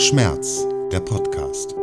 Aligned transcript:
Schmerz, 0.00 0.66
der 0.90 1.00
Podcast. 1.00 1.74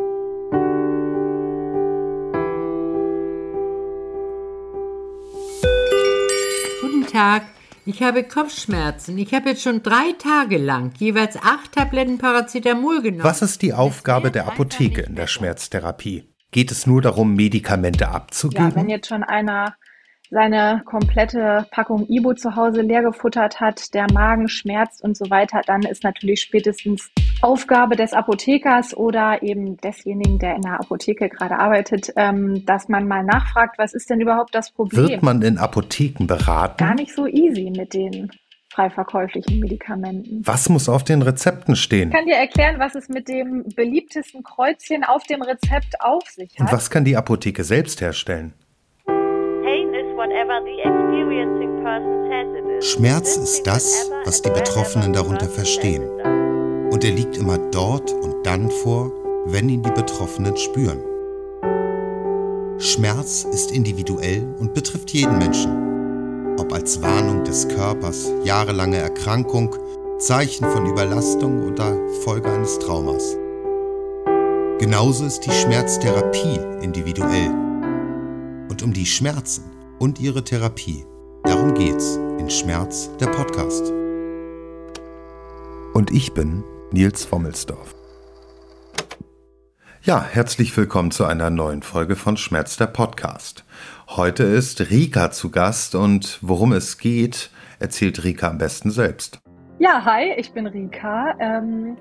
Guten 6.82 7.06
Tag, 7.12 7.44
ich 7.86 8.02
habe 8.02 8.24
Kopfschmerzen. 8.24 9.20
Ich 9.20 9.36
habe 9.36 9.50
jetzt 9.50 9.62
schon 9.62 9.84
drei 9.84 10.14
Tage 10.18 10.58
lang 10.58 10.94
jeweils 10.98 11.38
acht 11.38 11.74
Tabletten 11.74 12.18
Paracetamol 12.18 13.04
genommen. 13.04 13.24
Was 13.24 13.44
ist 13.44 13.62
die 13.62 13.74
Aufgabe 13.74 14.32
der 14.32 14.48
Apotheke 14.48 15.02
in 15.02 15.14
der 15.14 15.28
Schmerztherapie? 15.28 16.24
Geht 16.50 16.72
es 16.72 16.88
nur 16.88 17.04
darum, 17.04 17.36
Medikamente 17.36 18.10
abzugeben? 18.10 18.70
Ja, 18.72 18.76
wenn 18.76 18.90
jetzt 18.90 19.10
schon 19.10 19.24
einer 19.24 19.76
seine 20.32 20.82
komplette 20.86 21.68
Packung 21.70 22.08
Ibo 22.10 22.34
zu 22.34 22.56
Hause 22.56 22.82
leer 22.82 23.04
gefuttert 23.04 23.60
hat, 23.60 23.94
der 23.94 24.08
Magen 24.12 24.50
schmerzt 24.50 25.04
und 25.04 25.16
so 25.16 25.30
weiter, 25.30 25.62
dann 25.68 25.84
ist 25.84 26.04
natürlich 26.04 26.42
spätestens 26.42 27.12
Aufgabe 27.42 27.96
des 27.96 28.14
Apothekers 28.14 28.96
oder 28.98 29.44
eben 29.44 29.78
desjenigen, 29.78 30.40
der 30.40 30.56
in 30.56 30.62
der 30.62 30.80
Apotheke 30.80 31.30
gerade 31.30 31.60
arbeitet, 31.60 32.12
ähm, 32.16 32.66
dass 32.66 32.90
man 32.90 33.08
mal 33.08 33.24
nachfragt, 33.24 33.78
was 33.78 33.94
ist 33.94 34.10
denn 34.10 34.22
überhaupt 34.22 34.56
das 34.56 34.72
Problem? 34.72 35.08
Wird 35.08 35.24
man 35.24 35.42
in 35.42 35.58
Apotheken 35.58 36.26
beraten? 36.26 36.78
Gar 36.78 36.96
nicht 36.96 37.14
so 37.14 37.28
easy 37.28 37.72
mit 37.76 37.94
den 37.94 38.32
frei 38.74 38.90
verkäuflichen 38.90 39.60
Medikamenten. 39.60 40.42
Was 40.46 40.70
muss 40.70 40.90
auf 40.90 41.04
den 41.04 41.22
Rezepten 41.22 41.76
stehen? 41.76 42.10
Ich 42.10 42.16
kann 42.16 42.26
dir 42.26 42.36
erklären, 42.36 42.80
was 42.80 42.96
es 42.96 43.08
mit 43.08 43.28
dem 43.28 43.66
beliebtesten 43.76 44.44
Kreuzchen 44.44 45.04
auf 45.04 45.24
dem 45.24 45.42
Rezept 45.42 46.02
auf 46.02 46.28
sich 46.28 46.52
hat. 46.54 46.60
Und 46.60 46.72
was 46.72 46.90
kann 46.90 47.06
die 47.06 47.18
Apotheke 47.18 47.64
selbst 47.64 48.02
herstellen? 48.02 48.54
Schmerz 52.82 53.38
ist 53.38 53.66
das, 53.66 54.12
was 54.26 54.42
die 54.42 54.50
Betroffenen 54.50 55.14
darunter 55.14 55.48
verstehen. 55.48 56.37
Und 56.98 57.04
er 57.04 57.12
liegt 57.12 57.38
immer 57.38 57.60
dort 57.60 58.12
und 58.12 58.44
dann 58.44 58.72
vor, 58.72 59.12
wenn 59.46 59.70
ihn 59.70 59.84
die 59.84 59.92
Betroffenen 59.92 60.58
spüren. 60.58 60.98
Schmerz 62.80 63.46
ist 63.54 63.70
individuell 63.72 64.56
und 64.58 64.74
betrifft 64.74 65.12
jeden 65.12 65.38
Menschen. 65.38 66.58
Ob 66.58 66.74
als 66.74 67.00
Warnung 67.04 67.44
des 67.44 67.68
Körpers, 67.68 68.32
jahrelange 68.44 68.98
Erkrankung, 68.98 69.76
Zeichen 70.18 70.68
von 70.72 70.88
Überlastung 70.88 71.68
oder 71.72 71.96
Folge 72.24 72.50
eines 72.50 72.80
Traumas. 72.80 73.38
Genauso 74.80 75.26
ist 75.26 75.42
die 75.42 75.52
Schmerztherapie 75.52 76.60
individuell. 76.82 77.52
Und 78.72 78.82
um 78.82 78.92
die 78.92 79.06
Schmerzen 79.06 79.66
und 80.00 80.20
ihre 80.20 80.44
Therapie, 80.44 81.06
darum 81.44 81.76
geht's 81.76 82.16
in 82.40 82.50
Schmerz 82.50 83.12
der 83.20 83.28
Podcast. 83.28 83.94
Und 85.94 86.10
ich 86.10 86.34
bin 86.34 86.64
Nils 86.94 87.26
Vommelsdorf. 87.26 87.94
Ja, 90.04 90.24
herzlich 90.24 90.76
willkommen 90.78 91.12
zu 91.12 91.26
einer 91.26 91.50
neuen 91.50 91.82
Folge 91.82 92.16
von 92.16 92.38
Schmerz 92.38 92.78
der 92.78 92.88
Podcast. 92.88 93.66
Heute 94.08 94.44
ist 94.44 94.90
Rika 94.90 95.30
zu 95.32 95.52
Gast 95.52 95.96
und 95.96 96.40
worum 96.42 96.72
es 96.72 96.98
geht, 96.98 97.50
erzählt 97.80 98.24
Rika 98.24 98.48
am 98.48 98.58
besten 98.58 98.90
selbst. 98.90 99.42
Ja, 99.80 100.06
hi, 100.06 100.32
ich 100.38 100.54
bin 100.54 100.66
Rika. 100.66 101.36
Ähm, 101.40 101.98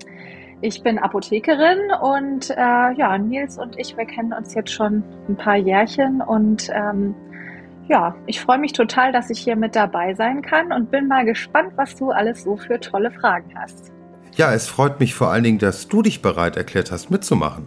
ich 0.61 0.81
bin 0.81 0.99
Apothekerin 0.99 1.91
und 2.01 2.49
äh, 2.51 2.55
ja, 2.55 3.17
Nils 3.17 3.57
und 3.57 3.77
ich, 3.77 3.97
wir 3.97 4.05
kennen 4.05 4.31
uns 4.31 4.53
jetzt 4.53 4.71
schon 4.71 5.03
ein 5.27 5.35
paar 5.35 5.57
Jährchen 5.57 6.21
und 6.21 6.69
ähm, 6.71 7.13
ja, 7.89 8.15
ich 8.25 8.39
freue 8.39 8.57
mich 8.57 8.71
total, 8.71 9.11
dass 9.11 9.29
ich 9.29 9.39
hier 9.39 9.57
mit 9.57 9.75
dabei 9.75 10.13
sein 10.13 10.41
kann 10.41 10.71
und 10.71 10.91
bin 10.91 11.09
mal 11.09 11.25
gespannt, 11.25 11.73
was 11.75 11.93
du 11.97 12.11
alles 12.11 12.43
so 12.43 12.55
für 12.55 12.79
tolle 12.79 13.11
Fragen 13.11 13.51
hast. 13.53 13.91
Ja, 14.37 14.53
es 14.53 14.67
freut 14.67 14.99
mich 14.99 15.15
vor 15.15 15.31
allen 15.31 15.43
Dingen, 15.43 15.57
dass 15.57 15.87
du 15.87 16.03
dich 16.03 16.21
bereit 16.21 16.57
erklärt 16.57 16.91
hast, 16.91 17.09
mitzumachen. 17.09 17.65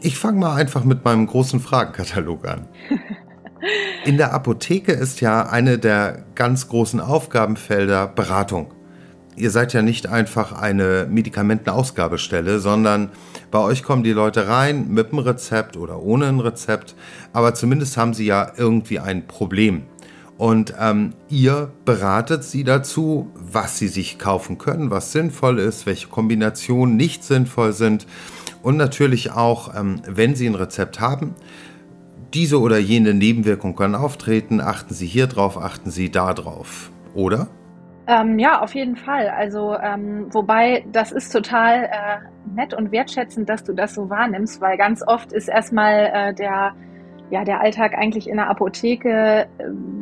Ich 0.00 0.16
fange 0.16 0.40
mal 0.40 0.54
einfach 0.54 0.84
mit 0.84 1.04
meinem 1.04 1.26
großen 1.26 1.60
Fragenkatalog 1.60 2.48
an. 2.48 2.66
In 4.06 4.16
der 4.16 4.32
Apotheke 4.32 4.92
ist 4.92 5.20
ja 5.20 5.42
eine 5.46 5.78
der 5.78 6.24
ganz 6.34 6.68
großen 6.68 6.98
Aufgabenfelder 6.98 8.06
Beratung. 8.06 8.72
Ihr 9.36 9.50
seid 9.50 9.74
ja 9.74 9.82
nicht 9.82 10.06
einfach 10.06 10.52
eine 10.52 11.08
Medikamentenausgabestelle, 11.10 12.58
sondern 12.58 13.10
bei 13.50 13.58
euch 13.58 13.82
kommen 13.82 14.02
die 14.02 14.12
Leute 14.12 14.48
rein 14.48 14.88
mit 14.88 15.12
einem 15.12 15.18
Rezept 15.18 15.76
oder 15.76 16.00
ohne 16.00 16.28
ein 16.28 16.40
Rezept, 16.40 16.94
aber 17.34 17.52
zumindest 17.52 17.98
haben 17.98 18.14
sie 18.14 18.24
ja 18.24 18.50
irgendwie 18.56 18.98
ein 18.98 19.26
Problem. 19.26 19.82
Und 20.38 20.74
ähm, 20.78 21.14
ihr 21.28 21.72
beratet 21.84 22.44
sie 22.44 22.62
dazu, 22.62 23.30
was 23.34 23.78
sie 23.78 23.88
sich 23.88 24.18
kaufen 24.18 24.58
können, 24.58 24.90
was 24.90 25.12
sinnvoll 25.12 25.58
ist, 25.58 25.86
welche 25.86 26.08
Kombinationen 26.08 26.96
nicht 26.96 27.24
sinnvoll 27.24 27.72
sind. 27.72 28.06
Und 28.62 28.76
natürlich 28.76 29.32
auch, 29.32 29.74
ähm, 29.74 30.02
wenn 30.06 30.34
sie 30.34 30.46
ein 30.46 30.54
Rezept 30.54 31.00
haben, 31.00 31.34
diese 32.34 32.60
oder 32.60 32.78
jene 32.78 33.14
Nebenwirkung 33.14 33.74
kann 33.74 33.94
auftreten. 33.94 34.60
Achten 34.60 34.92
Sie 34.92 35.06
hier 35.06 35.26
drauf, 35.26 35.56
achten 35.56 35.90
Sie 35.90 36.10
da 36.10 36.34
drauf. 36.34 36.90
Oder? 37.14 37.48
Ähm, 38.08 38.38
ja, 38.38 38.60
auf 38.60 38.74
jeden 38.74 38.96
Fall. 38.96 39.28
Also, 39.28 39.74
ähm, 39.76 40.26
wobei 40.32 40.84
das 40.92 41.12
ist 41.12 41.32
total 41.32 41.84
äh, 41.84 42.18
nett 42.54 42.74
und 42.74 42.92
wertschätzend, 42.92 43.48
dass 43.48 43.64
du 43.64 43.72
das 43.72 43.94
so 43.94 44.10
wahrnimmst, 44.10 44.60
weil 44.60 44.76
ganz 44.76 45.02
oft 45.06 45.32
ist 45.32 45.48
erstmal 45.48 46.10
äh, 46.12 46.34
der 46.34 46.74
ja, 47.30 47.44
der 47.44 47.60
Alltag 47.60 47.94
eigentlich 47.98 48.28
in 48.28 48.36
der 48.36 48.48
Apotheke, 48.48 49.48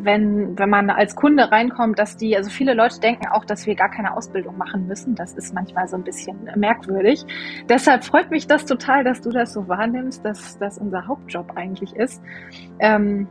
wenn, 0.02 0.58
wenn 0.58 0.68
man 0.68 0.90
als 0.90 1.16
Kunde 1.16 1.50
reinkommt, 1.50 1.98
dass 1.98 2.16
die, 2.16 2.36
also 2.36 2.50
viele 2.50 2.74
Leute 2.74 3.00
denken 3.00 3.28
auch, 3.28 3.44
dass 3.44 3.66
wir 3.66 3.74
gar 3.74 3.90
keine 3.90 4.14
Ausbildung 4.14 4.58
machen 4.58 4.86
müssen. 4.86 5.14
Das 5.14 5.32
ist 5.32 5.54
manchmal 5.54 5.88
so 5.88 5.96
ein 5.96 6.04
bisschen 6.04 6.36
merkwürdig. 6.54 7.24
Deshalb 7.68 8.04
freut 8.04 8.30
mich 8.30 8.46
das 8.46 8.66
total, 8.66 9.04
dass 9.04 9.22
du 9.22 9.30
das 9.30 9.54
so 9.54 9.66
wahrnimmst, 9.68 10.24
dass 10.24 10.58
das 10.58 10.78
unser 10.78 11.06
Hauptjob 11.06 11.52
eigentlich 11.56 11.96
ist. 11.96 12.22
Ähm, 12.78 13.26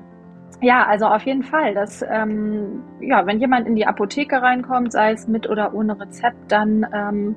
ja, 0.61 0.85
also 0.87 1.05
auf 1.05 1.23
jeden 1.23 1.43
Fall. 1.43 1.75
Dass, 1.75 2.03
ähm, 2.09 2.83
ja, 2.99 3.25
wenn 3.27 3.39
jemand 3.39 3.67
in 3.67 3.75
die 3.75 3.85
Apotheke 3.85 4.41
reinkommt, 4.41 4.91
sei 4.91 5.11
es 5.11 5.27
mit 5.27 5.47
oder 5.47 5.73
ohne 5.73 5.99
Rezept, 5.99 6.51
dann 6.51 6.87
ähm, 6.93 7.35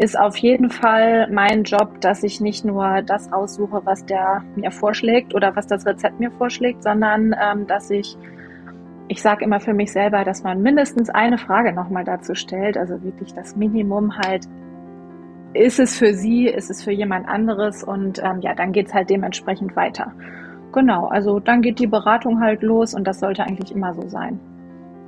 ist 0.00 0.18
auf 0.18 0.38
jeden 0.38 0.70
Fall 0.70 1.28
mein 1.30 1.62
Job, 1.64 2.00
dass 2.00 2.22
ich 2.22 2.40
nicht 2.40 2.64
nur 2.64 3.02
das 3.02 3.30
aussuche, 3.34 3.82
was 3.84 4.06
der 4.06 4.42
mir 4.56 4.70
vorschlägt 4.70 5.34
oder 5.34 5.54
was 5.54 5.66
das 5.66 5.84
Rezept 5.84 6.18
mir 6.18 6.30
vorschlägt, 6.30 6.82
sondern 6.82 7.36
ähm, 7.38 7.66
dass 7.66 7.90
ich, 7.90 8.16
ich 9.08 9.20
sage 9.20 9.44
immer 9.44 9.60
für 9.60 9.74
mich 9.74 9.92
selber, 9.92 10.24
dass 10.24 10.42
man 10.42 10.62
mindestens 10.62 11.10
eine 11.10 11.36
Frage 11.36 11.74
nochmal 11.74 12.04
dazu 12.04 12.34
stellt, 12.34 12.78
also 12.78 13.02
wirklich 13.04 13.34
das 13.34 13.56
Minimum 13.56 14.16
halt, 14.16 14.48
ist 15.52 15.78
es 15.78 15.98
für 15.98 16.14
sie, 16.14 16.46
ist 16.46 16.70
es 16.70 16.82
für 16.82 16.92
jemand 16.92 17.28
anderes 17.28 17.84
und 17.84 18.22
ähm, 18.24 18.40
ja, 18.40 18.54
dann 18.54 18.72
geht's 18.72 18.94
halt 18.94 19.10
dementsprechend 19.10 19.76
weiter. 19.76 20.14
Genau, 20.72 21.08
also 21.08 21.40
dann 21.40 21.60
geht 21.60 21.78
die 21.78 21.86
Beratung 21.86 22.40
halt 22.40 22.62
los 22.62 22.94
und 22.94 23.06
das 23.06 23.20
sollte 23.20 23.42
eigentlich 23.42 23.74
immer 23.74 23.92
so 23.92 24.08
sein. 24.08 24.40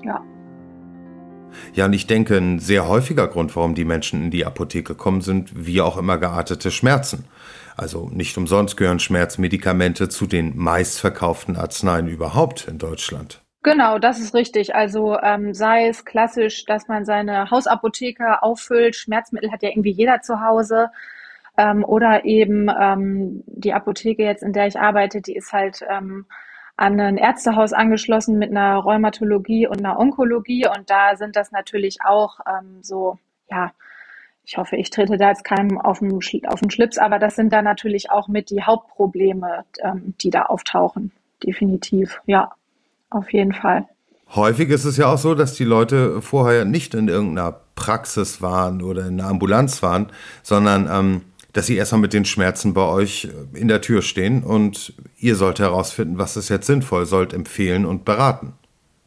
Ja. 0.02 0.22
Ja, 1.74 1.86
und 1.86 1.92
ich 1.92 2.06
denke, 2.06 2.36
ein 2.36 2.58
sehr 2.58 2.88
häufiger 2.88 3.28
Grund, 3.28 3.54
warum 3.56 3.74
die 3.74 3.84
Menschen 3.84 4.24
in 4.24 4.30
die 4.30 4.44
Apotheke 4.44 4.94
kommen, 4.94 5.20
sind 5.20 5.66
wie 5.66 5.80
auch 5.80 5.96
immer 5.96 6.18
geartete 6.18 6.70
Schmerzen. 6.70 7.24
Also 7.76 8.10
nicht 8.12 8.36
umsonst 8.36 8.76
gehören 8.76 8.98
Schmerzmedikamente 8.98 10.08
zu 10.08 10.26
den 10.26 10.56
meistverkauften 10.56 11.56
Arzneien 11.56 12.08
überhaupt 12.08 12.68
in 12.68 12.78
Deutschland. 12.78 13.42
Genau, 13.62 13.98
das 13.98 14.18
ist 14.18 14.34
richtig. 14.34 14.74
Also 14.74 15.18
ähm, 15.20 15.54
sei 15.54 15.86
es 15.86 16.04
klassisch, 16.04 16.64
dass 16.64 16.88
man 16.88 17.04
seine 17.04 17.50
Hausapotheke 17.50 18.42
auffüllt. 18.42 18.96
Schmerzmittel 18.96 19.52
hat 19.52 19.62
ja 19.62 19.70
irgendwie 19.70 19.92
jeder 19.92 20.20
zu 20.20 20.40
Hause. 20.40 20.90
Ähm, 21.56 21.84
oder 21.84 22.24
eben 22.24 22.69
ähm, 22.69 23.44
die 23.46 23.72
Apotheke 23.72 24.24
jetzt, 24.24 24.42
in 24.42 24.52
der 24.52 24.66
ich 24.66 24.80
arbeite, 24.80 25.20
die 25.20 25.36
ist 25.36 25.52
halt 25.52 25.84
ähm, 25.88 26.26
an 26.77 26.99
ein 27.00 27.16
Ärztehaus 27.16 27.72
angeschlossen 27.72 28.38
mit 28.38 28.50
einer 28.50 28.77
Rheumatologie 28.77 29.66
und 29.66 29.78
einer 29.78 29.99
Onkologie. 29.99 30.66
Und 30.66 30.91
da 30.91 31.16
sind 31.16 31.37
das 31.37 31.53
natürlich 31.53 31.99
auch 32.05 32.41
ähm, 32.46 32.82
so, 32.82 33.19
ja, 33.50 33.73
ich 34.44 34.56
hoffe, 34.56 34.76
ich 34.76 34.91
trete 34.91 35.17
da 35.17 35.29
jetzt 35.29 35.44
keinem 35.44 35.81
auf 35.81 36.00
den, 36.00 36.12
auf 36.46 36.61
den 36.61 36.70
Schlips, 36.70 36.99
aber 36.99 37.19
das 37.19 37.37
sind 37.37 37.52
da 37.52 37.62
natürlich 37.62 38.11
auch 38.11 38.29
mit 38.29 38.50
die 38.50 38.62
Hauptprobleme, 38.62 39.64
ähm, 39.82 40.14
die 40.20 40.31
da 40.31 40.43
auftauchen. 40.43 41.12
Definitiv, 41.44 42.20
ja, 42.26 42.52
auf 43.11 43.32
jeden 43.32 43.52
Fall. 43.52 43.87
Häufig 44.35 44.70
ist 44.70 44.85
es 44.85 44.96
ja 44.96 45.12
auch 45.12 45.19
so, 45.19 45.35
dass 45.35 45.55
die 45.55 45.64
Leute 45.64 46.23
vorher 46.23 46.64
nicht 46.64 46.94
in 46.94 47.08
irgendeiner 47.08 47.61
Praxis 47.75 48.41
waren 48.41 48.82
oder 48.82 49.06
in 49.06 49.20
einer 49.20 49.29
Ambulanz 49.29 49.82
waren, 49.82 50.11
sondern 50.43 50.88
ähm, 50.91 51.23
dass 51.52 51.66
sie 51.66 51.76
erstmal 51.76 52.00
mit 52.00 52.12
den 52.12 52.25
Schmerzen 52.25 52.75
bei 52.75 52.84
euch 52.84 53.28
in 53.52 53.69
der 53.69 53.81
Tür 53.81 54.02
stehen 54.02 54.43
und 54.43 54.94
ihr 55.19 55.37
sollt 55.37 55.58
herausfinden, 55.58 56.19
was 56.19 56.37
ist 56.37 56.49
jetzt 56.49 56.66
sinnvoll, 56.66 57.06
sollt 57.06 57.32
empfehlen 57.32 57.84
und 57.84 58.04
beraten. 58.04 58.54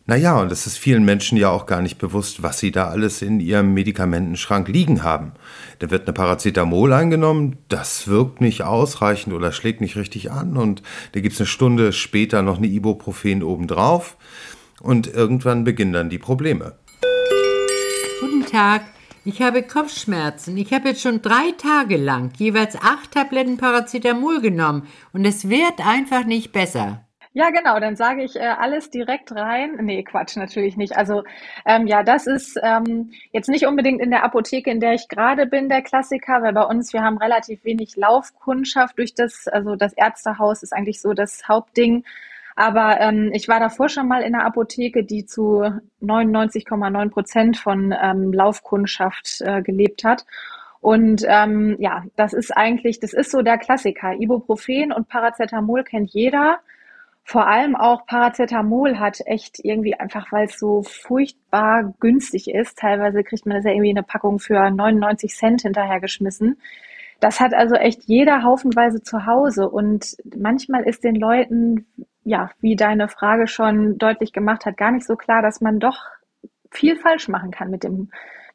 Naja, 0.07 0.39
und 0.39 0.51
es 0.51 0.67
ist 0.67 0.77
vielen 0.77 1.03
Menschen 1.03 1.35
ja 1.35 1.49
auch 1.49 1.65
gar 1.65 1.81
nicht 1.81 1.97
bewusst, 1.97 2.43
was 2.43 2.59
sie 2.59 2.69
da 2.71 2.89
alles 2.89 3.23
in 3.23 3.39
ihrem 3.39 3.73
Medikamentenschrank 3.73 4.67
liegen 4.67 5.01
haben. 5.01 5.31
Da 5.79 5.89
wird 5.89 6.03
eine 6.03 6.13
Paracetamol 6.13 6.93
eingenommen, 6.93 7.57
das 7.69 8.07
wirkt 8.07 8.39
nicht 8.39 8.61
ausreichend 8.61 9.33
oder 9.33 9.51
schlägt 9.51 9.81
nicht 9.81 9.95
richtig 9.95 10.29
an 10.29 10.57
und 10.57 10.83
da 11.13 11.21
gibt's 11.21 11.39
eine 11.39 11.47
Stunde 11.47 11.91
später 11.91 12.43
noch 12.43 12.57
eine 12.57 12.67
Ibuprofen 12.67 13.41
obendrauf 13.41 14.15
und 14.79 15.07
irgendwann 15.07 15.63
beginnen 15.63 15.93
dann 15.93 16.11
die 16.11 16.19
Probleme. 16.19 16.75
Guten 18.21 18.45
Tag, 18.45 18.83
Ich 19.27 19.41
habe 19.41 19.63
Kopfschmerzen. 19.63 20.55
Ich 20.55 20.71
habe 20.71 20.89
jetzt 20.89 21.01
schon 21.01 21.23
drei 21.23 21.51
Tage 21.57 21.97
lang 21.97 22.31
jeweils 22.37 22.75
acht 22.75 23.11
Tabletten 23.11 23.57
Paracetamol 23.57 24.39
genommen 24.39 24.87
und 25.13 25.25
es 25.25 25.49
wird 25.49 25.83
einfach 25.83 26.25
nicht 26.25 26.51
besser. 26.51 27.01
Ja, 27.33 27.49
genau, 27.49 27.79
dann 27.79 27.95
sage 27.95 28.23
ich 28.23 28.35
äh, 28.35 28.43
alles 28.43 28.91
direkt 28.91 29.31
rein. 29.31 29.79
Nee, 29.81 30.03
Quatsch, 30.03 30.37
natürlich 30.37 30.77
nicht. 30.77 30.95
Also 30.95 31.23
ähm, 31.65 31.87
ja, 31.87 32.03
das 32.03 32.27
ist 32.27 32.57
ähm, 32.63 33.11
jetzt 33.31 33.49
nicht 33.49 33.65
unbedingt 33.65 33.99
in 33.99 34.11
der 34.11 34.23
Apotheke, 34.23 34.69
in 34.69 34.79
der 34.79 34.93
ich 34.93 35.07
gerade 35.09 35.47
bin, 35.47 35.69
der 35.69 35.81
Klassiker, 35.81 36.43
weil 36.43 36.53
bei 36.53 36.63
uns, 36.63 36.93
wir 36.93 37.01
haben 37.01 37.17
relativ 37.17 37.65
wenig 37.65 37.95
Laufkundschaft 37.97 38.99
durch 38.99 39.15
das, 39.15 39.47
also 39.47 39.75
das 39.75 39.93
Ärztehaus 39.93 40.61
ist 40.61 40.71
eigentlich 40.71 41.01
so 41.01 41.13
das 41.13 41.47
Hauptding. 41.47 42.05
Aber 42.55 43.01
ähm, 43.01 43.31
ich 43.33 43.47
war 43.47 43.59
davor 43.59 43.89
schon 43.89 44.07
mal 44.07 44.21
in 44.21 44.33
einer 44.33 44.45
Apotheke, 44.45 45.03
die 45.03 45.25
zu 45.25 45.63
99,9 46.01 47.09
Prozent 47.09 47.57
von 47.57 47.93
ähm, 48.01 48.31
Laufkundschaft 48.31 49.41
äh, 49.41 49.61
gelebt 49.61 50.05
hat. 50.05 50.25
Und 50.79 51.25
ähm, 51.27 51.75
ja, 51.79 52.03
das 52.15 52.33
ist 52.33 52.55
eigentlich, 52.55 52.99
das 52.99 53.13
ist 53.13 53.31
so 53.31 53.41
der 53.41 53.57
Klassiker. 53.57 54.13
Ibuprofen 54.13 54.93
und 54.93 55.09
Paracetamol 55.09 55.83
kennt 55.83 56.11
jeder. 56.11 56.59
Vor 57.23 57.47
allem 57.47 57.75
auch 57.75 58.05
Paracetamol 58.05 58.99
hat 58.99 59.19
echt 59.25 59.57
irgendwie 59.63 59.95
einfach, 59.95 60.31
weil 60.31 60.45
es 60.45 60.59
so 60.59 60.83
furchtbar 60.83 61.95
günstig 61.99 62.51
ist. 62.51 62.77
Teilweise 62.77 63.23
kriegt 63.23 63.47
man 63.47 63.55
das 63.57 63.65
ja 63.65 63.71
irgendwie 63.71 63.89
in 63.89 63.97
eine 63.97 64.05
Packung 64.05 64.37
für 64.37 64.69
99 64.69 65.33
Cent 65.33 65.63
hinterhergeschmissen. 65.63 66.61
Das 67.19 67.39
hat 67.39 67.53
also 67.55 67.75
echt 67.75 68.03
jeder 68.03 68.43
haufenweise 68.43 69.01
zu 69.01 69.25
Hause. 69.25 69.67
Und 69.67 70.15
manchmal 70.37 70.83
ist 70.83 71.03
den 71.03 71.15
Leuten, 71.15 71.87
ja, 72.25 72.49
wie 72.59 72.75
deine 72.75 73.07
Frage 73.07 73.47
schon 73.47 73.97
deutlich 73.97 74.33
gemacht 74.33 74.65
hat, 74.65 74.77
gar 74.77 74.91
nicht 74.91 75.05
so 75.05 75.15
klar, 75.15 75.41
dass 75.41 75.61
man 75.61 75.79
doch 75.79 76.03
viel 76.71 76.97
falsch 76.97 77.29
machen 77.29 77.51
kann 77.51 77.69
mit 77.69 77.83
dem, 77.83 78.09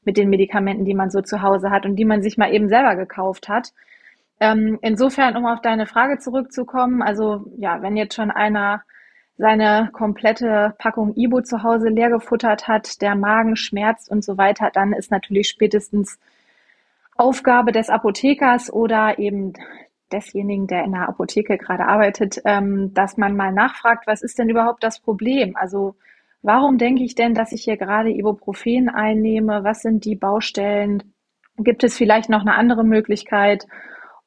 mit 0.04 0.16
den 0.16 0.28
Medikamenten, 0.28 0.84
die 0.84 0.94
man 0.94 1.10
so 1.10 1.22
zu 1.22 1.40
Hause 1.40 1.70
hat 1.70 1.86
und 1.86 1.96
die 1.96 2.04
man 2.04 2.22
sich 2.22 2.36
mal 2.36 2.52
eben 2.52 2.68
selber 2.68 2.96
gekauft 2.96 3.48
hat. 3.48 3.72
Ähm, 4.40 4.78
insofern, 4.82 5.36
um 5.36 5.46
auf 5.46 5.60
deine 5.60 5.86
Frage 5.86 6.18
zurückzukommen, 6.18 7.00
also 7.00 7.44
ja, 7.56 7.80
wenn 7.80 7.96
jetzt 7.96 8.14
schon 8.14 8.30
einer 8.30 8.82
seine 9.38 9.88
komplette 9.92 10.74
Packung 10.78 11.14
Ibo 11.16 11.40
zu 11.40 11.62
Hause 11.62 11.88
leer 11.88 12.10
gefuttert 12.10 12.68
hat, 12.68 13.00
der 13.00 13.14
Magen 13.14 13.56
schmerzt 13.56 14.10
und 14.10 14.22
so 14.22 14.36
weiter, 14.36 14.70
dann 14.72 14.92
ist 14.92 15.10
natürlich 15.10 15.48
spätestens 15.48 16.18
Aufgabe 17.16 17.72
des 17.72 17.88
Apothekers 17.88 18.70
oder 18.72 19.18
eben 19.18 19.54
desjenigen, 20.12 20.66
der 20.66 20.84
in 20.84 20.92
der 20.92 21.08
Apotheke 21.08 21.58
gerade 21.58 21.86
arbeitet, 21.86 22.40
ähm, 22.44 22.92
dass 22.94 23.16
man 23.16 23.36
mal 23.36 23.52
nachfragt, 23.52 24.06
was 24.06 24.22
ist 24.22 24.38
denn 24.38 24.48
überhaupt 24.48 24.82
das 24.82 25.00
Problem? 25.00 25.56
Also 25.56 25.96
warum 26.42 26.78
denke 26.78 27.02
ich 27.02 27.14
denn, 27.14 27.34
dass 27.34 27.52
ich 27.52 27.64
hier 27.64 27.76
gerade 27.76 28.10
Ibuprofen 28.10 28.88
einnehme? 28.88 29.64
Was 29.64 29.82
sind 29.82 30.04
die 30.04 30.16
Baustellen? 30.16 31.14
Gibt 31.56 31.84
es 31.84 31.96
vielleicht 31.96 32.30
noch 32.30 32.40
eine 32.40 32.54
andere 32.54 32.84
Möglichkeit? 32.84 33.66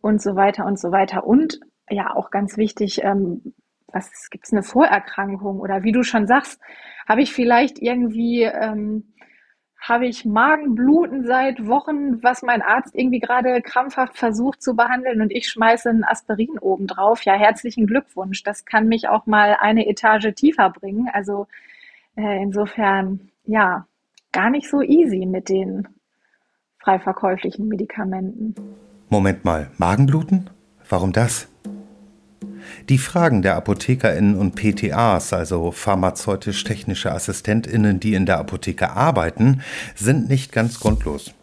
und 0.04 0.22
so 0.22 0.36
weiter 0.36 0.66
und 0.66 0.78
so 0.78 0.92
weiter. 0.92 1.26
Und 1.26 1.60
ja, 1.90 2.14
auch 2.14 2.30
ganz 2.30 2.58
wichtig, 2.58 3.04
ähm, 3.04 3.54
was 3.88 4.30
gibt 4.30 4.46
es 4.46 4.52
eine 4.52 4.62
Vorerkrankung 4.62 5.60
oder 5.60 5.84
wie 5.84 5.94
du 5.94 6.04
schon 6.04 6.28
sagst, 6.28 6.60
habe 7.08 7.22
ich 7.22 7.32
vielleicht 7.32 7.80
irgendwie 7.80 8.44
ähm, 8.44 9.13
habe 9.84 10.08
ich 10.08 10.24
Magenbluten 10.24 11.26
seit 11.26 11.68
Wochen, 11.68 12.24
was 12.24 12.42
mein 12.42 12.62
Arzt 12.62 12.96
irgendwie 12.96 13.20
gerade 13.20 13.62
krampfhaft 13.62 14.18
versucht 14.18 14.62
zu 14.64 14.78
behandeln 14.78 15.20
und 15.20 15.30
ich 15.30 15.50
schmeiße 15.50 15.90
ein 15.90 16.06
Aspirin 16.06 16.58
oben 16.58 16.88
drauf. 16.88 17.24
Ja, 17.24 17.34
herzlichen 17.34 17.86
Glückwunsch. 17.86 18.44
Das 18.44 18.64
kann 18.64 18.88
mich 18.88 19.10
auch 19.10 19.26
mal 19.26 19.58
eine 19.60 19.86
Etage 19.86 20.34
tiefer 20.36 20.70
bringen. 20.70 21.10
Also 21.12 21.48
äh, 22.16 22.42
insofern, 22.42 23.30
ja, 23.46 23.86
gar 24.32 24.50
nicht 24.50 24.70
so 24.70 24.82
easy 24.82 25.26
mit 25.26 25.50
den 25.50 25.90
frei 26.78 26.98
verkäuflichen 27.00 27.68
Medikamenten. 27.68 28.56
Moment 29.10 29.44
mal, 29.44 29.70
Magenbluten? 29.78 30.50
Warum 30.88 31.12
das? 31.12 31.50
Die 32.90 32.98
Fragen 32.98 33.42
der 33.42 33.56
ApothekerInnen 33.56 34.36
und 34.36 34.56
PTAs, 34.56 35.34
also 35.34 35.72
pharmazeutisch-technische 35.72 37.12
AssistentInnen, 37.12 38.00
die 38.00 38.14
in 38.14 38.26
der 38.26 38.40
Apotheke 38.40 38.92
arbeiten, 38.92 39.62
sind 39.96 40.30
nicht 40.30 40.52
ganz 40.52 40.80
grundlos. 40.80 41.34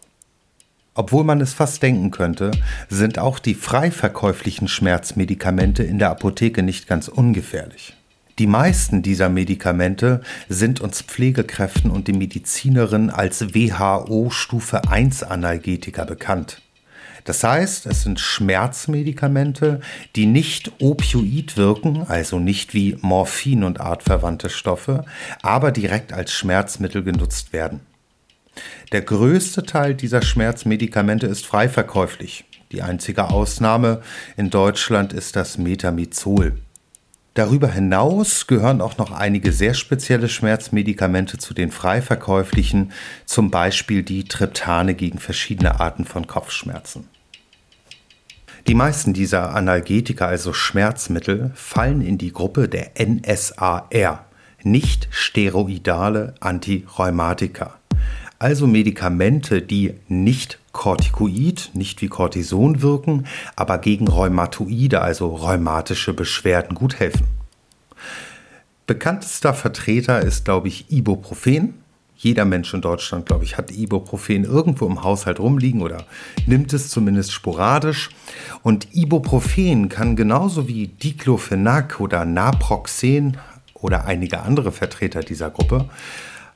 Obwohl 0.93 1.23
man 1.23 1.39
es 1.39 1.53
fast 1.53 1.81
denken 1.81 2.11
könnte, 2.11 2.51
sind 2.89 3.17
auch 3.17 3.39
die 3.39 3.55
frei 3.55 3.91
verkäuflichen 3.91 4.67
Schmerzmedikamente 4.67 5.83
in 5.83 5.99
der 5.99 6.09
Apotheke 6.09 6.63
nicht 6.63 6.87
ganz 6.87 7.07
ungefährlich. 7.07 7.95
Die 8.39 8.47
meisten 8.47 9.01
dieser 9.01 9.29
Medikamente 9.29 10.21
sind 10.49 10.81
uns 10.81 11.01
Pflegekräften 11.01 11.91
und 11.91 12.07
den 12.07 12.17
Medizinerinnen 12.17 13.09
als 13.09 13.53
WHO 13.53 14.29
Stufe 14.31 14.89
1 14.89 15.23
Analgetika 15.23 16.05
bekannt. 16.05 16.61
Das 17.23 17.43
heißt, 17.43 17.85
es 17.85 18.03
sind 18.03 18.19
Schmerzmedikamente, 18.19 19.81
die 20.15 20.25
nicht 20.25 20.71
opioid 20.79 21.57
wirken, 21.57 22.05
also 22.07 22.39
nicht 22.39 22.73
wie 22.73 22.97
Morphin 23.01 23.63
und 23.63 23.79
artverwandte 23.79 24.49
Stoffe, 24.49 25.05
aber 25.41 25.71
direkt 25.71 26.13
als 26.13 26.31
Schmerzmittel 26.31 27.03
genutzt 27.03 27.53
werden. 27.53 27.81
Der 28.91 29.01
größte 29.01 29.63
Teil 29.63 29.95
dieser 29.95 30.21
Schmerzmedikamente 30.21 31.27
ist 31.27 31.45
frei 31.45 31.69
verkäuflich. 31.69 32.45
Die 32.71 32.81
einzige 32.81 33.29
Ausnahme 33.29 34.01
in 34.37 34.49
Deutschland 34.49 35.13
ist 35.13 35.35
das 35.35 35.57
Metamizol. 35.57 36.57
Darüber 37.33 37.69
hinaus 37.69 38.45
gehören 38.45 38.81
auch 38.81 38.97
noch 38.97 39.11
einige 39.11 39.53
sehr 39.53 39.73
spezielle 39.73 40.27
Schmerzmedikamente 40.27 41.37
zu 41.37 41.53
den 41.53 41.71
frei 41.71 42.01
verkäuflichen, 42.01 42.91
zum 43.25 43.49
Beispiel 43.49 44.03
die 44.03 44.25
Triptane 44.25 44.95
gegen 44.95 45.17
verschiedene 45.17 45.79
Arten 45.79 46.03
von 46.03 46.27
Kopfschmerzen. 46.27 47.07
Die 48.67 48.75
meisten 48.75 49.13
dieser 49.13 49.55
Analgetika, 49.55 50.27
also 50.27 50.51
Schmerzmittel, 50.51 51.51
fallen 51.55 52.01
in 52.01 52.17
die 52.17 52.33
Gruppe 52.33 52.67
der 52.67 52.91
NSAR, 52.99 54.25
nicht 54.63 55.07
steroidale 55.09 56.35
Antirheumatika. 56.41 57.79
Also 58.39 58.67
Medikamente, 58.67 59.61
die 59.61 59.95
nicht 60.07 60.59
kortikoid, 60.71 61.71
nicht 61.73 62.01
wie 62.01 62.07
Cortison 62.07 62.81
wirken, 62.81 63.25
aber 63.55 63.77
gegen 63.77 64.07
Rheumatoide, 64.07 65.01
also 65.01 65.35
rheumatische 65.35 66.13
Beschwerden 66.13 66.75
gut 66.75 66.99
helfen. 66.99 67.27
Bekanntester 68.87 69.53
Vertreter 69.53 70.21
ist, 70.21 70.45
glaube 70.45 70.67
ich, 70.67 70.91
Ibuprofen. 70.91 71.75
Jeder 72.15 72.45
Mensch 72.45 72.73
in 72.73 72.81
Deutschland, 72.81 73.25
glaube 73.25 73.45
ich, 73.45 73.57
hat 73.57 73.71
Ibuprofen 73.71 74.43
irgendwo 74.43 74.85
im 74.85 75.03
Haushalt 75.03 75.39
rumliegen 75.39 75.81
oder 75.81 76.05
nimmt 76.45 76.71
es 76.73 76.89
zumindest 76.89 77.31
sporadisch. 77.31 78.09
Und 78.63 78.93
Ibuprofen 78.93 79.89
kann 79.89 80.15
genauso 80.15 80.67
wie 80.67 80.87
Diclofenac 80.87 81.99
oder 81.99 82.25
Naproxen 82.25 83.37
oder 83.73 84.05
einige 84.05 84.41
andere 84.41 84.71
Vertreter 84.71 85.21
dieser 85.21 85.49
Gruppe 85.49 85.89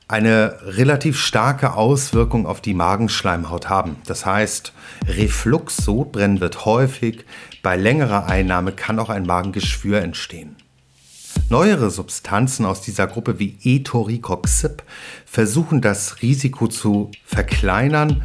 eine 0.08 0.56
relativ 0.62 1.18
starke 1.18 1.74
Auswirkung 1.74 2.46
auf 2.46 2.60
die 2.60 2.74
Magenschleimhaut 2.74 3.68
haben. 3.68 3.96
Das 4.06 4.24
heißt, 4.24 4.72
Reflux, 5.08 5.78
Sodbrennen 5.78 6.40
wird 6.40 6.64
häufig, 6.64 7.24
bei 7.62 7.76
längerer 7.76 8.26
Einnahme 8.26 8.72
kann 8.72 9.00
auch 9.00 9.10
ein 9.10 9.26
Magengeschwür 9.26 10.00
entstehen. 10.00 10.56
Neuere 11.48 11.90
Substanzen 11.90 12.64
aus 12.64 12.80
dieser 12.82 13.06
Gruppe 13.06 13.38
wie 13.38 13.58
Etoricoxib 13.62 14.82
versuchen 15.26 15.80
das 15.80 16.22
Risiko 16.22 16.66
zu 16.68 17.10
verkleinern. 17.24 18.22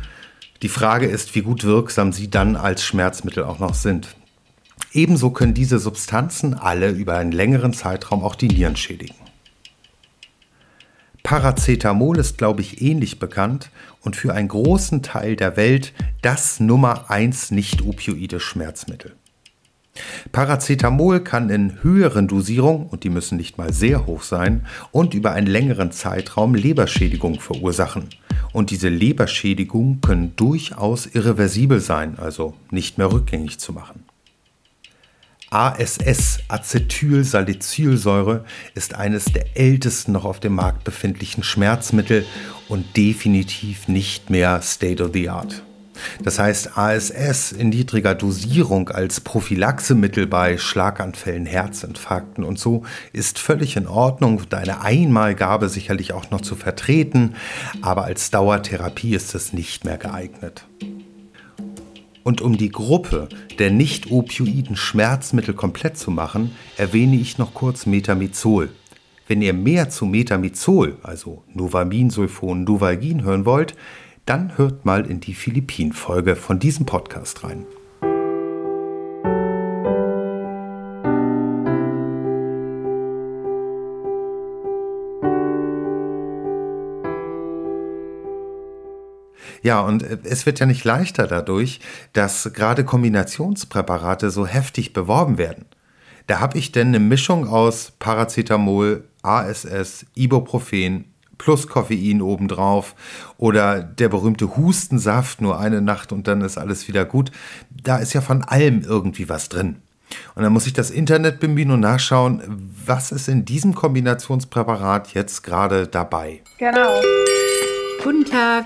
Die 0.61 0.69
Frage 0.69 1.07
ist, 1.07 1.33
wie 1.35 1.41
gut 1.41 1.63
wirksam 1.63 2.13
sie 2.13 2.29
dann 2.29 2.55
als 2.55 2.83
Schmerzmittel 2.83 3.43
auch 3.43 3.59
noch 3.59 3.73
sind. 3.73 4.15
Ebenso 4.93 5.31
können 5.31 5.53
diese 5.53 5.79
Substanzen 5.79 6.53
alle 6.53 6.89
über 6.89 7.17
einen 7.17 7.31
längeren 7.31 7.73
Zeitraum 7.73 8.23
auch 8.23 8.35
die 8.35 8.47
Nieren 8.47 8.75
schädigen. 8.75 9.20
Paracetamol 11.23 12.17
ist, 12.17 12.37
glaube 12.37 12.61
ich, 12.61 12.81
ähnlich 12.81 13.19
bekannt 13.19 13.69
und 14.01 14.15
für 14.15 14.33
einen 14.33 14.47
großen 14.47 15.03
Teil 15.03 15.35
der 15.35 15.55
Welt 15.55 15.93
das 16.21 16.59
Nummer 16.59 17.09
1 17.09 17.51
nicht-opioide 17.51 18.39
Schmerzmittel. 18.39 19.13
Paracetamol 20.31 21.19
kann 21.21 21.49
in 21.49 21.83
höheren 21.83 22.27
Dosierungen, 22.27 22.87
und 22.87 23.03
die 23.03 23.09
müssen 23.09 23.37
nicht 23.37 23.57
mal 23.57 23.73
sehr 23.73 24.05
hoch 24.05 24.23
sein, 24.23 24.65
und 24.91 25.13
über 25.13 25.33
einen 25.33 25.47
längeren 25.47 25.91
Zeitraum 25.91 26.55
Leberschädigung 26.55 27.39
verursachen. 27.39 28.09
Und 28.53 28.71
diese 28.71 28.89
Leberschädigungen 28.89 30.01
können 30.01 30.35
durchaus 30.35 31.07
irreversibel 31.07 31.79
sein, 31.79 32.17
also 32.17 32.53
nicht 32.71 32.97
mehr 32.97 33.11
rückgängig 33.11 33.59
zu 33.59 33.73
machen. 33.73 34.03
ASS, 35.51 36.39
Acetylsalicylsäure, 36.47 38.45
ist 38.73 38.95
eines 38.95 39.25
der 39.25 39.57
ältesten 39.57 40.13
noch 40.13 40.23
auf 40.23 40.39
dem 40.39 40.55
Markt 40.55 40.85
befindlichen 40.85 41.43
Schmerzmittel 41.43 42.25
und 42.69 42.95
definitiv 42.95 43.89
nicht 43.89 44.29
mehr 44.29 44.61
State 44.61 45.03
of 45.03 45.11
the 45.11 45.27
Art. 45.27 45.61
Das 46.23 46.39
heißt 46.39 46.77
ASS 46.77 47.51
in 47.51 47.67
niedriger 47.67 48.15
Dosierung 48.15 48.89
als 48.89 49.19
Prophylaxemittel 49.19 50.25
bei 50.25 50.57
Schlaganfällen, 50.57 51.45
Herzinfarkten 51.45 52.45
und 52.45 52.57
so 52.57 52.85
ist 53.11 53.37
völlig 53.37 53.75
in 53.75 53.87
Ordnung. 53.87 54.43
Deine 54.49 54.81
Einmalgabe 54.81 55.67
sicherlich 55.67 56.13
auch 56.13 56.31
noch 56.31 56.41
zu 56.41 56.55
vertreten, 56.55 57.35
aber 57.81 58.05
als 58.05 58.31
Dauertherapie 58.31 59.15
ist 59.15 59.35
es 59.35 59.51
nicht 59.51 59.83
mehr 59.83 59.97
geeignet. 59.97 60.65
Und 62.23 62.41
um 62.41 62.57
die 62.57 62.69
Gruppe 62.69 63.29
der 63.59 63.71
nicht-opioiden 63.71 64.75
Schmerzmittel 64.75 65.53
komplett 65.53 65.97
zu 65.97 66.11
machen, 66.11 66.51
erwähne 66.77 67.15
ich 67.15 67.37
noch 67.37 67.53
kurz 67.53 67.85
Metamizol. 67.85 68.69
Wenn 69.27 69.41
ihr 69.41 69.53
mehr 69.53 69.89
zu 69.89 70.05
Metamizol, 70.05 70.97
also 71.03 71.43
Novaminsulfon, 71.53 72.63
Novalgin 72.63 73.23
hören 73.23 73.45
wollt, 73.45 73.75
dann 74.25 74.57
hört 74.57 74.85
mal 74.85 75.05
in 75.09 75.19
die 75.19 75.33
Philippin-Folge 75.33 76.35
von 76.35 76.59
diesem 76.59 76.85
Podcast 76.85 77.43
rein. 77.43 77.65
Ja, 89.61 89.81
und 89.81 90.03
äh, 90.03 90.17
es 90.23 90.45
wird 90.45 90.59
ja 90.59 90.65
nicht 90.65 90.83
leichter 90.83 91.27
dadurch, 91.27 91.79
dass 92.13 92.51
gerade 92.53 92.83
Kombinationspräparate 92.83 94.29
so 94.31 94.45
heftig 94.45 94.93
beworben 94.93 95.37
werden. 95.37 95.65
Da 96.27 96.39
habe 96.39 96.57
ich 96.57 96.71
denn 96.71 96.89
eine 96.89 96.99
Mischung 96.99 97.47
aus 97.47 97.93
Paracetamol, 97.99 99.03
ASS, 99.21 100.05
Ibuprofen 100.15 101.05
plus 101.37 101.67
Koffein 101.67 102.21
obendrauf 102.21 102.95
oder 103.37 103.81
der 103.81 104.09
berühmte 104.09 104.55
Hustensaft, 104.55 105.41
nur 105.41 105.59
eine 105.59 105.81
Nacht 105.81 106.11
und 106.11 106.27
dann 106.27 106.41
ist 106.41 106.59
alles 106.59 106.87
wieder 106.87 107.03
gut. 107.03 107.31
Da 107.83 107.97
ist 107.97 108.13
ja 108.13 108.21
von 108.21 108.43
allem 108.43 108.83
irgendwie 108.83 109.27
was 109.27 109.49
drin. 109.49 109.77
Und 110.35 110.43
dann 110.43 110.53
muss 110.53 110.67
ich 110.67 110.73
das 110.73 110.91
Internet 110.91 111.39
bemühen 111.39 111.71
und 111.71 111.79
nachschauen, 111.79 112.41
was 112.85 113.11
ist 113.11 113.27
in 113.27 113.43
diesem 113.45 113.73
Kombinationspräparat 113.73 115.13
jetzt 115.13 115.41
gerade 115.43 115.87
dabei. 115.87 116.41
Genau. 116.59 117.01
Guten 118.03 118.25
Tag. 118.25 118.65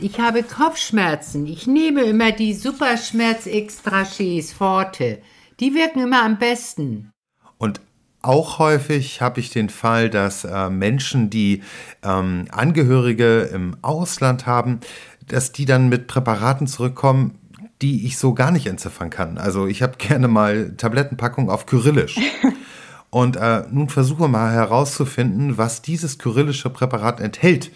Ich 0.00 0.18
habe 0.18 0.42
Kopfschmerzen. 0.42 1.46
Ich 1.46 1.66
nehme 1.66 2.02
immer 2.02 2.32
die 2.32 2.52
Superschmerz 2.52 3.46
Extra 3.46 4.04
Cheese 4.04 4.52
Forte. 4.52 5.18
Die 5.60 5.74
wirken 5.74 6.00
immer 6.00 6.24
am 6.24 6.38
besten. 6.38 7.12
Und 7.58 7.80
auch 8.20 8.58
häufig 8.58 9.20
habe 9.20 9.38
ich 9.38 9.50
den 9.50 9.68
Fall, 9.68 10.10
dass 10.10 10.44
äh, 10.44 10.68
Menschen, 10.68 11.30
die 11.30 11.62
ähm, 12.02 12.46
Angehörige 12.50 13.42
im 13.52 13.76
Ausland 13.82 14.46
haben, 14.46 14.80
dass 15.28 15.52
die 15.52 15.64
dann 15.64 15.88
mit 15.88 16.08
Präparaten 16.08 16.66
zurückkommen, 16.66 17.38
die 17.80 18.04
ich 18.06 18.18
so 18.18 18.34
gar 18.34 18.50
nicht 18.50 18.66
entziffern 18.66 19.10
kann. 19.10 19.38
Also 19.38 19.66
ich 19.66 19.80
habe 19.80 19.96
gerne 19.98 20.26
mal 20.26 20.74
Tablettenpackung 20.76 21.50
auf 21.50 21.66
Kyrillisch. 21.66 22.18
Und 23.10 23.36
äh, 23.36 23.62
nun 23.70 23.88
versuche 23.90 24.26
mal 24.26 24.52
herauszufinden, 24.52 25.56
was 25.56 25.82
dieses 25.82 26.18
kyrillische 26.18 26.68
Präparat 26.68 27.20
enthält. 27.20 27.70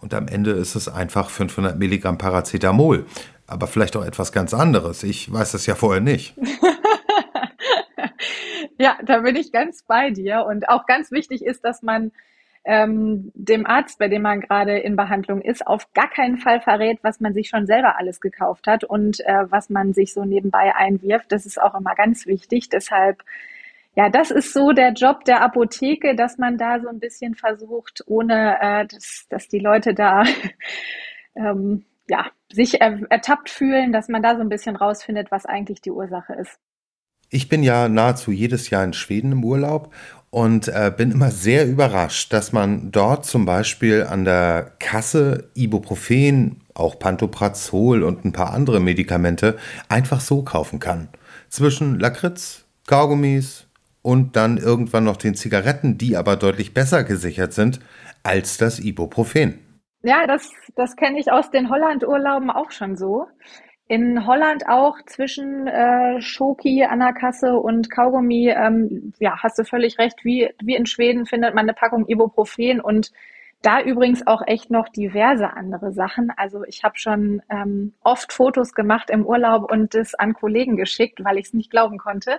Und 0.00 0.14
am 0.14 0.28
Ende 0.28 0.52
ist 0.52 0.74
es 0.74 0.88
einfach 0.88 1.30
500 1.30 1.78
Milligramm 1.78 2.18
Paracetamol. 2.18 3.06
Aber 3.46 3.66
vielleicht 3.66 3.96
auch 3.96 4.04
etwas 4.04 4.32
ganz 4.32 4.54
anderes. 4.54 5.02
Ich 5.02 5.32
weiß 5.32 5.54
es 5.54 5.66
ja 5.66 5.74
vorher 5.74 6.00
nicht. 6.00 6.34
ja, 8.78 8.96
da 9.04 9.20
bin 9.20 9.36
ich 9.36 9.52
ganz 9.52 9.82
bei 9.82 10.10
dir. 10.10 10.44
Und 10.46 10.68
auch 10.68 10.86
ganz 10.86 11.10
wichtig 11.10 11.44
ist, 11.44 11.64
dass 11.64 11.82
man 11.82 12.12
ähm, 12.64 13.32
dem 13.34 13.66
Arzt, 13.66 13.98
bei 13.98 14.08
dem 14.08 14.22
man 14.22 14.40
gerade 14.40 14.78
in 14.78 14.96
Behandlung 14.96 15.40
ist, 15.40 15.66
auf 15.66 15.92
gar 15.94 16.10
keinen 16.10 16.36
Fall 16.36 16.60
verrät, 16.60 16.98
was 17.02 17.20
man 17.20 17.32
sich 17.32 17.48
schon 17.48 17.66
selber 17.66 17.98
alles 17.98 18.20
gekauft 18.20 18.66
hat 18.66 18.84
und 18.84 19.20
äh, 19.20 19.50
was 19.50 19.70
man 19.70 19.94
sich 19.94 20.12
so 20.12 20.24
nebenbei 20.24 20.74
einwirft. 20.76 21.32
Das 21.32 21.46
ist 21.46 21.60
auch 21.60 21.74
immer 21.74 21.94
ganz 21.94 22.26
wichtig. 22.26 22.68
Deshalb 22.68 23.22
ja, 23.96 24.08
das 24.08 24.30
ist 24.30 24.52
so 24.52 24.72
der 24.72 24.92
Job 24.92 25.24
der 25.24 25.42
Apotheke, 25.42 26.14
dass 26.14 26.38
man 26.38 26.56
da 26.56 26.80
so 26.80 26.88
ein 26.88 27.00
bisschen 27.00 27.34
versucht, 27.34 28.02
ohne 28.06 28.56
äh, 28.60 28.86
dass, 28.86 29.26
dass 29.28 29.48
die 29.48 29.58
Leute 29.58 29.94
da 29.94 30.24
ähm, 31.34 31.84
ja, 32.08 32.26
sich 32.52 32.80
er, 32.80 33.00
ertappt 33.10 33.50
fühlen, 33.50 33.92
dass 33.92 34.08
man 34.08 34.22
da 34.22 34.36
so 34.36 34.40
ein 34.40 34.48
bisschen 34.48 34.76
rausfindet, 34.76 35.30
was 35.30 35.46
eigentlich 35.46 35.80
die 35.80 35.90
Ursache 35.90 36.34
ist. 36.34 36.58
Ich 37.30 37.48
bin 37.48 37.62
ja 37.62 37.88
nahezu 37.88 38.32
jedes 38.32 38.70
Jahr 38.70 38.84
in 38.84 38.94
Schweden 38.94 39.32
im 39.32 39.44
Urlaub 39.44 39.92
und 40.30 40.68
äh, 40.68 40.92
bin 40.94 41.10
immer 41.10 41.30
sehr 41.30 41.66
überrascht, 41.66 42.32
dass 42.32 42.52
man 42.52 42.90
dort 42.90 43.26
zum 43.26 43.44
Beispiel 43.44 44.04
an 44.04 44.24
der 44.24 44.72
Kasse 44.78 45.50
Ibuprofen, 45.54 46.62
auch 46.74 46.98
Pantoprazol 46.98 48.02
und 48.02 48.24
ein 48.24 48.32
paar 48.32 48.52
andere 48.52 48.80
Medikamente 48.80 49.58
einfach 49.88 50.20
so 50.20 50.42
kaufen 50.42 50.78
kann. 50.78 51.08
Zwischen 51.50 51.98
Lakritz, 51.98 52.64
Kaugummis, 52.86 53.67
und 54.08 54.36
dann 54.36 54.56
irgendwann 54.56 55.04
noch 55.04 55.18
den 55.18 55.34
Zigaretten, 55.34 55.98
die 55.98 56.16
aber 56.16 56.36
deutlich 56.36 56.72
besser 56.72 57.04
gesichert 57.04 57.52
sind 57.52 57.78
als 58.22 58.56
das 58.56 58.80
Ibuprofen. 58.80 59.58
Ja, 60.02 60.26
das, 60.26 60.50
das 60.76 60.96
kenne 60.96 61.20
ich 61.20 61.30
aus 61.30 61.50
den 61.50 61.68
Holland-Urlauben 61.68 62.50
auch 62.50 62.70
schon 62.70 62.96
so. 62.96 63.26
In 63.86 64.26
Holland 64.26 64.66
auch 64.66 64.96
zwischen 65.04 65.66
äh, 65.66 66.22
Schoki 66.22 66.84
an 66.84 67.00
der 67.00 67.12
Kasse 67.12 67.56
und 67.56 67.90
Kaugummi, 67.90 68.48
ähm, 68.48 69.12
ja, 69.18 69.42
hast 69.42 69.58
du 69.58 69.64
völlig 69.64 69.98
recht, 69.98 70.24
wie, 70.24 70.48
wie 70.62 70.76
in 70.76 70.86
Schweden 70.86 71.26
findet 71.26 71.54
man 71.54 71.66
eine 71.66 71.74
Packung 71.74 72.06
Ibuprofen 72.08 72.80
und 72.80 73.12
da 73.62 73.82
übrigens 73.82 74.26
auch 74.26 74.42
echt 74.46 74.70
noch 74.70 74.88
diverse 74.88 75.52
andere 75.52 75.92
Sachen. 75.92 76.30
Also 76.36 76.64
ich 76.64 76.84
habe 76.84 76.96
schon 76.96 77.42
ähm, 77.50 77.94
oft 78.02 78.32
Fotos 78.32 78.72
gemacht 78.72 79.10
im 79.10 79.26
Urlaub 79.26 79.70
und 79.70 79.94
das 79.94 80.14
an 80.14 80.34
Kollegen 80.34 80.76
geschickt, 80.76 81.24
weil 81.24 81.38
ich 81.38 81.46
es 81.46 81.54
nicht 81.54 81.70
glauben 81.70 81.98
konnte. 81.98 82.38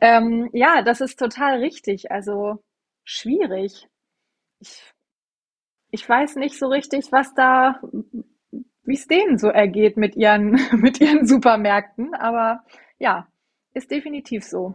Ähm, 0.00 0.50
ja, 0.52 0.82
das 0.82 1.00
ist 1.00 1.18
total 1.18 1.58
richtig. 1.58 2.10
Also 2.10 2.62
schwierig. 3.04 3.88
Ich, 4.58 4.92
ich 5.90 6.08
weiß 6.08 6.36
nicht 6.36 6.58
so 6.58 6.66
richtig, 6.66 7.12
was 7.12 7.34
da, 7.34 7.80
wie 8.82 8.94
es 8.94 9.06
denen 9.06 9.38
so 9.38 9.48
ergeht 9.48 9.96
mit 9.96 10.16
ihren, 10.16 10.58
mit 10.72 11.00
ihren 11.00 11.24
Supermärkten. 11.24 12.14
Aber 12.14 12.64
ja, 12.98 13.28
ist 13.74 13.92
definitiv 13.92 14.42
so. 14.42 14.74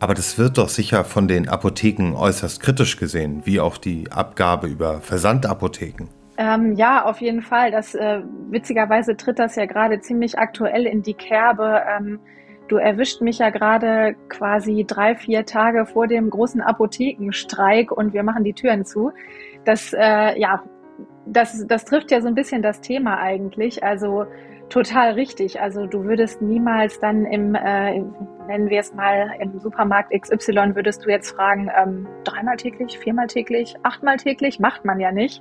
Aber 0.00 0.14
das 0.14 0.38
wird 0.38 0.58
doch 0.58 0.68
sicher 0.68 1.04
von 1.04 1.28
den 1.28 1.48
Apotheken 1.48 2.14
äußerst 2.14 2.60
kritisch 2.60 2.98
gesehen, 2.98 3.42
wie 3.44 3.60
auch 3.60 3.78
die 3.78 4.10
Abgabe 4.10 4.66
über 4.66 5.00
Versandapotheken. 5.00 6.08
Ähm, 6.36 6.74
ja, 6.74 7.04
auf 7.04 7.20
jeden 7.20 7.42
Fall. 7.42 7.70
Das 7.70 7.94
äh, 7.94 8.20
witzigerweise 8.50 9.16
tritt 9.16 9.38
das 9.38 9.56
ja 9.56 9.66
gerade 9.66 10.00
ziemlich 10.00 10.38
aktuell 10.38 10.86
in 10.86 11.02
die 11.02 11.14
Kerbe. 11.14 11.82
Ähm, 11.88 12.20
du 12.68 12.76
erwischt 12.76 13.20
mich 13.20 13.38
ja 13.38 13.50
gerade 13.50 14.14
quasi 14.28 14.84
drei, 14.86 15.16
vier 15.16 15.46
Tage 15.46 15.84
vor 15.84 16.06
dem 16.06 16.30
großen 16.30 16.60
Apothekenstreik 16.60 17.90
und 17.90 18.12
wir 18.12 18.22
machen 18.22 18.44
die 18.44 18.52
Türen 18.52 18.84
zu. 18.84 19.10
Das, 19.64 19.92
äh, 19.92 20.38
ja, 20.38 20.62
das, 21.26 21.66
das 21.66 21.84
trifft 21.84 22.12
ja 22.12 22.20
so 22.20 22.28
ein 22.28 22.36
bisschen 22.36 22.62
das 22.62 22.80
Thema 22.80 23.18
eigentlich. 23.18 23.82
Also 23.82 24.26
Total 24.68 25.12
richtig. 25.12 25.60
Also 25.60 25.86
du 25.86 26.04
würdest 26.04 26.42
niemals 26.42 27.00
dann 27.00 27.24
im, 27.24 27.54
äh, 27.54 28.02
nennen 28.48 28.68
wir 28.68 28.80
es 28.80 28.92
mal, 28.92 29.30
im 29.38 29.60
Supermarkt 29.60 30.12
XY 30.12 30.74
würdest 30.74 31.04
du 31.04 31.10
jetzt 31.10 31.30
fragen, 31.30 31.70
ähm, 31.80 32.08
dreimal 32.24 32.56
täglich, 32.56 32.98
viermal 32.98 33.28
täglich, 33.28 33.76
achtmal 33.84 34.16
täglich, 34.16 34.58
macht 34.58 34.84
man 34.84 34.98
ja 34.98 35.12
nicht. 35.12 35.40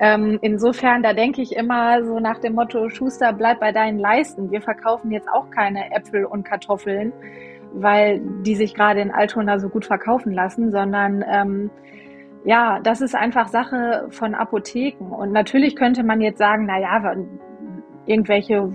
Ähm, 0.00 0.38
insofern, 0.42 1.02
da 1.02 1.12
denke 1.12 1.42
ich 1.42 1.56
immer 1.56 2.04
so 2.04 2.20
nach 2.20 2.38
dem 2.38 2.54
Motto, 2.54 2.88
Schuster, 2.88 3.32
bleib 3.32 3.60
bei 3.60 3.72
deinen 3.72 3.98
Leisten. 3.98 4.50
Wir 4.50 4.60
verkaufen 4.60 5.10
jetzt 5.10 5.28
auch 5.28 5.50
keine 5.50 5.92
Äpfel 5.92 6.24
und 6.24 6.44
Kartoffeln, 6.44 7.12
weil 7.72 8.20
die 8.42 8.56
sich 8.56 8.74
gerade 8.74 9.00
in 9.00 9.10
Altona 9.10 9.58
so 9.58 9.68
gut 9.68 9.86
verkaufen 9.86 10.32
lassen, 10.32 10.70
sondern 10.72 11.24
ähm, 11.28 11.70
ja, 12.44 12.80
das 12.80 13.00
ist 13.00 13.14
einfach 13.14 13.48
Sache 13.48 14.06
von 14.10 14.34
Apotheken. 14.34 15.12
Und 15.12 15.32
natürlich 15.32 15.76
könnte 15.76 16.02
man 16.02 16.20
jetzt 16.20 16.38
sagen, 16.38 16.66
na 16.66 16.78
ja, 16.78 17.14
irgendwelche 18.06 18.70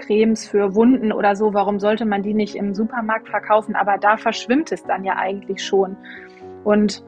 Cremes 0.00 0.48
für 0.48 0.74
Wunden 0.74 1.12
oder 1.12 1.36
so, 1.36 1.54
warum 1.54 1.78
sollte 1.78 2.04
man 2.04 2.22
die 2.22 2.34
nicht 2.34 2.56
im 2.56 2.74
Supermarkt 2.74 3.28
verkaufen? 3.28 3.76
Aber 3.76 3.98
da 3.98 4.16
verschwimmt 4.16 4.72
es 4.72 4.82
dann 4.84 5.04
ja 5.04 5.16
eigentlich 5.16 5.64
schon. 5.64 5.96
Und 6.64 7.04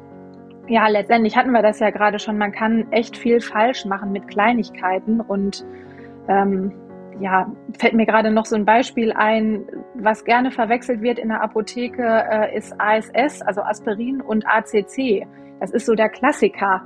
ja, 0.68 0.86
letztendlich 0.88 1.36
hatten 1.36 1.50
wir 1.50 1.62
das 1.62 1.80
ja 1.80 1.90
gerade 1.90 2.18
schon, 2.18 2.38
man 2.38 2.52
kann 2.52 2.90
echt 2.92 3.16
viel 3.16 3.40
falsch 3.40 3.84
machen 3.84 4.12
mit 4.12 4.28
Kleinigkeiten 4.28 5.20
und 5.20 5.64
ähm, 6.28 6.72
ja, 7.20 7.50
fällt 7.78 7.94
mir 7.94 8.06
gerade 8.06 8.30
noch 8.30 8.46
so 8.46 8.56
ein 8.56 8.64
Beispiel 8.64 9.12
ein, 9.12 9.64
was 9.94 10.24
gerne 10.24 10.50
verwechselt 10.50 11.02
wird 11.02 11.18
in 11.18 11.28
der 11.28 11.42
Apotheke, 11.42 12.02
äh, 12.02 12.56
ist 12.56 12.74
ASS, 12.78 13.42
also 13.42 13.62
Aspirin 13.62 14.20
und 14.20 14.46
ACC. 14.46 15.26
Das 15.60 15.70
ist 15.70 15.86
so 15.86 15.94
der 15.94 16.08
Klassiker. 16.08 16.84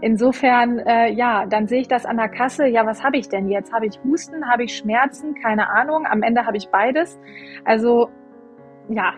Insofern, 0.00 0.78
äh, 0.80 1.10
ja, 1.12 1.46
dann 1.46 1.66
sehe 1.68 1.80
ich 1.80 1.88
das 1.88 2.04
an 2.04 2.18
der 2.18 2.28
Kasse. 2.28 2.66
Ja, 2.66 2.84
was 2.84 3.02
habe 3.02 3.16
ich 3.16 3.28
denn 3.28 3.48
jetzt? 3.48 3.72
Habe 3.72 3.86
ich 3.86 3.98
Husten? 4.04 4.46
Habe 4.48 4.64
ich 4.64 4.76
Schmerzen? 4.76 5.34
Keine 5.34 5.70
Ahnung. 5.70 6.06
Am 6.06 6.22
Ende 6.22 6.44
habe 6.46 6.58
ich 6.58 6.68
beides. 6.68 7.18
Also, 7.64 8.10
ja, 8.88 9.14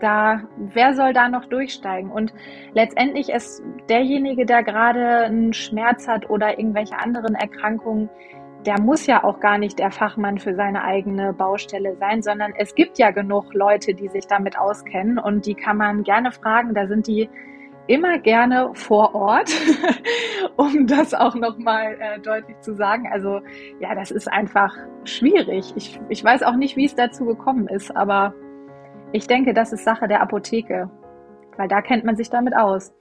da, 0.00 0.42
wer 0.56 0.94
soll 0.94 1.12
da 1.12 1.28
noch 1.28 1.44
durchsteigen? 1.44 2.10
Und 2.10 2.32
letztendlich 2.72 3.28
ist 3.28 3.62
derjenige, 3.88 4.46
der 4.46 4.62
gerade 4.62 5.24
einen 5.26 5.52
Schmerz 5.52 6.08
hat 6.08 6.28
oder 6.30 6.58
irgendwelche 6.58 6.98
anderen 6.98 7.34
Erkrankungen, 7.34 8.08
der 8.66 8.80
muss 8.80 9.06
ja 9.06 9.24
auch 9.24 9.40
gar 9.40 9.58
nicht 9.58 9.78
der 9.78 9.90
Fachmann 9.90 10.38
für 10.38 10.54
seine 10.54 10.84
eigene 10.84 11.32
Baustelle 11.32 11.96
sein, 11.96 12.22
sondern 12.22 12.52
es 12.56 12.74
gibt 12.74 12.98
ja 12.98 13.10
genug 13.10 13.54
Leute, 13.54 13.94
die 13.94 14.08
sich 14.08 14.26
damit 14.26 14.58
auskennen 14.58 15.18
und 15.18 15.46
die 15.46 15.54
kann 15.54 15.76
man 15.76 16.04
gerne 16.04 16.32
fragen. 16.32 16.74
Da 16.74 16.86
sind 16.86 17.06
die 17.06 17.28
immer 17.86 18.18
gerne 18.18 18.70
vor 18.74 19.14
Ort, 19.14 19.50
um 20.56 20.86
das 20.86 21.14
auch 21.14 21.34
nochmal 21.34 21.96
äh, 22.00 22.20
deutlich 22.20 22.58
zu 22.60 22.74
sagen. 22.74 23.08
Also 23.12 23.40
ja, 23.80 23.94
das 23.94 24.10
ist 24.10 24.30
einfach 24.30 24.74
schwierig. 25.04 25.72
Ich, 25.76 26.00
ich 26.08 26.22
weiß 26.22 26.42
auch 26.42 26.56
nicht, 26.56 26.76
wie 26.76 26.86
es 26.86 26.94
dazu 26.94 27.24
gekommen 27.24 27.68
ist, 27.68 27.94
aber 27.96 28.34
ich 29.12 29.26
denke, 29.26 29.52
das 29.52 29.72
ist 29.72 29.84
Sache 29.84 30.08
der 30.08 30.22
Apotheke, 30.22 30.90
weil 31.56 31.68
da 31.68 31.82
kennt 31.82 32.04
man 32.04 32.16
sich 32.16 32.30
damit 32.30 32.56
aus. 32.56 32.92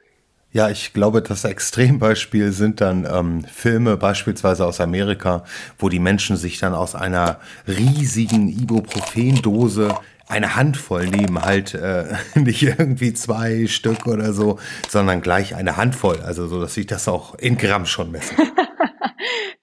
Ja, 0.54 0.70
ich 0.70 0.92
glaube, 0.92 1.22
das 1.22 1.46
Extrembeispiel 1.46 2.52
sind 2.52 2.82
dann 2.82 3.08
ähm, 3.10 3.46
Filme 3.46 3.96
beispielsweise 3.96 4.66
aus 4.66 4.82
Amerika, 4.82 5.46
wo 5.80 5.88
die 5.88 6.00
Menschen 6.00 6.36
sich 6.36 6.60
dann 6.60 6.74
aus 6.74 6.94
einer 6.94 7.40
riesigen 7.68 8.50
Ibuprofen-Dose 8.50 9.96
eine 10.32 10.56
Handvoll 10.56 11.08
nehmen, 11.08 11.42
halt 11.42 11.74
äh, 11.76 12.16
nicht 12.36 12.64
irgendwie 12.64 13.14
zwei 13.14 13.68
Stück 13.68 14.08
oder 14.08 14.34
so, 14.34 14.60
sondern 14.90 15.22
gleich 15.22 15.56
eine 15.56 15.78
Handvoll, 15.78 16.22
also 16.22 16.48
so, 16.48 16.60
dass 16.62 16.78
ich 16.78 16.88
das 16.88 17.08
auch 17.08 17.36
in 17.36 17.58
Gramm 17.58 17.86
schon 17.86 18.12
messe. 18.12 18.36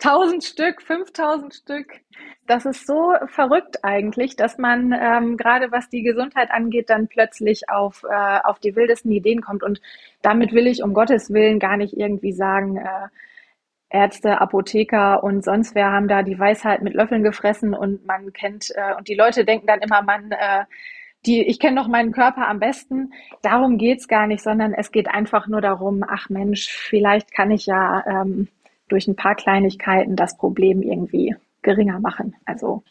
1000 0.02 0.44
Stück, 0.44 0.82
5000 0.82 1.54
Stück. 1.54 1.86
Das 2.46 2.64
ist 2.64 2.86
so 2.86 3.12
verrückt 3.26 3.78
eigentlich, 3.82 4.36
dass 4.36 4.56
man 4.56 4.92
ähm, 4.92 5.36
gerade 5.36 5.70
was 5.70 5.90
die 5.90 6.02
Gesundheit 6.02 6.50
angeht, 6.50 6.88
dann 6.88 7.08
plötzlich 7.08 7.68
auf, 7.68 8.04
äh, 8.08 8.38
auf 8.44 8.58
die 8.58 8.74
wildesten 8.74 9.12
Ideen 9.12 9.42
kommt. 9.42 9.62
Und 9.62 9.80
damit 10.22 10.52
will 10.52 10.66
ich 10.66 10.82
um 10.82 10.94
Gottes 10.94 11.30
Willen 11.30 11.58
gar 11.58 11.76
nicht 11.76 11.94
irgendwie 11.94 12.32
sagen, 12.32 12.78
äh, 12.78 13.08
Ärzte, 13.90 14.40
Apotheker 14.40 15.24
und 15.24 15.44
sonst 15.44 15.74
wer 15.74 15.90
haben 15.92 16.08
da 16.08 16.22
die 16.22 16.38
Weisheit 16.38 16.82
mit 16.82 16.94
Löffeln 16.94 17.22
gefressen 17.22 17.74
und 17.74 18.06
man 18.06 18.32
kennt 18.32 18.70
äh, 18.74 18.94
und 18.96 19.08
die 19.08 19.14
Leute 19.14 19.44
denken 19.44 19.66
dann 19.66 19.80
immer, 19.80 20.02
man, 20.02 20.30
äh, 20.32 20.64
die, 21.26 21.42
ich 21.42 21.58
kenne 21.58 21.80
doch 21.80 21.88
meinen 21.88 22.12
Körper 22.12 22.46
am 22.48 22.60
besten. 22.60 23.12
Darum 23.42 23.78
geht's 23.78 24.06
gar 24.06 24.26
nicht, 24.26 24.42
sondern 24.42 24.74
es 24.74 24.92
geht 24.92 25.08
einfach 25.08 25.46
nur 25.48 25.60
darum, 25.60 26.04
ach 26.06 26.28
Mensch, 26.28 26.68
vielleicht 26.68 27.32
kann 27.32 27.50
ich 27.50 27.66
ja 27.66 28.04
ähm, 28.06 28.48
durch 28.88 29.08
ein 29.08 29.16
paar 29.16 29.34
Kleinigkeiten 29.34 30.16
das 30.16 30.36
Problem 30.36 30.82
irgendwie 30.82 31.34
geringer 31.62 31.98
machen. 31.98 32.36
Also 32.44 32.82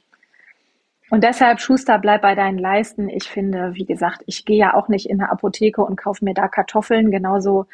und 1.09 1.23
deshalb, 1.23 1.61
Schuster, 1.61 1.99
bleib 1.99 2.21
bei 2.21 2.35
deinen 2.35 2.57
Leisten. 2.57 3.07
Ich 3.07 3.29
finde, 3.29 3.75
wie 3.75 3.85
gesagt, 3.85 4.23
ich 4.25 4.43
gehe 4.43 4.57
ja 4.57 4.73
auch 4.73 4.89
nicht 4.89 5.09
in 5.09 5.21
eine 5.21 5.31
Apotheke 5.31 5.81
und 5.81 5.95
kaufe 5.95 6.25
mir 6.25 6.33
da 6.33 6.49
Kartoffeln. 6.49 7.11
Genauso 7.11 7.65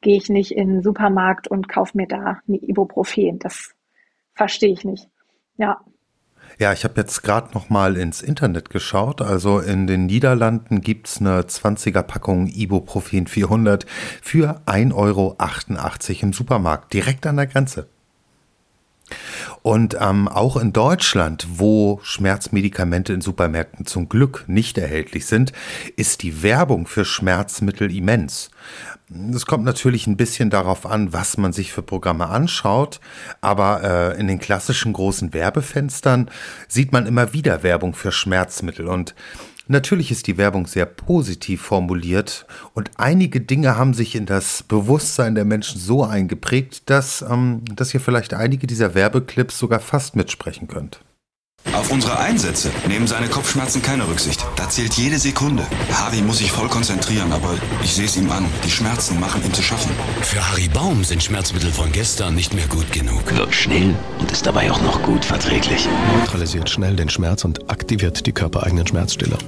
gehe 0.00 0.16
ich 0.16 0.28
nicht 0.28 0.52
in 0.52 0.68
den 0.68 0.82
Supermarkt 0.82 1.48
und 1.48 1.68
kaufe 1.68 1.96
mir 1.96 2.06
da 2.06 2.40
eine 2.46 2.58
Ibuprofen. 2.58 3.38
Das 3.38 3.74
verstehe 4.34 4.72
ich 4.72 4.84
nicht. 4.84 5.08
Ja. 5.56 5.80
Ja, 6.58 6.72
ich 6.72 6.82
habe 6.84 7.00
jetzt 7.00 7.22
gerade 7.22 7.52
noch 7.54 7.68
mal 7.68 7.96
ins 7.96 8.22
Internet 8.22 8.70
geschaut. 8.70 9.20
Also 9.20 9.60
in 9.60 9.86
den 9.86 10.06
Niederlanden 10.06 10.80
gibt's 10.80 11.20
eine 11.20 11.42
20er 11.42 12.02
Packung 12.02 12.46
Ibuprofen 12.48 13.26
400 13.26 13.86
für 14.22 14.62
1,88 14.66 14.94
Euro 14.94 15.36
im 16.22 16.32
Supermarkt, 16.32 16.92
direkt 16.92 17.26
an 17.26 17.36
der 17.36 17.46
Grenze. 17.46 17.88
Und 19.62 19.96
ähm, 20.00 20.28
auch 20.28 20.56
in 20.56 20.72
Deutschland, 20.72 21.46
wo 21.50 22.00
Schmerzmedikamente 22.02 23.12
in 23.12 23.20
Supermärkten 23.20 23.86
zum 23.86 24.08
Glück 24.08 24.44
nicht 24.46 24.78
erhältlich 24.78 25.26
sind, 25.26 25.52
ist 25.96 26.22
die 26.22 26.42
Werbung 26.42 26.86
für 26.86 27.04
Schmerzmittel 27.04 27.94
immens. 27.94 28.50
Es 29.34 29.46
kommt 29.46 29.64
natürlich 29.64 30.06
ein 30.06 30.18
bisschen 30.18 30.50
darauf 30.50 30.84
an, 30.84 31.14
was 31.14 31.38
man 31.38 31.54
sich 31.54 31.72
für 31.72 31.82
Programme 31.82 32.28
anschaut, 32.28 33.00
aber 33.40 33.82
äh, 34.14 34.20
in 34.20 34.28
den 34.28 34.38
klassischen 34.38 34.92
großen 34.92 35.32
Werbefenstern 35.32 36.30
sieht 36.68 36.92
man 36.92 37.06
immer 37.06 37.32
wieder 37.32 37.62
Werbung 37.62 37.94
für 37.94 38.12
Schmerzmittel 38.12 38.86
und 38.86 39.14
Natürlich 39.70 40.10
ist 40.10 40.26
die 40.26 40.38
Werbung 40.38 40.66
sehr 40.66 40.86
positiv 40.86 41.60
formuliert 41.60 42.46
und 42.72 42.90
einige 42.96 43.42
Dinge 43.42 43.76
haben 43.76 43.92
sich 43.92 44.14
in 44.14 44.24
das 44.24 44.62
Bewusstsein 44.62 45.34
der 45.34 45.44
Menschen 45.44 45.78
so 45.78 46.04
eingeprägt, 46.04 46.88
dass, 46.88 47.20
ähm, 47.20 47.62
dass 47.76 47.92
ihr 47.92 48.00
vielleicht 48.00 48.32
einige 48.32 48.66
dieser 48.66 48.94
Werbeclips 48.94 49.58
sogar 49.58 49.80
fast 49.80 50.16
mitsprechen 50.16 50.68
könnt. 50.68 51.02
Auf 51.78 51.92
unsere 51.92 52.18
Einsätze 52.18 52.72
nehmen 52.88 53.06
seine 53.06 53.28
Kopfschmerzen 53.28 53.80
keine 53.82 54.08
Rücksicht. 54.08 54.44
Da 54.56 54.68
zählt 54.68 54.94
jede 54.94 55.16
Sekunde. 55.16 55.64
Harry 55.92 56.22
muss 56.22 56.38
sich 56.38 56.50
voll 56.50 56.68
konzentrieren, 56.68 57.32
aber 57.32 57.56
ich 57.84 57.94
sehe 57.94 58.06
es 58.06 58.16
ihm 58.16 58.28
an. 58.32 58.46
Die 58.64 58.70
Schmerzen 58.70 59.20
machen 59.20 59.44
ihm 59.44 59.54
zu 59.54 59.62
schaffen. 59.62 59.92
Für 60.22 60.50
Harry 60.50 60.66
Baum 60.66 61.04
sind 61.04 61.22
Schmerzmittel 61.22 61.70
von 61.70 61.92
gestern 61.92 62.34
nicht 62.34 62.52
mehr 62.52 62.66
gut 62.66 62.90
genug. 62.90 63.32
Wirkt 63.32 63.54
schnell 63.54 63.94
und 64.18 64.32
ist 64.32 64.44
dabei 64.44 64.72
auch 64.72 64.80
noch 64.80 65.00
gut 65.04 65.24
verträglich. 65.24 65.86
Neutralisiert 66.18 66.68
schnell 66.68 66.96
den 66.96 67.08
Schmerz 67.08 67.44
und 67.44 67.70
aktiviert 67.70 68.26
die 68.26 68.32
körpereigenen 68.32 68.86
Schmerzstiller. 68.86 69.38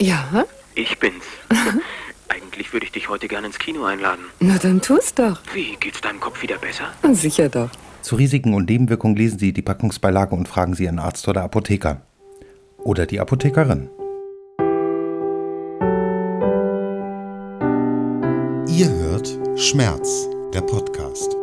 Ja? 0.00 0.44
Ich 0.74 0.98
bin's. 0.98 1.24
Eigentlich 2.28 2.72
würde 2.72 2.86
ich 2.86 2.92
dich 2.92 3.08
heute 3.08 3.28
gerne 3.28 3.46
ins 3.46 3.60
Kino 3.60 3.84
einladen. 3.84 4.24
Na 4.40 4.58
dann 4.58 4.82
tu's 4.82 5.14
doch. 5.14 5.38
Wie, 5.52 5.76
geht's 5.78 6.00
deinem 6.00 6.18
Kopf 6.18 6.42
wieder 6.42 6.58
besser? 6.58 6.92
Sicher 7.12 7.48
doch. 7.48 7.70
Zu 8.04 8.16
Risiken 8.16 8.52
und 8.52 8.68
Nebenwirkungen 8.68 9.16
lesen 9.16 9.38
Sie 9.38 9.54
die 9.54 9.62
Packungsbeilage 9.62 10.34
und 10.34 10.46
fragen 10.46 10.74
Sie 10.74 10.84
Ihren 10.84 10.98
Arzt 10.98 11.26
oder 11.26 11.42
Apotheker. 11.42 12.02
Oder 12.76 13.06
die 13.06 13.18
Apothekerin. 13.18 13.88
Ihr 18.68 18.90
hört 18.90 19.38
Schmerz, 19.56 20.28
der 20.52 20.60
Podcast. 20.60 21.34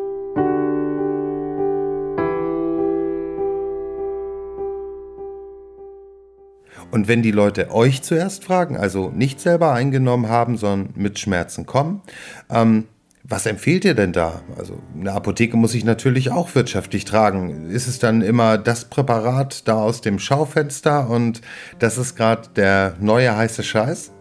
Und 6.92 7.08
wenn 7.08 7.24
die 7.24 7.32
Leute 7.32 7.72
euch 7.72 8.04
zuerst 8.04 8.44
fragen, 8.44 8.78
also 8.78 9.10
nicht 9.10 9.40
selber 9.40 9.74
eingenommen 9.74 10.30
haben, 10.30 10.58
sondern 10.58 10.94
mit 10.96 11.18
Schmerzen 11.18 11.66
kommen, 11.66 12.04
ähm, 12.52 12.86
was 13.32 13.46
empfehlt 13.46 13.86
ihr 13.86 13.96
denn 13.96 14.12
da? 14.12 14.42
Also 14.58 14.82
eine 14.94 15.14
Apotheke 15.14 15.58
muss 15.58 15.72
sich 15.72 15.86
natürlich 15.86 16.32
auch 16.32 16.54
wirtschaftlich 16.54 17.06
tragen. 17.06 17.70
Ist 17.70 17.88
es 17.88 18.00
dann 18.00 18.22
immer 18.22 18.58
das 18.58 18.86
Präparat 18.86 19.68
da 19.68 19.82
aus 19.82 20.02
dem 20.02 20.20
Schaufenster 20.20 21.10
und 21.10 21.42
das 21.80 21.98
ist 21.98 22.16
gerade 22.16 22.50
der 22.56 22.96
neue 23.00 23.36
heiße 23.36 23.64
Scheiß? 23.64 24.14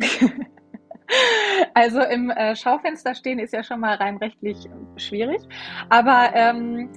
also 1.74 2.00
im 2.00 2.30
äh, 2.30 2.56
Schaufenster 2.56 3.14
stehen 3.14 3.38
ist 3.38 3.52
ja 3.52 3.62
schon 3.62 3.80
mal 3.80 3.96
rein 3.96 4.16
rechtlich 4.16 4.56
schwierig. 4.96 5.40
Aber 5.90 6.30
ähm, 6.34 6.88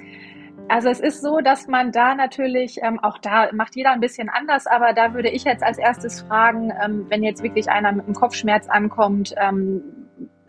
also 0.69 0.89
es 0.89 0.99
ist 0.99 1.21
so, 1.21 1.39
dass 1.39 1.67
man 1.67 1.91
da 1.91 2.15
natürlich, 2.15 2.77
ähm, 2.83 2.99
auch 2.99 3.17
da 3.17 3.49
macht 3.53 3.75
jeder 3.75 3.91
ein 3.91 3.99
bisschen 3.99 4.29
anders, 4.29 4.67
aber 4.67 4.93
da 4.93 5.13
würde 5.13 5.29
ich 5.29 5.43
jetzt 5.43 5.63
als 5.63 5.77
erstes 5.77 6.21
fragen, 6.21 6.71
ähm, 6.83 7.05
wenn 7.09 7.23
jetzt 7.23 7.43
wirklich 7.43 7.69
einer 7.69 7.91
mit 7.91 8.05
einem 8.05 8.15
Kopfschmerz 8.15 8.69
ankommt, 8.69 9.33
ähm, 9.37 9.81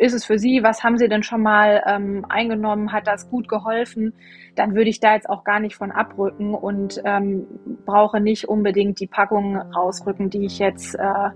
ist 0.00 0.14
es 0.14 0.24
für 0.24 0.38
Sie, 0.38 0.62
was 0.62 0.82
haben 0.82 0.96
Sie 0.96 1.08
denn 1.08 1.22
schon 1.22 1.42
mal 1.42 1.82
ähm, 1.86 2.24
eingenommen, 2.28 2.92
hat 2.92 3.06
das 3.06 3.28
gut 3.28 3.48
geholfen, 3.48 4.14
dann 4.54 4.74
würde 4.74 4.90
ich 4.90 4.98
da 4.98 5.14
jetzt 5.14 5.28
auch 5.28 5.44
gar 5.44 5.60
nicht 5.60 5.76
von 5.76 5.92
abrücken 5.92 6.54
und 6.54 7.00
ähm, 7.04 7.46
brauche 7.84 8.20
nicht 8.20 8.48
unbedingt 8.48 8.98
die 9.00 9.06
Packung 9.06 9.56
rausrücken, 9.56 10.30
die 10.30 10.46
ich 10.46 10.58
jetzt, 10.58 10.94
äh, 10.94 11.30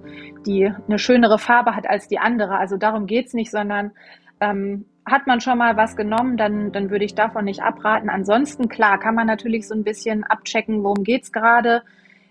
die 0.46 0.72
eine 0.88 0.98
schönere 0.98 1.38
Farbe 1.38 1.76
hat 1.76 1.88
als 1.88 2.08
die 2.08 2.18
andere. 2.18 2.56
Also 2.56 2.76
darum 2.76 3.06
geht's 3.06 3.34
nicht, 3.34 3.50
sondern 3.50 3.92
ähm, 4.40 4.86
hat 5.06 5.26
man 5.26 5.40
schon 5.40 5.58
mal 5.58 5.76
was 5.76 5.96
genommen, 5.96 6.38
dann, 6.38 6.72
dann 6.72 6.90
würde 6.90 7.04
ich 7.04 7.14
davon 7.14 7.44
nicht 7.44 7.62
abraten. 7.62 8.08
Ansonsten, 8.08 8.68
klar, 8.68 8.98
kann 8.98 9.14
man 9.14 9.26
natürlich 9.26 9.68
so 9.68 9.74
ein 9.74 9.84
bisschen 9.84 10.24
abchecken, 10.24 10.82
worum 10.82 11.04
geht's 11.04 11.32
gerade. 11.32 11.82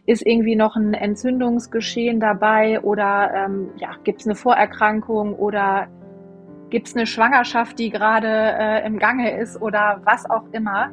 Ist 0.06 0.26
irgendwie 0.26 0.56
noch 0.56 0.76
ein 0.76 0.93
Entzündungsgeschehen 0.93 2.19
dabei 2.19 2.82
oder 2.82 3.32
ähm, 3.34 3.69
ja, 3.78 3.91
gibt 4.04 4.22
es 4.22 4.28
eine 4.28 4.36
Vorerkrankung 4.36 5.36
oder 5.36 5.88
Gibt 6.73 6.88
es 6.88 6.95
eine 6.95 7.05
Schwangerschaft, 7.05 7.77
die 7.77 7.91
gerade 7.91 8.27
äh, 8.27 8.83
im 8.88 8.97
Gange 8.97 9.38
ist 9.38 9.62
oder 9.62 10.01
was 10.05 10.27
auch 10.27 10.41
immer? 10.53 10.89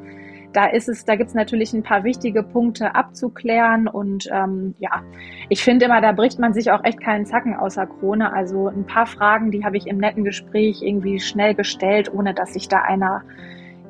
Da 0.52 0.66
ist 0.66 0.90
es, 0.90 1.06
da 1.06 1.16
gibt 1.16 1.28
es 1.28 1.34
natürlich 1.34 1.72
ein 1.72 1.82
paar 1.82 2.04
wichtige 2.04 2.42
Punkte 2.42 2.94
abzuklären 2.94 3.88
und 3.88 4.28
ähm, 4.30 4.74
ja, 4.78 5.02
ich 5.48 5.64
finde 5.64 5.86
immer, 5.86 6.02
da 6.02 6.12
bricht 6.12 6.38
man 6.38 6.52
sich 6.52 6.70
auch 6.70 6.84
echt 6.84 7.00
keinen 7.00 7.24
Zacken 7.24 7.56
außer 7.56 7.86
Krone. 7.86 8.30
Also 8.30 8.68
ein 8.68 8.84
paar 8.84 9.06
Fragen, 9.06 9.52
die 9.52 9.64
habe 9.64 9.78
ich 9.78 9.86
im 9.86 9.96
netten 9.96 10.22
Gespräch 10.22 10.82
irgendwie 10.82 11.18
schnell 11.18 11.54
gestellt, 11.54 12.12
ohne 12.12 12.34
dass 12.34 12.52
sich 12.52 12.68
da 12.68 12.82
einer 12.82 13.22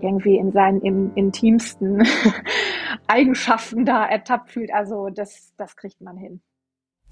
irgendwie 0.00 0.36
in 0.36 0.52
seinen 0.52 0.82
im, 0.82 1.10
intimsten 1.16 2.06
Eigenschaften 3.08 3.84
da 3.84 4.06
ertappt 4.06 4.52
fühlt. 4.52 4.72
Also 4.72 5.08
das, 5.08 5.52
das 5.56 5.74
kriegt 5.74 6.00
man 6.00 6.16
hin. 6.16 6.40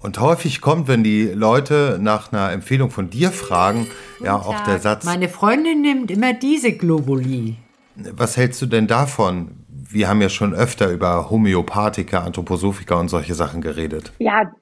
Und 0.01 0.19
häufig 0.19 0.61
kommt, 0.61 0.87
wenn 0.87 1.03
die 1.03 1.25
Leute 1.25 1.97
nach 2.01 2.31
einer 2.31 2.51
Empfehlung 2.53 2.89
von 2.89 3.09
dir 3.09 3.31
fragen, 3.31 3.87
Guten 4.13 4.25
ja 4.25 4.35
auch 4.35 4.63
der 4.63 4.79
Satz. 4.79 5.03
Meine 5.03 5.27
Freundin 5.27 5.81
nimmt 5.81 6.09
immer 6.09 6.33
diese 6.33 6.71
Globuli. 6.71 7.57
Was 7.95 8.37
hältst 8.37 8.61
du 8.61 8.65
denn 8.65 8.87
davon? 8.87 9.65
Wir 9.67 10.07
haben 10.07 10.21
ja 10.21 10.29
schon 10.29 10.53
öfter 10.53 10.89
über 10.89 11.29
Homöopathika, 11.29 12.19
Anthroposophika 12.19 12.95
und 12.95 13.09
solche 13.09 13.33
Sachen 13.33 13.61
geredet. 13.61 14.13
Ja, 14.19 14.53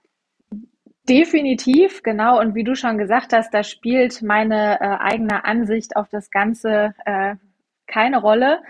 definitiv, 1.08 2.02
genau. 2.02 2.40
Und 2.40 2.56
wie 2.56 2.64
du 2.64 2.76
schon 2.76 2.98
gesagt 2.98 3.32
hast, 3.32 3.54
da 3.54 3.64
spielt 3.64 4.24
meine 4.24 4.80
äh, 4.82 4.98
eigene 5.00 5.46
Ansicht 5.46 5.96
auf 5.96 6.08
das 6.10 6.32
Ganze 6.32 6.96
äh, 7.06 7.36
keine 7.86 8.22
Rolle. 8.22 8.62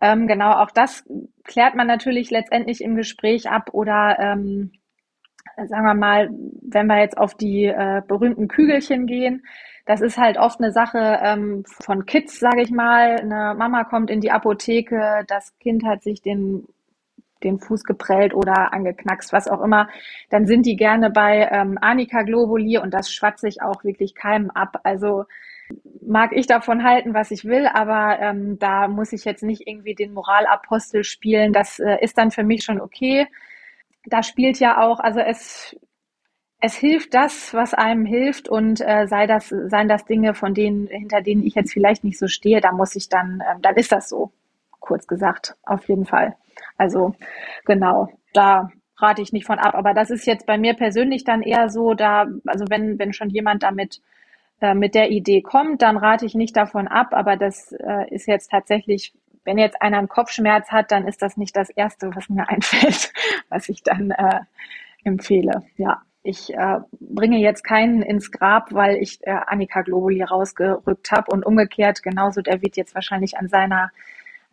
Ähm, 0.00 0.26
genau, 0.26 0.52
auch 0.52 0.70
das 0.70 1.04
klärt 1.44 1.74
man 1.74 1.86
natürlich 1.86 2.30
letztendlich 2.30 2.82
im 2.82 2.96
Gespräch 2.96 3.50
ab 3.50 3.70
oder 3.72 4.18
ähm, 4.18 4.72
sagen 5.56 5.84
wir 5.84 5.94
mal, 5.94 6.30
wenn 6.62 6.86
wir 6.86 7.00
jetzt 7.00 7.18
auf 7.18 7.34
die 7.34 7.64
äh, 7.64 8.02
berühmten 8.06 8.48
Kügelchen 8.48 9.06
gehen, 9.06 9.44
das 9.86 10.00
ist 10.00 10.18
halt 10.18 10.36
oft 10.38 10.60
eine 10.60 10.72
Sache 10.72 11.20
ähm, 11.22 11.64
von 11.64 12.06
Kids, 12.06 12.40
sage 12.40 12.62
ich 12.62 12.70
mal. 12.70 13.16
Eine 13.16 13.54
Mama 13.56 13.84
kommt 13.84 14.10
in 14.10 14.20
die 14.20 14.32
Apotheke, 14.32 15.24
das 15.28 15.56
Kind 15.58 15.84
hat 15.84 16.02
sich 16.02 16.22
den 16.22 16.66
den 17.42 17.58
Fuß 17.58 17.84
geprellt 17.84 18.34
oder 18.34 18.72
angeknackst, 18.72 19.32
was 19.32 19.48
auch 19.48 19.62
immer, 19.62 19.88
dann 20.30 20.46
sind 20.46 20.66
die 20.66 20.76
gerne 20.76 21.10
bei 21.10 21.48
ähm, 21.50 21.78
Anika 21.80 22.22
Globuli 22.22 22.78
und 22.78 22.94
das 22.94 23.12
schwatze 23.12 23.48
ich 23.48 23.62
auch 23.62 23.84
wirklich 23.84 24.14
keinem 24.14 24.50
ab. 24.50 24.80
Also 24.84 25.24
mag 26.00 26.32
ich 26.32 26.46
davon 26.46 26.84
halten, 26.84 27.14
was 27.14 27.30
ich 27.30 27.44
will, 27.44 27.66
aber 27.66 28.18
ähm, 28.20 28.58
da 28.58 28.88
muss 28.88 29.12
ich 29.12 29.24
jetzt 29.24 29.42
nicht 29.42 29.66
irgendwie 29.66 29.94
den 29.94 30.14
Moralapostel 30.14 31.04
spielen. 31.04 31.52
Das 31.52 31.78
äh, 31.78 31.96
ist 32.00 32.16
dann 32.18 32.30
für 32.30 32.44
mich 32.44 32.62
schon 32.62 32.80
okay. 32.80 33.26
Da 34.06 34.22
spielt 34.22 34.58
ja 34.60 34.80
auch, 34.80 35.00
also 35.00 35.20
es 35.20 35.76
es 36.60 36.74
hilft 36.74 37.14
das, 37.14 37.52
was 37.54 37.74
einem 37.74 38.06
hilft 38.06 38.48
und 38.48 38.80
äh, 38.80 39.06
sei 39.06 39.26
das, 39.26 39.48
seien 39.50 39.88
das 39.88 40.06
Dinge, 40.06 40.34
von 40.34 40.54
denen, 40.54 40.86
hinter 40.86 41.20
denen 41.20 41.44
ich 41.44 41.54
jetzt 41.54 41.72
vielleicht 41.72 42.02
nicht 42.02 42.18
so 42.18 42.28
stehe, 42.28 42.60
da 42.60 42.72
muss 42.72 42.96
ich 42.96 43.08
dann, 43.08 43.40
äh, 43.40 43.60
dann 43.60 43.76
ist 43.76 43.92
das 43.92 44.08
so, 44.08 44.32
kurz 44.80 45.06
gesagt, 45.06 45.54
auf 45.64 45.86
jeden 45.88 46.06
Fall. 46.06 46.36
Also 46.78 47.14
genau, 47.66 48.08
da 48.32 48.70
rate 48.98 49.22
ich 49.22 49.32
nicht 49.32 49.46
von 49.46 49.58
ab. 49.58 49.74
Aber 49.74 49.94
das 49.94 50.10
ist 50.10 50.26
jetzt 50.26 50.46
bei 50.46 50.58
mir 50.58 50.74
persönlich 50.74 51.24
dann 51.24 51.42
eher 51.42 51.68
so, 51.68 51.94
da, 51.94 52.26
also 52.46 52.64
wenn, 52.70 52.98
wenn 52.98 53.12
schon 53.12 53.28
jemand 53.30 53.62
damit 53.62 54.00
äh, 54.60 54.74
mit 54.74 54.94
der 54.94 55.10
Idee 55.10 55.42
kommt, 55.42 55.82
dann 55.82 55.96
rate 55.96 56.24
ich 56.26 56.34
nicht 56.34 56.56
davon 56.56 56.88
ab. 56.88 57.08
Aber 57.12 57.36
das 57.36 57.72
äh, 57.72 58.08
ist 58.14 58.26
jetzt 58.26 58.50
tatsächlich, 58.50 59.12
wenn 59.46 59.58
jetzt 59.58 59.80
einer 59.80 59.98
einen 59.98 60.08
Kopfschmerz 60.08 60.70
hat, 60.70 60.90
dann 60.90 61.08
ist 61.08 61.22
das 61.22 61.36
nicht 61.36 61.56
das 61.56 61.70
Erste, 61.70 62.10
was 62.14 62.28
mir 62.28 62.48
einfällt, 62.48 63.12
was 63.48 63.68
ich 63.68 63.82
dann 63.82 64.10
äh, 64.10 64.40
empfehle. 65.04 65.62
Ja 65.76 66.02
ich 66.26 66.52
äh, 66.52 66.80
bringe 67.00 67.38
jetzt 67.38 67.62
keinen 67.62 68.02
ins 68.02 68.32
Grab, 68.32 68.74
weil 68.74 68.96
ich 68.96 69.20
äh, 69.22 69.30
Annika 69.46 69.82
Globuli 69.82 70.22
rausgerückt 70.22 71.12
habe 71.12 71.30
und 71.30 71.46
umgekehrt 71.46 72.02
genauso, 72.02 72.42
der 72.42 72.62
wird 72.62 72.76
jetzt 72.76 72.94
wahrscheinlich 72.94 73.38
an 73.38 73.48
seiner 73.48 73.90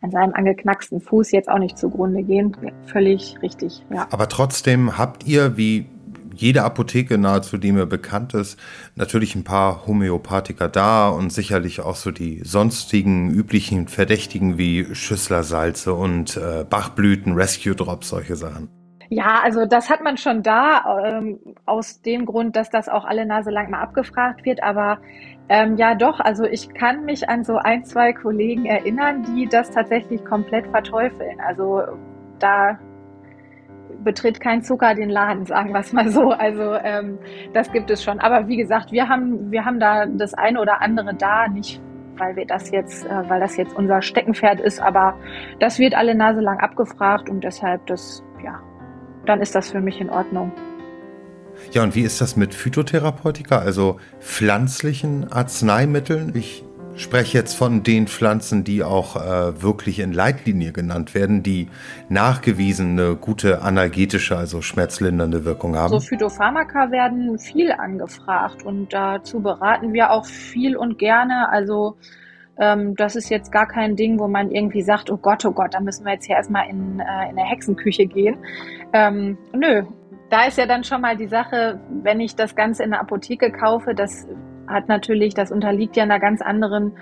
an 0.00 0.10
seinem 0.10 0.34
angeknacksten 0.34 1.00
Fuß 1.00 1.32
jetzt 1.32 1.48
auch 1.48 1.58
nicht 1.58 1.78
zugrunde 1.78 2.22
gehen. 2.22 2.54
Völlig 2.84 3.40
richtig, 3.40 3.82
ja. 3.90 4.06
Aber 4.10 4.28
trotzdem 4.28 4.98
habt 4.98 5.24
ihr, 5.24 5.56
wie 5.56 5.86
jede 6.34 6.62
Apotheke 6.64 7.18
nahezu, 7.18 7.58
die 7.58 7.72
mir 7.72 7.86
bekannt 7.86 8.34
ist, 8.34 8.58
natürlich 8.96 9.34
ein 9.34 9.44
paar 9.44 9.86
Homöopathiker 9.86 10.68
da 10.68 11.08
und 11.08 11.32
sicherlich 11.32 11.80
auch 11.80 11.96
so 11.96 12.10
die 12.10 12.40
sonstigen 12.44 13.30
üblichen 13.30 13.88
Verdächtigen 13.88 14.58
wie 14.58 14.94
Schüsslersalze 14.94 15.94
und 15.94 16.36
äh, 16.36 16.64
Bachblüten, 16.68 17.34
Rescue 17.34 17.74
Drops, 17.74 18.08
solche 18.08 18.36
Sachen. 18.36 18.68
Ja, 19.10 19.40
also 19.42 19.66
das 19.66 19.90
hat 19.90 20.02
man 20.02 20.16
schon 20.16 20.42
da, 20.42 20.98
ähm, 21.04 21.38
aus 21.66 22.00
dem 22.02 22.26
Grund, 22.26 22.56
dass 22.56 22.70
das 22.70 22.88
auch 22.88 23.04
alle 23.04 23.26
Nase 23.26 23.50
lang 23.50 23.70
mal 23.70 23.80
abgefragt 23.80 24.44
wird. 24.44 24.62
Aber 24.62 24.98
ähm, 25.48 25.76
ja, 25.76 25.94
doch, 25.94 26.20
also 26.20 26.44
ich 26.44 26.72
kann 26.74 27.04
mich 27.04 27.28
an 27.28 27.44
so 27.44 27.56
ein, 27.56 27.84
zwei 27.84 28.12
Kollegen 28.12 28.64
erinnern, 28.64 29.24
die 29.24 29.46
das 29.46 29.70
tatsächlich 29.70 30.24
komplett 30.24 30.66
verteufeln. 30.68 31.38
Also 31.40 31.82
da 32.38 32.78
betritt 34.04 34.40
kein 34.40 34.62
Zucker 34.62 34.94
den 34.94 35.10
Laden, 35.10 35.46
sagen 35.46 35.72
wir 35.72 35.80
es 35.80 35.92
mal 35.92 36.08
so. 36.08 36.30
Also 36.30 36.74
ähm, 36.74 37.18
das 37.52 37.72
gibt 37.72 37.90
es 37.90 38.04
schon. 38.04 38.20
Aber 38.20 38.48
wie 38.48 38.56
gesagt, 38.56 38.92
wir 38.92 39.08
haben, 39.08 39.50
wir 39.50 39.64
haben 39.64 39.80
da 39.80 40.06
das 40.06 40.34
eine 40.34 40.60
oder 40.60 40.80
andere 40.82 41.14
da, 41.14 41.48
nicht 41.48 41.80
weil 42.18 42.36
wir 42.36 42.46
das 42.46 42.70
jetzt, 42.70 43.04
äh, 43.06 43.28
weil 43.28 43.40
das 43.40 43.56
jetzt 43.56 43.74
unser 43.74 44.02
Steckenpferd 44.02 44.60
ist, 44.60 44.80
aber 44.80 45.18
das 45.58 45.78
wird 45.78 45.94
alle 45.94 46.14
Nase 46.14 46.40
lang 46.40 46.60
abgefragt 46.60 47.28
und 47.28 47.42
deshalb 47.42 47.86
das, 47.86 48.22
ja, 48.44 48.60
dann 49.26 49.40
ist 49.40 49.54
das 49.54 49.70
für 49.70 49.80
mich 49.80 50.00
in 50.00 50.10
Ordnung. 50.10 50.52
Ja, 51.72 51.82
und 51.82 51.94
wie 51.94 52.02
ist 52.02 52.20
das 52.20 52.36
mit 52.36 52.54
Phytotherapeutika, 52.54 53.58
also 53.58 53.98
pflanzlichen 54.20 55.30
Arzneimitteln? 55.32 56.32
Ich 56.34 56.63
spreche 56.96 57.38
jetzt 57.38 57.54
von 57.54 57.82
den 57.82 58.06
Pflanzen, 58.06 58.64
die 58.64 58.82
auch 58.82 59.16
äh, 59.16 59.62
wirklich 59.62 59.98
in 59.98 60.12
Leitlinie 60.12 60.72
genannt 60.72 61.14
werden, 61.14 61.42
die 61.42 61.68
nachgewiesen 62.08 62.98
eine 62.98 63.16
gute 63.16 63.62
analgetische, 63.62 64.36
also 64.36 64.62
schmerzlindernde 64.62 65.44
Wirkung 65.44 65.76
haben. 65.76 65.90
So 65.90 66.00
Phytopharmaka 66.00 66.90
werden 66.90 67.38
viel 67.38 67.72
angefragt 67.72 68.64
und 68.64 68.92
dazu 68.92 69.40
beraten 69.40 69.92
wir 69.92 70.10
auch 70.10 70.26
viel 70.26 70.76
und 70.76 70.98
gerne. 70.98 71.48
Also 71.50 71.96
ähm, 72.58 72.94
das 72.94 73.16
ist 73.16 73.30
jetzt 73.30 73.50
gar 73.50 73.66
kein 73.66 73.96
Ding, 73.96 74.18
wo 74.18 74.28
man 74.28 74.50
irgendwie 74.50 74.82
sagt, 74.82 75.10
oh 75.10 75.16
Gott, 75.16 75.44
oh 75.44 75.52
Gott, 75.52 75.74
da 75.74 75.80
müssen 75.80 76.04
wir 76.04 76.12
jetzt 76.12 76.26
hier 76.26 76.36
erstmal 76.36 76.68
in, 76.68 77.00
äh, 77.00 77.30
in 77.30 77.36
der 77.36 77.44
Hexenküche 77.44 78.06
gehen. 78.06 78.36
Ähm, 78.92 79.36
nö, 79.52 79.82
da 80.30 80.44
ist 80.44 80.58
ja 80.58 80.66
dann 80.66 80.84
schon 80.84 81.00
mal 81.00 81.16
die 81.16 81.26
Sache, 81.26 81.80
wenn 82.02 82.20
ich 82.20 82.36
das 82.36 82.54
Ganze 82.54 82.84
in 82.84 82.90
der 82.90 83.00
Apotheke 83.00 83.50
kaufe, 83.50 83.94
das 83.94 84.26
hat 84.66 84.88
natürlich, 84.88 85.34
das 85.34 85.50
unterliegt 85.50 85.96
ja 85.96 86.02
einer 86.02 86.20
ganz 86.20 86.42
anderen 86.42 86.92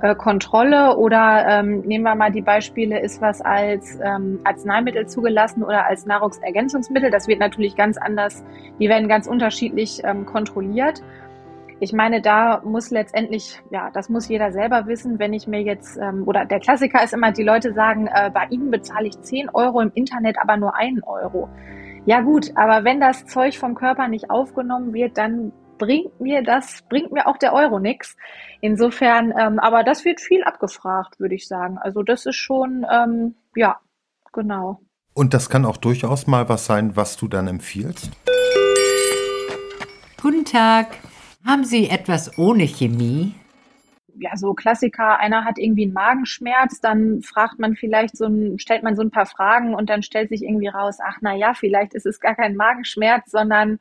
äh, 0.00 0.14
Kontrolle 0.14 0.96
oder 0.96 1.44
ähm, 1.48 1.80
nehmen 1.80 2.04
wir 2.04 2.14
mal 2.14 2.30
die 2.30 2.42
Beispiele, 2.42 3.00
ist 3.00 3.20
was 3.20 3.40
als 3.40 3.98
ähm, 4.02 4.40
Arzneimittel 4.44 5.06
zugelassen 5.06 5.64
oder 5.64 5.86
als 5.86 6.06
Nahrungsergänzungsmittel. 6.06 7.10
Das 7.10 7.26
wird 7.26 7.40
natürlich 7.40 7.74
ganz 7.74 7.98
anders, 7.98 8.44
die 8.78 8.88
werden 8.88 9.08
ganz 9.08 9.26
unterschiedlich 9.26 10.02
ähm, 10.04 10.24
kontrolliert. 10.24 11.02
Ich 11.80 11.92
meine, 11.92 12.20
da 12.20 12.60
muss 12.64 12.90
letztendlich, 12.90 13.60
ja, 13.70 13.90
das 13.92 14.08
muss 14.08 14.28
jeder 14.28 14.52
selber 14.52 14.86
wissen, 14.86 15.18
wenn 15.18 15.32
ich 15.32 15.46
mir 15.46 15.62
jetzt, 15.62 15.96
ähm, 15.96 16.24
oder 16.26 16.44
der 16.44 16.60
Klassiker 16.60 17.02
ist 17.02 17.14
immer, 17.14 17.32
die 17.32 17.44
Leute 17.44 17.72
sagen, 17.72 18.08
äh, 18.12 18.30
bei 18.32 18.46
Ihnen 18.50 18.70
bezahle 18.70 19.08
ich 19.08 19.20
10 19.20 19.48
Euro, 19.50 19.80
im 19.80 19.92
Internet 19.94 20.38
aber 20.40 20.56
nur 20.56 20.76
einen 20.76 21.02
Euro. 21.04 21.48
Ja 22.04 22.20
gut, 22.20 22.52
aber 22.54 22.84
wenn 22.84 23.00
das 23.00 23.26
Zeug 23.26 23.58
vom 23.58 23.74
Körper 23.74 24.08
nicht 24.08 24.30
aufgenommen 24.30 24.92
wird, 24.92 25.18
dann 25.18 25.52
bringt 25.78 26.20
mir 26.20 26.42
das, 26.42 26.82
bringt 26.88 27.12
mir 27.12 27.26
auch 27.26 27.38
der 27.38 27.54
Euro 27.54 27.78
nix. 27.78 28.16
Insofern, 28.60 29.32
ähm, 29.38 29.58
aber 29.58 29.84
das 29.84 30.04
wird 30.04 30.20
viel 30.20 30.42
abgefragt, 30.42 31.18
würde 31.20 31.34
ich 31.34 31.46
sagen. 31.46 31.78
Also 31.78 32.02
das 32.02 32.26
ist 32.26 32.36
schon, 32.36 32.84
ähm, 32.92 33.36
ja, 33.54 33.78
genau. 34.32 34.80
Und 35.14 35.34
das 35.34 35.48
kann 35.50 35.64
auch 35.64 35.76
durchaus 35.76 36.26
mal 36.26 36.48
was 36.48 36.66
sein, 36.66 36.96
was 36.96 37.16
du 37.16 37.28
dann 37.28 37.48
empfiehlst? 37.48 38.10
Guten 40.20 40.44
Tag. 40.44 40.98
Haben 41.44 41.64
Sie 41.64 41.88
etwas 41.88 42.36
ohne 42.38 42.64
Chemie? 42.66 43.34
Ja, 44.16 44.36
so 44.36 44.52
Klassiker, 44.52 45.18
einer 45.20 45.44
hat 45.44 45.58
irgendwie 45.58 45.84
einen 45.84 45.92
Magenschmerz, 45.92 46.80
dann 46.80 47.22
fragt 47.22 47.60
man 47.60 47.76
vielleicht 47.76 48.16
so 48.16 48.26
ein, 48.26 48.58
stellt 48.58 48.82
man 48.82 48.96
so 48.96 49.02
ein 49.02 49.12
paar 49.12 49.26
Fragen 49.26 49.74
und 49.74 49.88
dann 49.88 50.02
stellt 50.02 50.28
sich 50.28 50.42
irgendwie 50.42 50.66
raus, 50.66 50.98
ach 51.00 51.18
na 51.20 51.36
ja, 51.36 51.54
vielleicht 51.54 51.94
ist 51.94 52.04
es 52.04 52.18
gar 52.18 52.34
kein 52.34 52.56
Magenschmerz, 52.56 53.30
sondern 53.30 53.78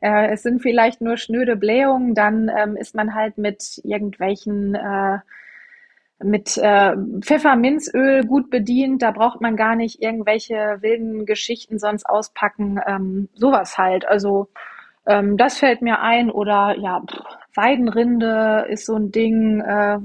äh, 0.00 0.32
es 0.32 0.42
sind 0.42 0.60
vielleicht 0.62 1.00
nur 1.00 1.16
schnöde 1.16 1.56
Blähungen, 1.56 2.14
dann 2.14 2.50
ähm, 2.56 2.76
ist 2.76 2.94
man 2.94 3.14
halt 3.14 3.38
mit 3.38 3.80
irgendwelchen 3.84 4.74
äh, 4.74 5.18
mit 6.18 6.56
äh, 6.56 6.96
Pfefferminzöl 7.20 8.24
gut 8.24 8.48
bedient. 8.50 9.02
Da 9.02 9.10
braucht 9.10 9.40
man 9.40 9.56
gar 9.56 9.76
nicht 9.76 10.00
irgendwelche 10.00 10.78
wilden 10.80 11.26
Geschichten 11.26 11.78
sonst 11.78 12.08
auspacken. 12.08 12.80
Ähm, 12.86 13.28
sowas 13.34 13.76
halt. 13.76 14.08
Also 14.08 14.48
ähm, 15.06 15.36
das 15.36 15.58
fällt 15.58 15.82
mir 15.82 16.00
ein 16.00 16.30
oder 16.30 16.76
ja, 16.78 17.02
Weidenrinde 17.54 18.66
ist 18.68 18.86
so 18.86 18.96
ein 18.96 19.10
Ding, 19.10 19.60
äh, 19.60 19.98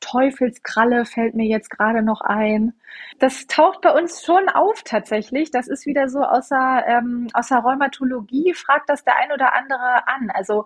Teufelskralle 0.00 1.04
fällt 1.04 1.34
mir 1.34 1.46
jetzt 1.46 1.70
gerade 1.70 2.02
noch 2.02 2.20
ein. 2.20 2.74
Das 3.18 3.46
taucht 3.46 3.80
bei 3.80 3.90
uns 3.92 4.24
schon 4.24 4.48
auf 4.48 4.82
tatsächlich. 4.84 5.50
Das 5.50 5.68
ist 5.68 5.86
wieder 5.86 6.08
so 6.08 6.20
außer, 6.20 6.84
ähm, 6.86 7.28
außer 7.32 7.58
Rheumatologie, 7.58 8.52
fragt 8.54 8.90
das 8.90 9.04
der 9.04 9.16
ein 9.16 9.32
oder 9.32 9.54
andere 9.54 10.06
an. 10.06 10.30
Also 10.34 10.64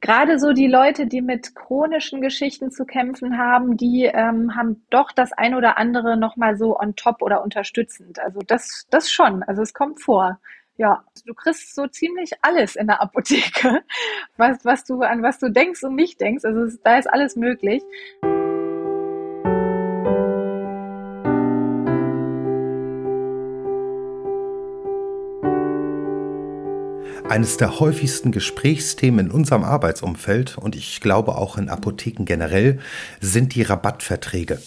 gerade 0.00 0.38
so 0.38 0.52
die 0.52 0.68
Leute, 0.68 1.06
die 1.06 1.22
mit 1.22 1.54
chronischen 1.54 2.20
Geschichten 2.20 2.70
zu 2.70 2.84
kämpfen 2.86 3.38
haben, 3.38 3.76
die 3.76 4.04
ähm, 4.04 4.54
haben 4.56 4.86
doch 4.90 5.12
das 5.12 5.32
ein 5.32 5.54
oder 5.54 5.78
andere 5.78 6.16
nochmal 6.16 6.56
so 6.56 6.78
on 6.78 6.96
top 6.96 7.22
oder 7.22 7.42
unterstützend. 7.42 8.18
Also 8.20 8.40
das, 8.46 8.86
das 8.90 9.10
schon. 9.10 9.42
Also 9.42 9.62
es 9.62 9.74
kommt 9.74 10.00
vor. 10.02 10.38
Ja, 10.78 11.02
du 11.24 11.32
kriegst 11.32 11.74
so 11.74 11.86
ziemlich 11.86 12.32
alles 12.42 12.76
in 12.76 12.86
der 12.86 13.00
Apotheke, 13.00 13.82
was, 14.36 14.62
was 14.62 14.84
du, 14.84 15.00
an 15.00 15.22
was 15.22 15.38
du 15.38 15.50
denkst 15.50 15.82
und 15.82 15.94
nicht 15.94 16.20
denkst. 16.20 16.44
Also 16.44 16.64
es, 16.64 16.78
da 16.82 16.98
ist 16.98 17.06
alles 17.06 17.34
möglich. 17.34 17.82
Eines 27.26 27.56
der 27.56 27.80
häufigsten 27.80 28.30
Gesprächsthemen 28.30 29.26
in 29.26 29.32
unserem 29.32 29.64
Arbeitsumfeld 29.64 30.58
und 30.58 30.76
ich 30.76 31.00
glaube 31.00 31.36
auch 31.36 31.56
in 31.56 31.70
Apotheken 31.70 32.24
generell 32.24 32.80
sind 33.20 33.54
die 33.54 33.62
Rabattverträge. 33.62 34.60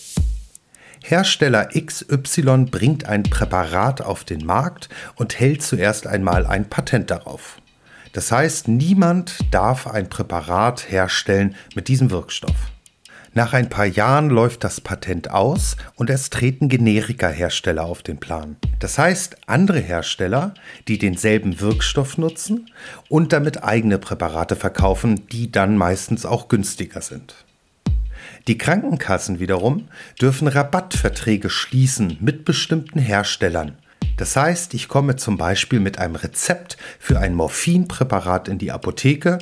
Hersteller 1.03 1.69
XY 1.73 2.65
bringt 2.69 3.05
ein 3.05 3.23
Präparat 3.23 4.01
auf 4.01 4.23
den 4.23 4.45
Markt 4.45 4.89
und 5.15 5.39
hält 5.39 5.63
zuerst 5.63 6.07
einmal 6.07 6.45
ein 6.45 6.69
Patent 6.69 7.09
darauf. 7.09 7.61
Das 8.13 8.31
heißt, 8.31 8.67
niemand 8.67 9.37
darf 9.51 9.87
ein 9.87 10.09
Präparat 10.09 10.91
herstellen 10.91 11.55
mit 11.75 11.87
diesem 11.87 12.11
Wirkstoff. 12.11 12.71
Nach 13.35 13.53
ein 13.53 13.69
paar 13.69 13.85
Jahren 13.85 14.29
läuft 14.29 14.63
das 14.63 14.81
Patent 14.81 15.29
aus 15.29 15.77
und 15.95 16.09
es 16.09 16.31
treten 16.31 16.67
Generika-Hersteller 16.67 17.85
auf 17.85 18.01
den 18.01 18.17
Plan. 18.19 18.57
Das 18.79 18.97
heißt, 18.97 19.37
andere 19.45 19.79
Hersteller, 19.79 20.55
die 20.87 20.97
denselben 20.97 21.59
Wirkstoff 21.59 22.17
nutzen 22.17 22.71
und 23.07 23.31
damit 23.31 23.63
eigene 23.63 23.99
Präparate 23.99 24.55
verkaufen, 24.55 25.27
die 25.27 25.51
dann 25.51 25.77
meistens 25.77 26.25
auch 26.25 26.47
günstiger 26.47 27.01
sind. 27.01 27.45
Die 28.49 28.57
Krankenkassen 28.57 29.39
wiederum 29.39 29.89
dürfen 30.19 30.47
Rabattverträge 30.47 31.51
schließen 31.51 32.17
mit 32.19 32.45
bestimmten 32.45 32.97
Herstellern. 32.97 33.77
Das 34.17 34.35
heißt, 34.35 34.73
ich 34.73 34.87
komme 34.87 35.17
zum 35.17 35.37
Beispiel 35.37 35.79
mit 35.79 35.99
einem 35.99 36.15
Rezept 36.15 36.75
für 36.97 37.19
ein 37.19 37.35
Morphinpräparat 37.35 38.47
in 38.47 38.57
die 38.57 38.71
Apotheke 38.71 39.37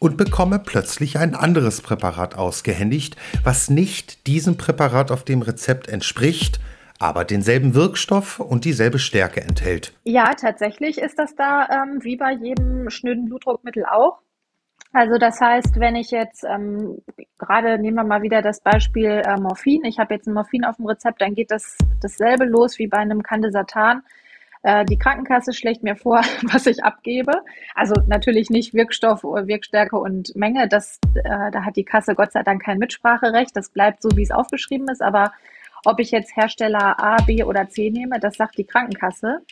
und 0.00 0.16
bekomme 0.16 0.58
plötzlich 0.58 1.20
ein 1.20 1.36
anderes 1.36 1.82
Präparat 1.82 2.34
ausgehändigt, 2.34 3.14
was 3.44 3.70
nicht 3.70 4.26
diesem 4.26 4.56
Präparat 4.56 5.12
auf 5.12 5.22
dem 5.22 5.42
Rezept 5.42 5.86
entspricht, 5.86 6.58
aber 6.98 7.24
denselben 7.24 7.76
Wirkstoff 7.76 8.40
und 8.40 8.64
dieselbe 8.64 8.98
Stärke 8.98 9.40
enthält. 9.40 9.92
Ja, 10.02 10.34
tatsächlich 10.34 10.98
ist 10.98 11.16
das 11.16 11.36
da 11.36 11.68
ähm, 11.70 12.00
wie 12.02 12.16
bei 12.16 12.32
jedem 12.32 12.90
schnöden 12.90 13.26
Blutdruckmittel 13.26 13.84
auch. 13.84 14.18
Also 14.92 15.18
das 15.18 15.40
heißt, 15.40 15.78
wenn 15.78 15.96
ich 15.96 16.10
jetzt 16.10 16.44
ähm, 16.44 17.02
gerade 17.38 17.78
nehmen 17.78 17.96
wir 17.96 18.04
mal 18.04 18.22
wieder 18.22 18.42
das 18.42 18.60
Beispiel 18.60 19.22
äh, 19.24 19.38
Morphin, 19.38 19.84
ich 19.84 19.98
habe 19.98 20.14
jetzt 20.14 20.26
ein 20.26 20.34
Morphin 20.34 20.64
auf 20.64 20.76
dem 20.76 20.86
Rezept, 20.86 21.20
dann 21.20 21.34
geht 21.34 21.50
das 21.50 21.76
dasselbe 22.00 22.44
los 22.44 22.78
wie 22.78 22.86
bei 22.86 22.98
einem 22.98 23.22
Candesatan. 23.22 24.02
Äh, 24.62 24.84
die 24.86 24.98
Krankenkasse 24.98 25.52
schlägt 25.52 25.82
mir 25.82 25.94
vor, 25.94 26.22
was 26.52 26.66
ich 26.66 26.82
abgebe. 26.82 27.32
Also 27.74 27.94
natürlich 28.06 28.50
nicht 28.50 28.74
Wirkstoff, 28.74 29.22
Wirkstärke 29.22 29.96
und 29.96 30.34
Menge. 30.34 30.68
Das, 30.68 30.98
äh, 31.14 31.50
da 31.50 31.64
hat 31.64 31.76
die 31.76 31.84
Kasse 31.84 32.14
Gott 32.14 32.32
sei 32.32 32.42
Dank 32.42 32.64
kein 32.64 32.78
Mitspracherecht. 32.78 33.56
Das 33.56 33.70
bleibt 33.70 34.02
so, 34.02 34.10
wie 34.16 34.22
es 34.22 34.30
aufgeschrieben 34.30 34.88
ist. 34.88 35.02
Aber 35.02 35.32
ob 35.84 36.00
ich 36.00 36.10
jetzt 36.10 36.36
Hersteller 36.36 36.98
A, 36.98 37.16
B 37.22 37.44
oder 37.44 37.68
C 37.68 37.90
nehme, 37.90 38.18
das 38.20 38.36
sagt 38.36 38.58
die 38.58 38.64
Krankenkasse. 38.64 39.42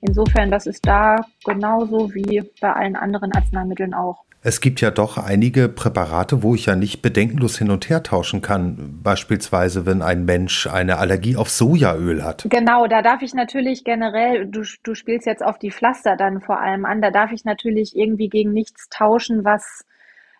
Insofern, 0.00 0.50
das 0.50 0.66
ist 0.66 0.86
da 0.86 1.24
genauso 1.44 2.14
wie 2.14 2.42
bei 2.60 2.72
allen 2.72 2.96
anderen 2.96 3.32
Arzneimitteln 3.32 3.94
auch. 3.94 4.24
Es 4.48 4.62
gibt 4.62 4.80
ja 4.80 4.90
doch 4.90 5.18
einige 5.18 5.68
Präparate, 5.68 6.42
wo 6.42 6.54
ich 6.54 6.64
ja 6.64 6.74
nicht 6.74 7.02
bedenkenlos 7.02 7.58
hin 7.58 7.70
und 7.70 7.90
her 7.90 8.02
tauschen 8.02 8.40
kann. 8.40 8.98
Beispielsweise, 9.02 9.84
wenn 9.84 10.00
ein 10.00 10.24
Mensch 10.24 10.66
eine 10.66 10.96
Allergie 10.96 11.36
auf 11.36 11.50
Sojaöl 11.50 12.24
hat. 12.24 12.46
Genau, 12.48 12.86
da 12.86 13.02
darf 13.02 13.20
ich 13.20 13.34
natürlich 13.34 13.84
generell, 13.84 14.46
du, 14.46 14.62
du 14.82 14.94
spielst 14.94 15.26
jetzt 15.26 15.44
auf 15.44 15.58
die 15.58 15.70
Pflaster 15.70 16.16
dann 16.16 16.40
vor 16.40 16.62
allem 16.62 16.86
an, 16.86 17.02
da 17.02 17.10
darf 17.10 17.30
ich 17.32 17.44
natürlich 17.44 17.94
irgendwie 17.94 18.30
gegen 18.30 18.54
nichts 18.54 18.88
tauschen, 18.88 19.44
was 19.44 19.84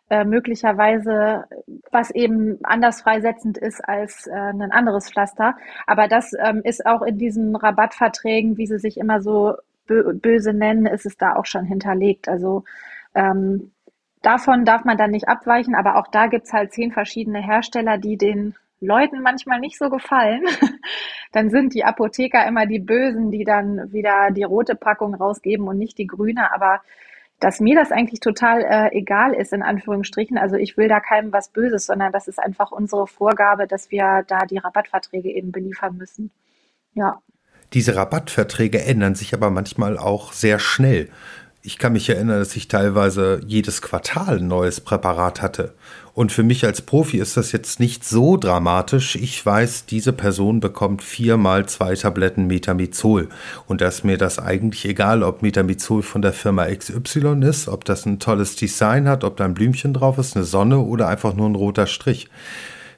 äh, 0.09 0.25
möglicherweise, 0.25 1.45
was 1.93 2.11
eben 2.11 2.61
anders 2.63 3.03
freisetzend 3.03 3.59
ist 3.59 3.87
als 3.87 4.27
äh, 4.27 4.33
ein 4.33 4.73
anderes 4.73 5.11
Pflaster. 5.11 5.55
Aber 5.87 6.09
das 6.09 6.33
ähm, 6.43 6.63
ist 6.65 6.87
auch 6.87 7.03
in 7.03 7.19
diesen 7.19 7.55
Rabattverträgen, 7.55 8.57
wie 8.57 8.67
sie 8.69 8.79
sich 8.79 8.97
immer 8.97 9.21
so 9.21 9.57
bö 9.87 10.15
böse 10.15 10.55
nennen, 10.55 10.87
ist 10.87 11.05
es 11.05 11.19
da 11.19 11.37
auch 11.37 11.45
schon 11.45 11.67
hinterlegt. 11.67 12.27
Also 12.27 12.65
ähm, 13.15 13.71
Davon 14.23 14.65
darf 14.65 14.85
man 14.85 14.97
dann 14.97 15.11
nicht 15.11 15.29
abweichen, 15.29 15.75
aber 15.75 15.97
auch 15.97 16.09
da 16.09 16.27
gibt's 16.27 16.53
halt 16.53 16.73
zehn 16.73 16.93
verschiedene 16.93 17.41
Hersteller, 17.41 17.99
die 17.99 18.17
den 18.17 18.55
Leuten 18.81 19.23
manchmal 19.23 19.61
nicht 19.61 19.79
so 19.79 19.91
gefallen. 19.91 20.45
dann 21.33 21.51
sind 21.51 21.75
die 21.75 21.85
Apotheker 21.85 22.47
immer 22.47 22.67
die 22.67 22.79
Bösen, 22.79 23.31
die 23.31 23.45
dann 23.45 23.93
wieder 23.93 24.31
die 24.31 24.45
rote 24.45 24.75
Packung 24.75 25.15
rausgeben 25.15 25.67
und 25.69 25.79
nicht 25.79 25.99
die 25.99 26.07
grüne. 26.07 26.53
Aber 26.53 26.81
dass 27.41 27.61
mir 27.61 27.77
das 27.77 27.93
eigentlich 27.93 28.21
total 28.21 28.63
äh, 28.63 28.97
egal 28.97 29.33
ist, 29.33 29.53
in 29.53 29.63
Anführungsstrichen. 29.63 30.39
Also 30.39 30.57
ich 30.57 30.77
will 30.77 30.89
da 30.89 31.01
keinem 31.01 31.33
was 31.33 31.51
Böses, 31.51 31.87
sondern 31.87 32.13
das 32.13 32.27
ist 32.27 32.39
einfach 32.39 32.73
unsere 32.73 33.07
Vorgabe, 33.07 33.67
dass 33.67 33.91
wir 33.91 34.25
da 34.27 34.45
die 34.45 34.59
Rabattverträge 34.59 35.31
eben 35.31 35.53
beliefern 35.53 35.97
müssen. 35.97 36.31
Ja. 36.95 37.21
Diese 37.75 37.95
Rabattverträge 37.95 38.83
ändern 38.83 39.15
sich 39.15 39.35
aber 39.35 39.51
manchmal 39.51 39.99
auch 39.99 40.33
sehr 40.33 40.59
schnell. 40.59 41.11
Ich 41.69 41.77
kann 41.77 41.93
mich 41.93 42.09
erinnern, 42.09 42.39
dass 42.39 42.57
ich 42.57 42.69
teilweise 42.69 43.43
jedes 43.47 43.83
Quartal 43.83 44.39
ein 44.39 44.49
neues 44.49 44.81
Präparat 44.81 45.43
hatte. 45.43 45.75
Und 46.15 46.33
für 46.33 46.43
mich 46.43 46.65
als 46.65 46.81
Profi 46.81 47.19
ist 47.19 47.37
das 47.37 47.53
jetzt 47.53 47.79
nicht 47.79 48.07
so 48.07 48.39
dramatisch. 48.39 49.17
Ich 49.17 49.45
weiß, 49.45 49.85
diese 49.85 50.15
Person 50.15 50.61
bekommt 50.61 51.03
viermal 51.03 51.67
zwei 51.67 51.95
Tabletten 51.95 52.47
Metamizol. 52.47 53.29
Und 53.67 53.83
da 53.83 53.89
ist 53.89 54.03
mir 54.03 54.17
das 54.17 54.39
eigentlich 54.39 54.87
egal, 54.87 55.23
ob 55.23 55.43
Metamizol 55.43 56.03
von 56.03 56.23
der 56.23 56.33
Firma 56.33 56.75
XY 56.75 57.43
ist, 57.43 57.69
ob 57.69 57.85
das 57.85 58.07
ein 58.07 58.19
tolles 58.19 58.57
Design 58.57 59.07
hat, 59.07 59.23
ob 59.23 59.37
da 59.37 59.45
ein 59.45 59.53
Blümchen 59.53 59.93
drauf 59.93 60.17
ist, 60.17 60.37
eine 60.37 60.47
Sonne 60.47 60.79
oder 60.79 61.07
einfach 61.09 61.35
nur 61.35 61.51
ein 61.51 61.55
roter 61.55 61.87
Strich. 61.87 62.31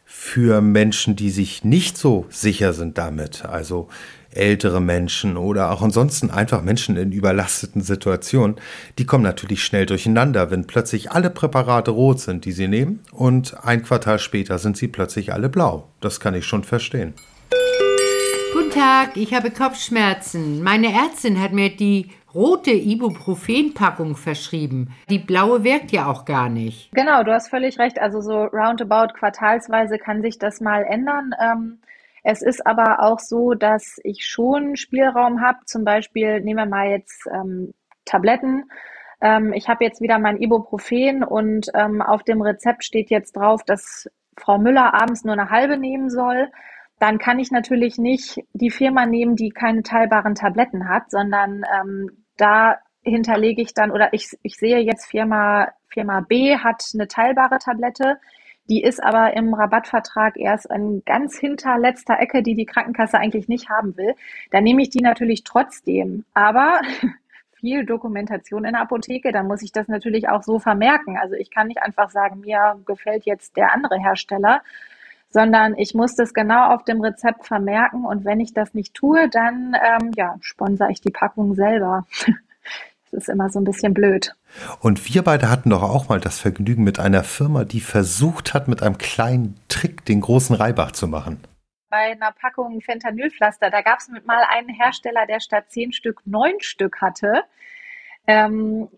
Für 0.04 0.61
Menschen, 0.61 1.16
die 1.16 1.30
sich 1.30 1.64
nicht 1.64 1.98
so 1.98 2.24
sicher 2.28 2.72
sind 2.72 2.98
damit, 2.98 3.44
also 3.44 3.88
ältere 4.32 4.80
Menschen 4.80 5.36
oder 5.36 5.70
auch 5.70 5.82
ansonsten 5.82 6.30
einfach 6.30 6.62
Menschen 6.62 6.96
in 6.96 7.12
überlasteten 7.12 7.82
Situationen, 7.82 8.56
die 8.98 9.06
kommen 9.06 9.24
natürlich 9.24 9.64
schnell 9.64 9.86
durcheinander, 9.86 10.50
wenn 10.50 10.66
plötzlich 10.66 11.10
alle 11.10 11.30
Präparate 11.30 11.90
rot 11.90 12.20
sind, 12.20 12.44
die 12.44 12.52
sie 12.52 12.68
nehmen 12.68 13.00
und 13.12 13.56
ein 13.64 13.82
Quartal 13.82 14.18
später 14.18 14.58
sind 14.58 14.76
sie 14.76 14.88
plötzlich 14.88 15.32
alle 15.32 15.48
blau. 15.48 15.88
Das 16.00 16.20
kann 16.20 16.34
ich 16.34 16.46
schon 16.46 16.64
verstehen. 16.64 17.14
Guten 18.52 18.70
Tag, 18.70 19.16
ich 19.16 19.32
habe 19.34 19.50
Kopfschmerzen. 19.50 20.62
Meine 20.62 20.92
Ärztin 20.92 21.40
hat 21.40 21.52
mir 21.52 21.74
die 21.74 22.10
rote 22.34 22.70
Ibuprofen-Packung 22.70 24.16
verschrieben. 24.16 24.94
Die 25.08 25.18
blaue 25.18 25.64
wirkt 25.64 25.92
ja 25.92 26.06
auch 26.06 26.24
gar 26.24 26.48
nicht. 26.48 26.90
Genau, 26.92 27.22
du 27.22 27.32
hast 27.32 27.48
völlig 27.48 27.78
recht. 27.78 28.00
Also 28.00 28.20
so 28.20 28.44
roundabout 28.44 29.14
quartalsweise 29.14 29.98
kann 29.98 30.22
sich 30.22 30.38
das 30.38 30.60
mal 30.60 30.82
ändern. 30.82 31.32
Ähm, 31.40 31.78
es 32.22 32.42
ist 32.42 32.66
aber 32.66 33.02
auch 33.02 33.18
so, 33.18 33.54
dass 33.54 33.98
ich 34.04 34.26
schon 34.26 34.76
Spielraum 34.76 35.40
habe. 35.40 35.59
Zum 35.64 35.85
Beispiel 35.85 36.40
nehmen 36.40 36.59
wir 36.59 36.66
mal 36.66 36.90
jetzt 36.90 37.26
ähm, 37.33 37.72
Tabletten. 38.04 38.64
Ähm, 39.20 39.52
ich 39.52 39.68
habe 39.68 39.85
jetzt 39.85 40.00
wieder 40.00 40.18
mein 40.18 40.40
Ibuprofen 40.40 41.24
und 41.24 41.68
ähm, 41.74 42.02
auf 42.02 42.22
dem 42.22 42.42
Rezept 42.42 42.85
steht 42.85 43.11
jetzt 43.11 43.37
drauf, 43.37 43.64
dass 43.64 44.09
Frau 44.37 44.59
Müller 44.59 44.94
abends 44.94 45.24
nur 45.24 45.35
eine 45.35 45.50
halbe 45.50 45.76
nehmen 45.76 46.11
soll. 46.11 46.50
Dann 46.98 47.18
kann 47.18 47.38
ich 47.38 47.50
natürlich 47.50 47.98
nicht 47.98 48.40
die 48.52 48.70
Firma 48.70 49.06
nehmen, 49.06 49.37
die 49.37 49.50
keine 49.50 49.83
teilbaren 49.83 50.35
Tabletten 50.35 50.88
hat, 50.88 51.11
sondern 51.11 51.62
ähm, 51.80 52.24
da 52.37 52.76
hinterlege 53.02 53.62
ich 53.62 53.72
dann 53.72 53.90
oder 53.90 54.12
ich, 54.12 54.28
ich 54.42 54.56
sehe 54.56 54.78
jetzt 54.80 55.06
Firma, 55.06 55.68
Firma 55.88 56.20
B 56.20 56.59
hat 56.59 56.85
eine 56.94 57.09
teilbare 57.09 57.59
Tablette 57.59 58.18
die 58.70 58.83
ist 58.83 59.02
aber 59.02 59.35
im 59.35 59.52
Rabattvertrag 59.52 60.37
erst 60.37 60.70
an 60.70 61.02
ganz 61.04 61.37
hinterletzter 61.37 62.20
Ecke, 62.20 62.42
die 62.42 62.54
die 62.54 62.66
Krankenkasse 62.66 63.18
eigentlich 63.18 63.48
nicht 63.48 63.68
haben 63.68 63.96
will. 63.96 64.14
Da 64.52 64.61
nehme 64.61 64.80
ich 64.80 64.90
die 64.90 65.00
natürlich 65.00 65.42
trotzdem. 65.42 66.24
Aber 66.35 66.80
viel 67.61 67.85
Dokumentation 67.85 68.64
in 68.64 68.72
der 68.72 68.83
Apotheke, 68.83 69.33
dann 69.33 69.48
muss 69.48 69.62
ich 69.62 69.72
das 69.72 69.88
natürlich 69.88 70.28
auch 70.28 70.44
so 70.44 70.61
vermerken. 70.61 71.18
Also 71.18 71.35
ich 71.35 71.50
kann 71.50 71.66
nicht 71.66 71.83
einfach 71.83 72.11
sagen, 72.11 72.40
mir 72.40 72.80
gefällt 72.87 73.24
jetzt 73.26 73.56
der 73.56 73.74
andere 73.74 73.98
Hersteller, 73.98 74.62
sondern 75.30 75.76
ich 75.76 75.94
muss 75.94 76.14
das 76.14 76.33
genau 76.33 76.72
auf 76.72 76.85
dem 76.85 77.00
Rezept 77.00 77.46
vermerken 77.46 78.04
und 78.04 78.24
wenn 78.24 78.40
ich 78.40 78.54
das 78.54 78.72
nicht 78.72 78.94
tue, 78.94 79.28
dann 79.28 79.74
ähm, 79.74 80.12
ja, 80.16 80.37
sponsere 80.40 80.92
ich 80.92 81.00
die 81.00 81.12
Packung 81.12 81.54
selber. 81.54 82.06
Das 83.11 83.23
ist 83.23 83.29
immer 83.29 83.49
so 83.51 83.59
ein 83.59 83.64
bisschen 83.64 83.92
blöd. 83.92 84.35
Und 84.81 85.12
wir 85.12 85.23
beide 85.23 85.51
hatten 85.51 85.70
doch 85.70 85.83
auch 85.83 86.09
mal 86.09 86.20
das 86.20 86.38
Vergnügen 86.38 86.85
mit 86.85 87.01
einer 87.01 87.25
Firma, 87.25 87.64
die 87.64 87.81
versucht 87.81 88.55
hat, 88.55 88.68
mit 88.68 88.83
einem 88.83 88.99
kleinen 88.99 89.59
Trick 89.68 90.05
den 90.05 90.20
großen 90.20 90.55
Reibach 90.55 90.92
zu 90.92 91.09
machen. 91.09 91.40
Bei 91.88 92.12
einer 92.12 92.31
Packung 92.31 92.81
Fentanylpflaster, 92.81 93.70
da 93.70 93.83
gab 93.83 93.99
es 93.99 94.09
mal 94.25 94.44
einen 94.49 94.68
Hersteller, 94.68 95.27
der 95.27 95.40
statt 95.40 95.64
zehn 95.68 95.92
Stück 95.92 96.20
neun 96.25 96.61
Stück 96.61 97.01
hatte. 97.01 97.42
Ähm, 98.29 98.88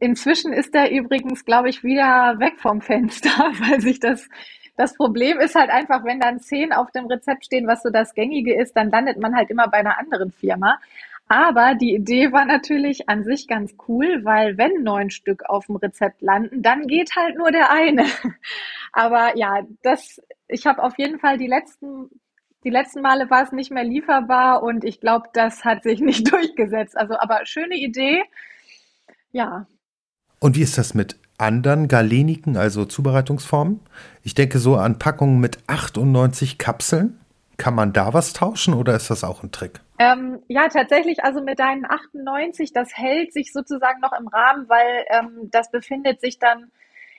inzwischen 0.00 0.52
ist 0.52 0.74
er 0.74 0.90
übrigens, 0.90 1.44
glaube 1.44 1.68
ich, 1.68 1.84
wieder 1.84 2.40
weg 2.40 2.54
vom 2.58 2.80
Fenster, 2.80 3.30
weil 3.60 3.80
sich 3.80 4.00
das 4.00 4.28
das 4.76 4.94
Problem 4.94 5.38
ist 5.38 5.54
halt 5.54 5.70
einfach, 5.70 6.04
wenn 6.04 6.18
dann 6.18 6.40
zehn 6.40 6.72
auf 6.72 6.90
dem 6.92 7.06
Rezept 7.06 7.44
stehen, 7.44 7.66
was 7.66 7.82
so 7.82 7.90
das 7.90 8.14
Gängige 8.14 8.58
ist, 8.58 8.74
dann 8.74 8.90
landet 8.90 9.18
man 9.18 9.36
halt 9.36 9.50
immer 9.50 9.68
bei 9.68 9.78
einer 9.78 9.98
anderen 9.98 10.32
Firma. 10.32 10.78
Aber 11.28 11.74
die 11.74 11.94
Idee 11.94 12.30
war 12.32 12.44
natürlich 12.44 13.08
an 13.08 13.24
sich 13.24 13.48
ganz 13.48 13.74
cool, 13.88 14.20
weil 14.22 14.58
wenn 14.58 14.82
neun 14.82 15.10
Stück 15.10 15.44
auf 15.48 15.66
dem 15.66 15.76
Rezept 15.76 16.20
landen, 16.20 16.62
dann 16.62 16.86
geht 16.86 17.16
halt 17.16 17.38
nur 17.38 17.50
der 17.50 17.70
eine. 17.70 18.04
Aber 18.92 19.36
ja, 19.36 19.62
das, 19.82 20.20
ich 20.48 20.66
habe 20.66 20.82
auf 20.82 20.98
jeden 20.98 21.18
Fall 21.18 21.38
die 21.38 21.46
letzten, 21.46 22.10
die 22.64 22.70
letzten 22.70 23.00
Male 23.00 23.30
war 23.30 23.42
es 23.42 23.52
nicht 23.52 23.70
mehr 23.70 23.84
lieferbar 23.84 24.62
und 24.62 24.84
ich 24.84 25.00
glaube, 25.00 25.28
das 25.32 25.64
hat 25.64 25.82
sich 25.82 26.00
nicht 26.02 26.30
durchgesetzt. 26.30 26.96
Also, 26.96 27.18
aber 27.18 27.46
schöne 27.46 27.76
Idee. 27.76 28.22
Ja. 29.30 29.66
Und 30.38 30.56
wie 30.56 30.62
ist 30.62 30.76
das 30.76 30.92
mit 30.92 31.16
anderen 31.38 31.88
Galeniken, 31.88 32.56
also 32.56 32.84
Zubereitungsformen? 32.84 33.80
Ich 34.22 34.34
denke 34.34 34.58
so 34.58 34.76
an 34.76 34.98
Packungen 34.98 35.40
mit 35.40 35.58
98 35.66 36.58
Kapseln. 36.58 37.18
Kann 37.56 37.74
man 37.74 37.92
da 37.92 38.12
was 38.12 38.32
tauschen 38.32 38.74
oder 38.74 38.94
ist 38.96 39.08
das 39.08 39.24
auch 39.24 39.42
ein 39.42 39.52
Trick? 39.52 39.80
Ähm, 40.02 40.42
ja, 40.48 40.66
tatsächlich, 40.68 41.22
also 41.22 41.40
mit 41.42 41.60
deinen 41.60 41.84
98, 41.88 42.72
das 42.72 42.96
hält 42.96 43.32
sich 43.32 43.52
sozusagen 43.52 44.00
noch 44.00 44.12
im 44.18 44.26
Rahmen, 44.26 44.68
weil 44.68 45.04
ähm, 45.10 45.48
das 45.52 45.70
befindet 45.70 46.20
sich 46.20 46.40
dann 46.40 46.72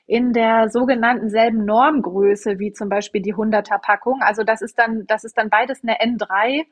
in 0.06 0.34
der 0.34 0.69
sogenannten 0.69 1.30
selben 1.30 1.63
Normgröße 1.63 2.60
wie 2.60 2.74
zum 2.74 2.89
Beispiel 2.89 3.22
die 3.22 3.36
100er 3.36 3.80
Packung. 3.80 4.22
Also 4.22 4.43
das 4.43 4.62
ist 4.62 4.78
dann, 4.78 5.06
das 5.08 5.24
ist 5.24 5.38
dann 5.38 5.50
beides 5.50 5.82
eine 5.84 5.96
N3. 6.02 6.65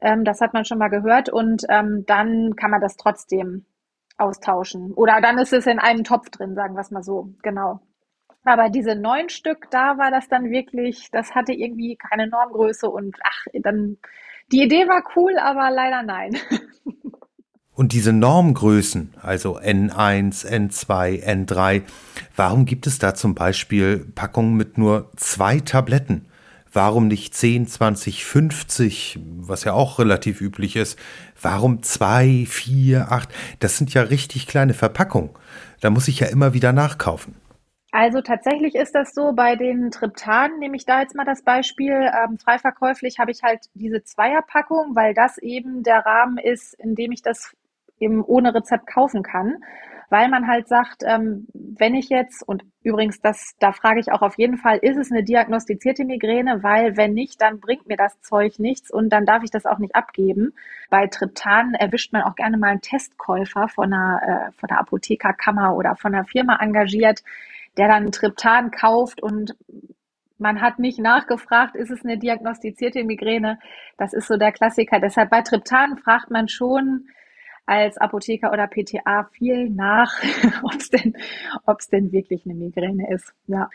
Ähm, 0.00 0.24
das 0.24 0.40
hat 0.40 0.54
man 0.54 0.64
schon 0.64 0.78
mal 0.78 0.88
gehört 0.88 1.30
und 1.30 1.64
ähm, 1.68 2.04
dann 2.06 2.54
kann 2.54 2.70
man 2.70 2.80
das 2.80 2.96
trotzdem 2.96 3.64
austauschen. 4.18 4.92
Oder 4.94 5.20
dann 5.20 5.38
ist 5.38 5.52
es 5.52 5.66
in 5.66 5.80
einem 5.80 6.04
Topf 6.04 6.30
drin, 6.30 6.54
sagen 6.54 6.74
wir 6.74 6.80
es 6.82 6.92
mal 6.92 7.02
so. 7.02 7.30
Genau. 7.42 7.80
Aber 8.44 8.70
diese 8.70 8.94
neun 8.94 9.28
Stück, 9.30 9.68
da 9.72 9.98
war 9.98 10.12
das 10.12 10.28
dann 10.28 10.50
wirklich, 10.50 11.10
das 11.10 11.34
hatte 11.34 11.52
irgendwie 11.52 11.96
keine 11.96 12.28
Normgröße 12.28 12.88
und 12.88 13.16
ach, 13.24 13.46
dann, 13.54 13.98
die 14.52 14.62
Idee 14.62 14.86
war 14.88 15.02
cool, 15.16 15.38
aber 15.38 15.70
leider 15.70 16.02
nein. 16.02 16.36
Und 17.72 17.92
diese 17.92 18.14
Normgrößen, 18.14 19.12
also 19.20 19.58
N1, 19.58 20.46
N2, 20.46 21.22
N3, 21.22 21.82
warum 22.34 22.64
gibt 22.64 22.86
es 22.86 22.98
da 22.98 23.14
zum 23.14 23.34
Beispiel 23.34 23.98
Packungen 24.14 24.56
mit 24.56 24.78
nur 24.78 25.12
zwei 25.16 25.60
Tabletten? 25.60 26.26
Warum 26.72 27.08
nicht 27.08 27.34
10, 27.34 27.66
20, 27.66 28.24
50, 28.24 29.18
was 29.40 29.64
ja 29.64 29.74
auch 29.74 29.98
relativ 29.98 30.40
üblich 30.40 30.76
ist? 30.76 30.98
Warum 31.40 31.82
2, 31.82 32.46
4, 32.48 33.12
8? 33.12 33.28
Das 33.60 33.76
sind 33.76 33.92
ja 33.92 34.02
richtig 34.02 34.46
kleine 34.46 34.74
Verpackungen. 34.74 35.30
Da 35.80 35.90
muss 35.90 36.08
ich 36.08 36.20
ja 36.20 36.28
immer 36.28 36.54
wieder 36.54 36.72
nachkaufen. 36.72 37.34
Also 37.98 38.20
tatsächlich 38.20 38.74
ist 38.74 38.94
das 38.94 39.14
so 39.14 39.32
bei 39.32 39.56
den 39.56 39.90
Triptanen, 39.90 40.58
nehme 40.58 40.76
ich 40.76 40.84
da 40.84 41.00
jetzt 41.00 41.14
mal 41.14 41.24
das 41.24 41.40
Beispiel, 41.40 41.94
ähm, 41.94 42.36
frei 42.36 42.58
verkäuflich 42.58 43.18
habe 43.18 43.30
ich 43.30 43.42
halt 43.42 43.70
diese 43.72 44.04
Zweierpackung, 44.04 44.94
weil 44.94 45.14
das 45.14 45.38
eben 45.38 45.82
der 45.82 46.04
Rahmen 46.04 46.36
ist, 46.36 46.74
in 46.74 46.94
dem 46.94 47.10
ich 47.10 47.22
das 47.22 47.56
eben 47.98 48.22
ohne 48.22 48.54
Rezept 48.54 48.86
kaufen 48.86 49.22
kann, 49.22 49.64
weil 50.10 50.28
man 50.28 50.46
halt 50.46 50.68
sagt, 50.68 51.04
ähm, 51.06 51.46
wenn 51.54 51.94
ich 51.94 52.10
jetzt, 52.10 52.46
und 52.46 52.64
übrigens, 52.82 53.22
das, 53.22 53.54
da 53.60 53.72
frage 53.72 53.98
ich 53.98 54.12
auch 54.12 54.20
auf 54.20 54.36
jeden 54.36 54.58
Fall, 54.58 54.76
ist 54.76 54.98
es 54.98 55.10
eine 55.10 55.24
diagnostizierte 55.24 56.04
Migräne, 56.04 56.62
weil 56.62 56.98
wenn 56.98 57.14
nicht, 57.14 57.40
dann 57.40 57.60
bringt 57.60 57.86
mir 57.86 57.96
das 57.96 58.20
Zeug 58.20 58.58
nichts 58.58 58.90
und 58.90 59.08
dann 59.08 59.24
darf 59.24 59.42
ich 59.42 59.50
das 59.50 59.64
auch 59.64 59.78
nicht 59.78 59.96
abgeben. 59.96 60.52
Bei 60.90 61.06
Triptan 61.06 61.72
erwischt 61.72 62.12
man 62.12 62.24
auch 62.24 62.34
gerne 62.34 62.58
mal 62.58 62.72
einen 62.72 62.82
Testkäufer 62.82 63.68
von 63.68 63.94
einer, 63.94 64.50
äh, 64.50 64.52
von 64.52 64.66
der 64.66 64.80
Apothekerkammer 64.80 65.74
oder 65.74 65.96
von 65.96 66.14
einer 66.14 66.26
Firma 66.26 66.58
engagiert, 66.60 67.22
der 67.76 67.88
dann 67.88 68.10
Triptan 68.12 68.70
kauft 68.70 69.22
und 69.22 69.54
man 70.38 70.60
hat 70.60 70.78
nicht 70.78 70.98
nachgefragt, 70.98 71.76
ist 71.76 71.90
es 71.90 72.04
eine 72.04 72.18
diagnostizierte 72.18 73.04
Migräne? 73.04 73.58
Das 73.96 74.12
ist 74.12 74.28
so 74.28 74.36
der 74.36 74.52
Klassiker. 74.52 75.00
Deshalb 75.00 75.30
bei 75.30 75.42
Triptan 75.42 75.96
fragt 75.96 76.30
man 76.30 76.48
schon, 76.48 77.08
als 77.66 77.98
Apotheker 77.98 78.52
oder 78.52 78.68
PTA 78.68 79.24
viel 79.32 79.68
nach, 79.70 80.12
ob 80.62 80.74
es 80.74 80.88
denn, 80.88 81.16
ob's 81.66 81.88
denn 81.88 82.12
wirklich 82.12 82.44
eine 82.46 82.54
Migräne 82.54 83.10
ist. 83.12 83.34
Ja. 83.48 83.68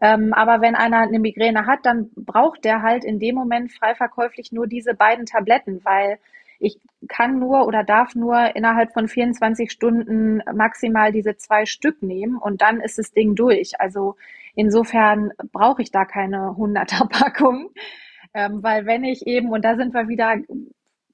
Ähm, 0.00 0.32
aber 0.32 0.60
wenn 0.60 0.74
einer 0.74 0.98
eine 0.98 1.18
Migräne 1.18 1.66
hat, 1.66 1.80
dann 1.84 2.10
braucht 2.16 2.64
der 2.64 2.82
halt 2.82 3.04
in 3.04 3.20
dem 3.20 3.34
Moment 3.34 3.72
frei 3.72 3.94
verkäuflich 3.94 4.50
nur 4.50 4.66
diese 4.66 4.94
beiden 4.94 5.26
Tabletten, 5.26 5.84
weil 5.84 6.18
ich 6.58 6.78
kann 7.08 7.38
nur 7.38 7.66
oder 7.66 7.84
darf 7.84 8.14
nur 8.14 8.56
innerhalb 8.56 8.92
von 8.92 9.08
24 9.08 9.70
Stunden 9.70 10.42
maximal 10.54 11.12
diese 11.12 11.36
zwei 11.36 11.66
Stück 11.66 12.02
nehmen 12.02 12.36
und 12.36 12.62
dann 12.62 12.80
ist 12.80 12.98
das 12.98 13.12
Ding 13.12 13.34
durch. 13.34 13.80
Also 13.80 14.16
insofern 14.54 15.32
brauche 15.52 15.82
ich 15.82 15.90
da 15.90 16.04
keine 16.04 16.54
100er 16.56 17.08
Packung, 17.08 17.70
ähm, 18.34 18.62
weil 18.62 18.86
wenn 18.86 19.04
ich 19.04 19.26
eben, 19.26 19.50
und 19.50 19.64
da 19.64 19.76
sind 19.76 19.94
wir 19.94 20.08
wieder 20.08 20.36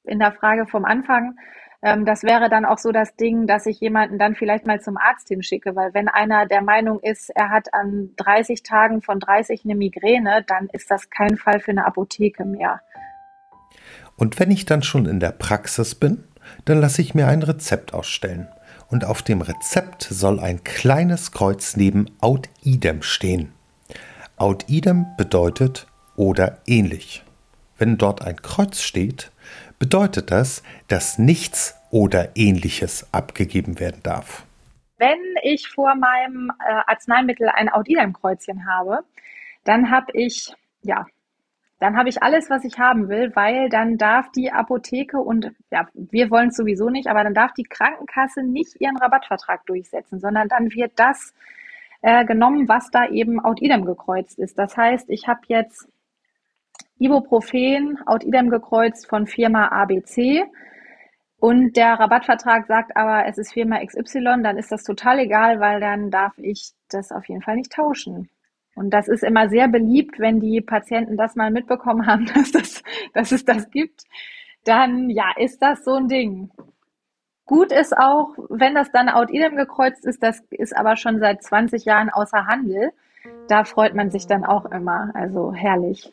in 0.05 0.19
der 0.19 0.33
Frage 0.33 0.67
vom 0.67 0.85
Anfang, 0.85 1.37
ähm, 1.83 2.05
das 2.05 2.23
wäre 2.23 2.49
dann 2.51 2.65
auch 2.65 2.79
so 2.79 2.93
das 2.93 3.17
Ding, 3.17 3.47
dass 3.47 3.67
ich 3.67 3.81
jemanden 3.81 4.19
dann 4.19 4.35
vielleicht 4.35 4.67
mal 4.67 4.81
zum 4.81 4.97
Arzt 4.99 5.29
hinschicke, 5.29 5.75
weil 5.77 5.95
wenn 5.95 6.09
einer 6.09 6.47
der 6.47 6.63
Meinung 6.63 7.01
ist, 7.01 7.31
er 7.31 7.51
hat 7.51 7.73
an 7.73 8.11
30 8.17 8.63
Tagen 8.63 9.03
von 9.03 9.19
30 9.19 9.65
eine 9.65 9.75
Migräne, 9.75 10.45
dann 10.47 10.69
ist 10.73 10.91
das 10.91 11.09
kein 11.09 11.37
Fall 11.37 11.61
für 11.61 11.71
eine 11.71 11.87
Apotheke 11.87 12.45
mehr. 12.45 12.83
Und 14.21 14.39
wenn 14.39 14.51
ich 14.51 14.67
dann 14.67 14.83
schon 14.83 15.07
in 15.07 15.19
der 15.19 15.33
Praxis 15.33 15.95
bin, 15.95 16.23
dann 16.67 16.79
lasse 16.79 17.01
ich 17.01 17.15
mir 17.15 17.27
ein 17.27 17.43
Rezept 17.43 17.95
ausstellen. 17.95 18.49
Und 18.89 19.07
auf 19.07 19.23
dem 19.23 19.41
Rezept 19.41 20.03
soll 20.03 20.39
ein 20.39 20.63
kleines 20.63 21.33
Kreuz 21.33 21.75
neben 21.75 22.05
Aut 22.21 22.51
idem 22.63 23.03
stehen. 23.03 23.51
Aut 24.37 24.69
idem 24.69 25.07
bedeutet 25.17 25.87
oder 26.17 26.59
ähnlich. 26.67 27.25
Wenn 27.79 27.97
dort 27.97 28.21
ein 28.21 28.37
Kreuz 28.43 28.83
steht, 28.83 29.33
bedeutet 29.79 30.31
das, 30.31 30.63
dass 30.89 31.19
nichts 31.19 31.77
oder 31.91 32.37
ähnliches 32.37 33.09
abgegeben 33.15 33.81
werden 33.81 34.03
darf. 34.03 34.45
Wenn 34.99 35.19
ich 35.43 35.67
vor 35.69 35.95
meinem 35.95 36.53
äh, 36.61 36.73
Arzneimittel 36.87 37.49
ein 37.49 37.73
Audidem-Kreuzchen 37.73 38.67
habe, 38.69 38.99
dann 39.65 39.91
habe 39.91 40.13
ich, 40.13 40.53
ja, 40.83 41.07
dann 41.81 41.97
habe 41.97 42.11
ich 42.11 42.23
alles, 42.23 42.51
was 42.51 42.65
ich 42.65 42.79
haben 42.79 43.09
will, 43.09 43.35
weil 43.35 43.71
dann 43.71 43.97
darf 43.97 44.31
die 44.33 44.53
Apotheke 44.53 45.19
und 45.19 45.51
ja, 45.71 45.89
wir 45.95 46.31
wollen 46.31 46.51
es 46.51 46.57
sowieso 46.57 46.91
nicht, 46.91 47.09
aber 47.09 47.25
dann 47.25 47.35
darf 47.35 47.53
die 47.55 47.65
Krankenkasse 47.65 48.43
nicht 48.43 48.81
ihren 48.81 48.99
Rabattvertrag 48.99 49.65
durchsetzen, 49.67 50.21
sondern 50.21 50.49
dann 50.49 50.71
wird 50.73 50.93
das 50.97 51.35
äh, 52.03 52.25
genommen, 52.27 52.69
was 52.69 52.91
da 52.91 53.09
eben 53.09 53.43
Audidem 53.43 53.87
gekreuzt 53.87 54.39
ist. 54.39 54.59
Das 54.59 54.77
heißt, 54.77 55.09
ich 55.09 55.27
habe 55.27 55.41
jetzt 55.49 55.89
Ibuprofen, 56.99 57.99
Aut-Idem 58.05 58.51
gekreuzt 58.51 59.09
von 59.09 59.27
Firma 59.27 59.69
ABC. 59.69 60.45
Und 61.39 61.79
der 61.79 61.95
Rabattvertrag 61.95 62.67
sagt 62.67 62.95
aber, 62.95 63.25
es 63.27 63.39
ist 63.39 63.55
Firma 63.55 63.83
XY, 63.83 64.43
dann 64.43 64.59
ist 64.59 64.71
das 64.71 64.85
total 64.85 65.19
egal, 65.21 65.61
weil 65.61 65.81
dann 65.81 66.11
darf 66.11 66.37
ich 66.37 66.73
das 66.91 67.11
auf 67.11 67.27
jeden 67.27 67.41
Fall 67.41 67.57
nicht 67.57 67.73
tauschen. 67.73 68.29
Und 68.75 68.91
das 68.91 69.09
ist 69.09 69.23
immer 69.23 69.49
sehr 69.49 69.69
beliebt, 69.69 70.19
wenn 70.19 70.41
die 70.41 70.61
Patienten 70.61 71.17
das 71.17 71.37
mal 71.37 71.51
mitbekommen 71.51 72.07
haben, 72.07 72.27
dass, 72.35 72.53
das, 72.53 72.83
dass 73.15 73.33
es 73.33 73.45
das 73.45 73.71
gibt. 73.71 74.05
Dann, 74.65 75.11
ja, 75.11 75.33
ist 75.37 75.61
das 75.61 75.85
so 75.85 75.95
ein 75.95 76.09
Ding. 76.09 76.51
Gut 77.47 77.73
ist 77.73 77.97
auch, 77.97 78.37
wenn 78.49 78.75
das 78.75 78.93
dann 78.93 79.09
Aut-Idem 79.09 79.57
gekreuzt 79.57 80.05
ist, 80.05 80.23
das 80.23 80.41
ist 80.51 80.77
aber 80.77 80.97
schon 80.97 81.19
seit 81.19 81.43
20 81.43 81.85
Jahren 81.85 82.09
außer 82.09 82.47
Handel. 82.47 82.93
Da 83.49 83.65
freut 83.65 83.95
man 83.95 84.11
sich 84.11 84.27
dann 84.27 84.45
auch 84.45 84.67
immer. 84.67 85.11
Also 85.15 85.53
herrlich. 85.53 86.13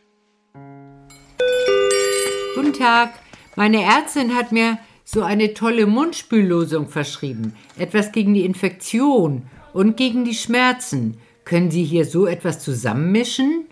Guten 2.56 2.74
Tag, 2.74 3.12
meine 3.56 3.84
Ärztin 3.84 4.36
hat 4.36 4.52
mir 4.52 4.80
so 5.04 5.22
eine 5.22 5.54
tolle 5.54 5.86
Mundspüllosung 5.86 6.88
verschrieben. 6.88 7.56
Etwas 7.78 8.12
gegen 8.12 8.34
die 8.34 8.43
Infektion 8.43 9.43
und 9.74 9.96
gegen 9.96 10.26
die 10.26 10.34
Schmerzen. 10.34 11.20
Können 11.47 11.71
Sie 11.71 11.86
hier 11.86 12.03
so 12.03 12.27
etwas 12.27 12.60
zusammenmischen? 12.60 13.67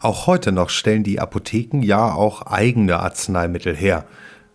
Auch 0.00 0.26
heute 0.26 0.52
noch 0.52 0.70
stellen 0.70 1.04
die 1.04 1.20
Apotheken 1.20 1.82
ja 1.82 2.14
auch 2.14 2.40
eigene 2.46 2.98
Arzneimittel 2.98 3.76
her. 3.76 4.06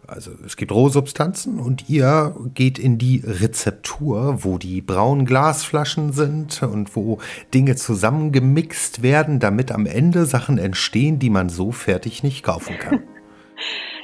Also 0.07 0.31
es 0.43 0.57
gibt 0.57 0.71
Rohsubstanzen 0.71 1.59
und 1.59 1.87
ihr 1.87 2.35
geht 2.55 2.79
in 2.79 2.97
die 2.97 3.21
Rezeptur, 3.23 4.43
wo 4.43 4.57
die 4.57 4.81
braunen 4.81 5.27
Glasflaschen 5.27 6.11
sind 6.11 6.63
und 6.63 6.95
wo 6.95 7.19
Dinge 7.53 7.75
zusammengemixt 7.75 9.03
werden, 9.03 9.39
damit 9.39 9.71
am 9.71 9.85
Ende 9.85 10.25
Sachen 10.25 10.57
entstehen, 10.57 11.19
die 11.19 11.29
man 11.29 11.49
so 11.49 11.71
fertig 11.71 12.23
nicht 12.23 12.41
kaufen 12.41 12.79
kann. 12.79 13.03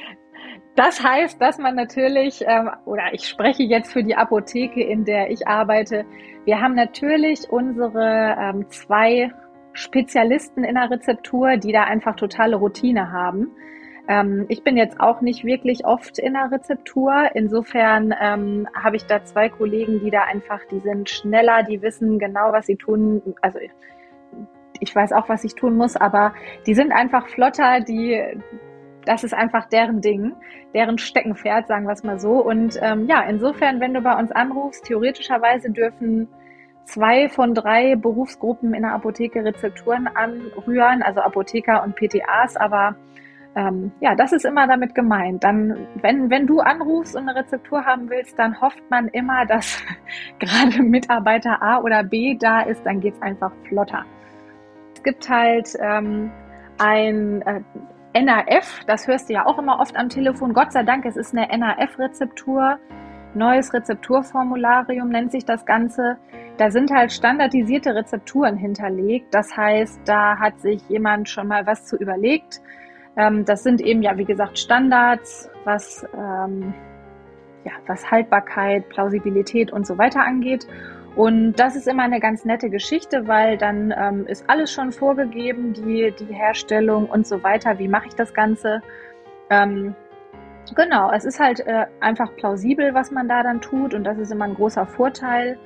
Das 0.74 1.02
heißt, 1.02 1.40
dass 1.40 1.58
man 1.58 1.74
natürlich, 1.74 2.42
ähm, 2.46 2.70
oder 2.86 3.12
ich 3.12 3.28
spreche 3.28 3.62
jetzt 3.62 3.92
für 3.92 4.02
die 4.02 4.16
Apotheke, 4.16 4.82
in 4.82 5.04
der 5.04 5.30
ich 5.30 5.46
arbeite, 5.46 6.06
wir 6.44 6.60
haben 6.60 6.74
natürlich 6.74 7.50
unsere 7.50 8.36
ähm, 8.40 8.66
zwei 8.70 9.32
Spezialisten 9.74 10.64
in 10.64 10.74
der 10.74 10.90
Rezeptur, 10.90 11.56
die 11.56 11.72
da 11.72 11.84
einfach 11.84 12.16
totale 12.16 12.56
Routine 12.56 13.12
haben. 13.12 13.50
Ähm, 14.08 14.46
ich 14.48 14.64
bin 14.64 14.78
jetzt 14.78 14.98
auch 14.98 15.20
nicht 15.20 15.44
wirklich 15.44 15.84
oft 15.84 16.18
in 16.18 16.32
der 16.32 16.50
Rezeptur. 16.50 17.30
Insofern 17.34 18.14
ähm, 18.18 18.66
habe 18.74 18.96
ich 18.96 19.04
da 19.04 19.22
zwei 19.24 19.50
Kollegen, 19.50 20.00
die 20.00 20.10
da 20.10 20.22
einfach, 20.22 20.60
die 20.70 20.80
sind 20.80 21.10
schneller, 21.10 21.62
die 21.64 21.82
wissen 21.82 22.18
genau, 22.18 22.52
was 22.52 22.66
sie 22.66 22.76
tun. 22.76 23.22
Also 23.42 23.58
ich 24.80 24.94
weiß 24.94 25.12
auch, 25.12 25.28
was 25.28 25.44
ich 25.44 25.54
tun 25.54 25.76
muss, 25.76 25.96
aber 25.96 26.34
die 26.66 26.74
sind 26.74 26.92
einfach 26.92 27.28
flotter, 27.28 27.80
die, 27.80 28.20
das 29.04 29.24
ist 29.24 29.34
einfach 29.34 29.68
deren 29.68 30.00
Ding, 30.00 30.34
deren 30.74 30.98
Steckenpferd, 30.98 31.66
sagen 31.66 31.86
wir 31.86 31.92
es 31.92 32.04
mal 32.04 32.18
so. 32.18 32.32
Und 32.32 32.78
ähm, 32.80 33.06
ja, 33.06 33.22
insofern, 33.22 33.80
wenn 33.80 33.94
du 33.94 34.00
bei 34.00 34.16
uns 34.18 34.32
anrufst, 34.32 34.84
theoretischerweise 34.84 35.70
dürfen 35.70 36.28
zwei 36.84 37.28
von 37.28 37.54
drei 37.54 37.96
Berufsgruppen 37.96 38.74
in 38.74 38.82
der 38.82 38.92
Apotheke 38.92 39.44
Rezepturen 39.44 40.08
anrühren, 40.08 41.02
also 41.02 41.20
Apotheker 41.20 41.82
und 41.82 41.96
PTAs, 41.96 42.56
aber 42.56 42.96
ähm, 43.54 43.92
ja, 44.00 44.14
das 44.14 44.32
ist 44.32 44.44
immer 44.44 44.66
damit 44.66 44.94
gemeint. 44.94 45.44
Dann, 45.44 45.86
wenn, 46.00 46.30
wenn 46.30 46.46
du 46.46 46.60
anrufst 46.60 47.14
und 47.14 47.28
eine 47.28 47.38
Rezeptur 47.38 47.84
haben 47.84 48.08
willst, 48.08 48.38
dann 48.38 48.60
hofft 48.60 48.82
man 48.90 49.08
immer, 49.08 49.44
dass 49.46 49.82
gerade 50.38 50.82
Mitarbeiter 50.82 51.62
A 51.62 51.80
oder 51.80 52.02
B 52.02 52.36
da 52.38 52.62
ist, 52.62 52.84
dann 52.84 53.00
geht's 53.00 53.20
einfach 53.20 53.52
flotter. 53.68 54.04
Es 54.94 55.02
gibt 55.02 55.28
halt 55.28 55.68
ähm, 55.80 56.30
ein 56.78 57.42
äh, 57.42 57.60
NAF, 58.14 58.80
das 58.86 59.06
hörst 59.06 59.28
du 59.28 59.34
ja 59.34 59.46
auch 59.46 59.58
immer 59.58 59.80
oft 59.80 59.96
am 59.96 60.08
Telefon. 60.08 60.52
Gott 60.52 60.72
sei 60.72 60.82
Dank, 60.82 61.06
es 61.06 61.16
ist 61.16 61.34
eine 61.34 61.46
NAF-Rezeptur. 61.56 62.78
Neues 63.34 63.72
Rezepturformularium 63.72 65.08
nennt 65.08 65.32
sich 65.32 65.44
das 65.46 65.64
Ganze. 65.64 66.18
Da 66.58 66.70
sind 66.70 66.90
halt 66.90 67.12
standardisierte 67.12 67.94
Rezepturen 67.94 68.56
hinterlegt. 68.56 69.34
Das 69.34 69.56
heißt, 69.56 70.00
da 70.04 70.38
hat 70.38 70.60
sich 70.60 70.82
jemand 70.88 71.28
schon 71.30 71.48
mal 71.48 71.66
was 71.66 71.86
zu 71.86 71.96
überlegt. 71.96 72.60
Ähm, 73.16 73.46
das 73.46 73.62
sind 73.62 73.80
eben 73.80 74.02
ja, 74.02 74.16
wie 74.18 74.26
gesagt, 74.26 74.58
Standards, 74.58 75.50
was, 75.64 76.06
ähm, 76.14 76.74
ja, 77.64 77.72
was 77.86 78.10
Haltbarkeit, 78.10 78.88
Plausibilität 78.90 79.72
und 79.72 79.86
so 79.86 79.96
weiter 79.96 80.22
angeht. 80.22 80.66
Und 81.14 81.54
das 81.54 81.76
ist 81.76 81.86
immer 81.86 82.04
eine 82.04 82.20
ganz 82.20 82.44
nette 82.44 82.70
Geschichte, 82.70 83.28
weil 83.28 83.58
dann 83.58 83.94
ähm, 83.96 84.26
ist 84.26 84.48
alles 84.48 84.72
schon 84.72 84.92
vorgegeben, 84.92 85.74
die, 85.74 86.12
die 86.18 86.32
Herstellung 86.32 87.06
und 87.06 87.26
so 87.26 87.42
weiter. 87.42 87.78
Wie 87.78 87.88
mache 87.88 88.08
ich 88.08 88.14
das 88.14 88.32
Ganze? 88.32 88.80
Ähm, 89.50 89.94
genau, 90.74 91.10
es 91.12 91.26
ist 91.26 91.38
halt 91.38 91.60
äh, 91.66 91.86
einfach 92.00 92.34
plausibel, 92.36 92.94
was 92.94 93.10
man 93.10 93.28
da 93.28 93.42
dann 93.42 93.60
tut 93.60 93.92
und 93.92 94.04
das 94.04 94.18
ist 94.18 94.32
immer 94.32 94.46
ein 94.46 94.54
großer 94.54 94.86
Vorteil. 94.86 95.58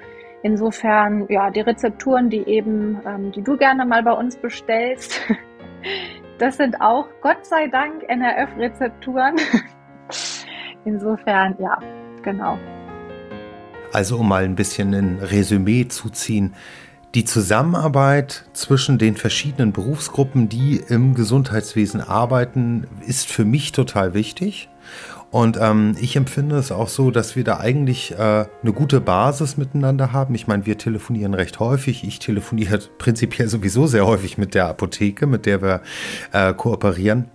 Insofern, 0.42 1.26
ja, 1.28 1.50
die 1.50 1.60
Rezepturen, 1.60 2.28
die 2.28 2.46
eben, 2.48 3.00
ähm, 3.06 3.30
die 3.30 3.42
du 3.42 3.56
gerne 3.56 3.86
mal 3.86 4.02
bei 4.02 4.12
uns 4.12 4.36
bestellst, 4.36 5.20
das 6.38 6.56
sind 6.56 6.80
auch 6.80 7.08
Gott 7.20 7.46
sei 7.46 7.68
Dank 7.68 8.02
NRF-Rezepturen. 8.08 9.36
Insofern, 10.84 11.56
ja, 11.58 11.78
genau. 12.22 12.58
Also 13.92 14.18
um 14.18 14.28
mal 14.28 14.44
ein 14.44 14.56
bisschen 14.56 14.94
ein 14.94 15.18
Resümee 15.18 15.88
zu 15.88 16.10
ziehen. 16.10 16.54
Die 17.14 17.24
Zusammenarbeit 17.24 18.44
zwischen 18.52 18.98
den 18.98 19.16
verschiedenen 19.16 19.72
Berufsgruppen, 19.72 20.48
die 20.48 20.82
im 20.88 21.14
Gesundheitswesen 21.14 22.02
arbeiten, 22.02 22.86
ist 23.06 23.26
für 23.26 23.44
mich 23.44 23.72
total 23.72 24.12
wichtig. 24.12 24.68
Und 25.30 25.58
ähm, 25.60 25.96
ich 26.00 26.16
empfinde 26.16 26.56
es 26.56 26.70
auch 26.70 26.88
so, 26.88 27.10
dass 27.10 27.34
wir 27.34 27.44
da 27.44 27.58
eigentlich 27.58 28.12
äh, 28.12 28.16
eine 28.16 28.72
gute 28.74 29.00
Basis 29.00 29.56
miteinander 29.56 30.12
haben. 30.12 30.34
Ich 30.34 30.46
meine, 30.46 30.66
wir 30.66 30.78
telefonieren 30.78 31.34
recht 31.34 31.58
häufig. 31.58 32.04
Ich 32.04 32.18
telefoniere 32.18 32.78
prinzipiell 32.98 33.48
sowieso 33.48 33.86
sehr 33.86 34.06
häufig 34.06 34.38
mit 34.38 34.54
der 34.54 34.68
Apotheke, 34.68 35.26
mit 35.26 35.46
der 35.46 35.62
wir 35.62 35.80
äh, 36.32 36.52
kooperieren 36.54 37.26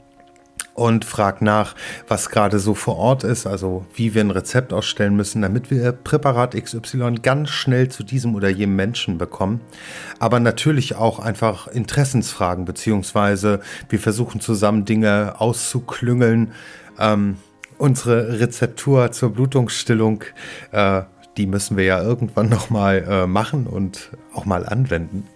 und 0.74 1.06
fragt 1.06 1.42
nach, 1.42 1.76
was 2.08 2.30
gerade 2.30 2.60
so 2.60 2.74
vor 2.74 2.98
Ort 2.98 3.24
ist, 3.24 3.46
also 3.46 3.86
wie 3.94 4.14
wir 4.14 4.24
ein 4.24 4.32
Rezept 4.32 4.74
ausstellen 4.74 5.16
müssen, 5.16 5.42
damit 5.42 5.70
wir 5.70 5.92
Präparat 5.92 6.56
XY 6.56 7.16
ganz 7.22 7.50
schnell 7.50 7.90
zu 7.90 8.04
diesem 8.04 8.36
oder 8.36 8.50
jenem 8.50 8.76
Menschen 8.76 9.18
bekommen. 9.18 9.62
Aber 10.20 10.40
natürlich 10.40 10.96
auch 10.96 11.20
einfach 11.20 11.68
Interessensfragen, 11.68 12.66
beziehungsweise 12.66 13.60
wir 13.90 14.00
versuchen 14.00 14.40
zusammen 14.42 14.86
Dinge 14.86 15.36
auszuklüngeln. 15.40 16.52
Ähm, 17.00 17.38
unsere 17.78 18.40
Rezeptur 18.40 19.12
zur 19.12 19.34
Blutungsstillung, 19.34 20.24
äh, 20.72 21.02
die 21.38 21.48
müssen 21.48 21.78
wir 21.78 21.84
ja 21.84 22.02
irgendwann 22.02 22.50
nochmal 22.50 23.06
äh, 23.08 23.28
machen 23.28 23.68
und 23.68 24.12
auch 24.34 24.46
mal 24.46 24.66
anwenden. 24.66 25.28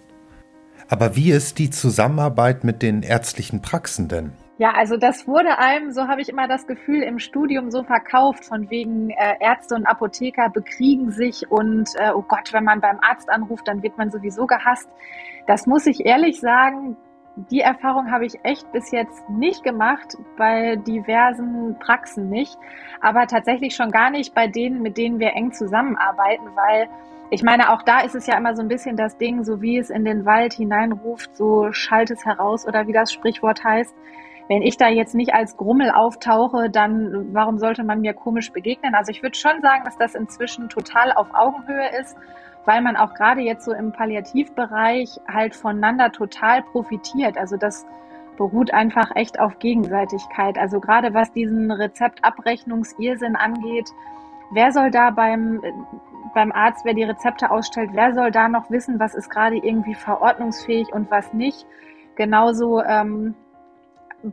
Aber 0.88 1.16
wie 1.16 1.32
ist 1.32 1.58
die 1.58 1.70
Zusammenarbeit 1.70 2.62
mit 2.62 2.80
den 2.80 3.02
ärztlichen 3.02 3.60
Praxen 3.60 4.08
denn? 4.08 4.32
Ja, 4.58 4.70
also 4.70 4.96
das 4.96 5.28
wurde 5.28 5.58
einem, 5.58 5.92
so 5.92 6.08
habe 6.08 6.22
ich 6.22 6.30
immer 6.30 6.48
das 6.48 6.66
Gefühl, 6.66 7.02
im 7.02 7.18
Studium 7.18 7.70
so 7.70 7.82
verkauft, 7.82 8.46
von 8.46 8.70
wegen 8.70 9.10
äh, 9.10 9.34
Ärzte 9.38 9.74
und 9.74 9.84
Apotheker 9.84 10.48
bekriegen 10.48 11.10
sich 11.10 11.50
und 11.50 11.90
äh, 11.96 12.10
oh 12.14 12.24
Gott, 12.26 12.54
wenn 12.54 12.64
man 12.64 12.80
beim 12.80 12.98
Arzt 13.02 13.28
anruft, 13.28 13.68
dann 13.68 13.82
wird 13.82 13.98
man 13.98 14.10
sowieso 14.10 14.46
gehasst. 14.46 14.88
Das 15.46 15.66
muss 15.66 15.86
ich 15.86 16.06
ehrlich 16.06 16.40
sagen, 16.40 16.96
die 17.50 17.60
Erfahrung 17.60 18.10
habe 18.10 18.24
ich 18.24 18.42
echt 18.44 18.72
bis 18.72 18.90
jetzt 18.92 19.28
nicht 19.28 19.62
gemacht, 19.62 20.16
bei 20.38 20.76
diversen 20.76 21.78
Praxen 21.78 22.30
nicht, 22.30 22.56
aber 23.02 23.26
tatsächlich 23.26 23.76
schon 23.76 23.90
gar 23.90 24.08
nicht 24.08 24.34
bei 24.34 24.46
denen, 24.46 24.80
mit 24.80 24.96
denen 24.96 25.18
wir 25.18 25.34
eng 25.34 25.52
zusammenarbeiten, 25.52 26.46
weil 26.54 26.88
ich 27.28 27.42
meine, 27.42 27.74
auch 27.74 27.82
da 27.82 28.00
ist 28.00 28.14
es 28.14 28.26
ja 28.26 28.38
immer 28.38 28.56
so 28.56 28.62
ein 28.62 28.68
bisschen 28.68 28.96
das 28.96 29.18
Ding, 29.18 29.44
so 29.44 29.60
wie 29.60 29.76
es 29.76 29.90
in 29.90 30.06
den 30.06 30.24
Wald 30.24 30.54
hineinruft, 30.54 31.36
so 31.36 31.72
schallt 31.72 32.10
es 32.10 32.24
heraus 32.24 32.66
oder 32.66 32.86
wie 32.86 32.92
das 32.94 33.12
Sprichwort 33.12 33.62
heißt 33.62 33.94
wenn 34.48 34.62
ich 34.62 34.76
da 34.76 34.88
jetzt 34.88 35.14
nicht 35.14 35.34
als 35.34 35.56
Grummel 35.56 35.90
auftauche, 35.90 36.70
dann 36.70 37.34
warum 37.34 37.58
sollte 37.58 37.82
man 37.82 38.00
mir 38.00 38.14
komisch 38.14 38.52
begegnen? 38.52 38.94
Also 38.94 39.10
ich 39.10 39.22
würde 39.22 39.36
schon 39.36 39.60
sagen, 39.60 39.84
dass 39.84 39.98
das 39.98 40.14
inzwischen 40.14 40.68
total 40.68 41.12
auf 41.12 41.34
Augenhöhe 41.34 41.88
ist, 42.00 42.16
weil 42.64 42.80
man 42.80 42.96
auch 42.96 43.14
gerade 43.14 43.40
jetzt 43.40 43.64
so 43.64 43.72
im 43.72 43.92
Palliativbereich 43.92 45.20
halt 45.26 45.54
voneinander 45.54 46.12
total 46.12 46.62
profitiert. 46.62 47.36
Also 47.38 47.56
das 47.56 47.86
beruht 48.36 48.72
einfach 48.72 49.10
echt 49.16 49.40
auf 49.40 49.58
Gegenseitigkeit. 49.58 50.58
Also 50.58 50.78
gerade 50.78 51.14
was 51.14 51.32
diesen 51.32 51.70
Rezeptabrechnungsirrsinn 51.70 53.34
angeht, 53.34 53.90
wer 54.52 54.70
soll 54.72 54.90
da 54.90 55.10
beim, 55.10 55.60
beim 56.34 56.52
Arzt, 56.52 56.84
wer 56.84 56.94
die 56.94 57.04
Rezepte 57.04 57.50
ausstellt, 57.50 57.90
wer 57.94 58.14
soll 58.14 58.30
da 58.30 58.48
noch 58.48 58.70
wissen, 58.70 59.00
was 59.00 59.14
ist 59.14 59.30
gerade 59.30 59.56
irgendwie 59.56 59.94
verordnungsfähig 59.94 60.92
und 60.92 61.10
was 61.10 61.32
nicht? 61.32 61.66
Genauso 62.14 62.82
ähm, 62.82 63.34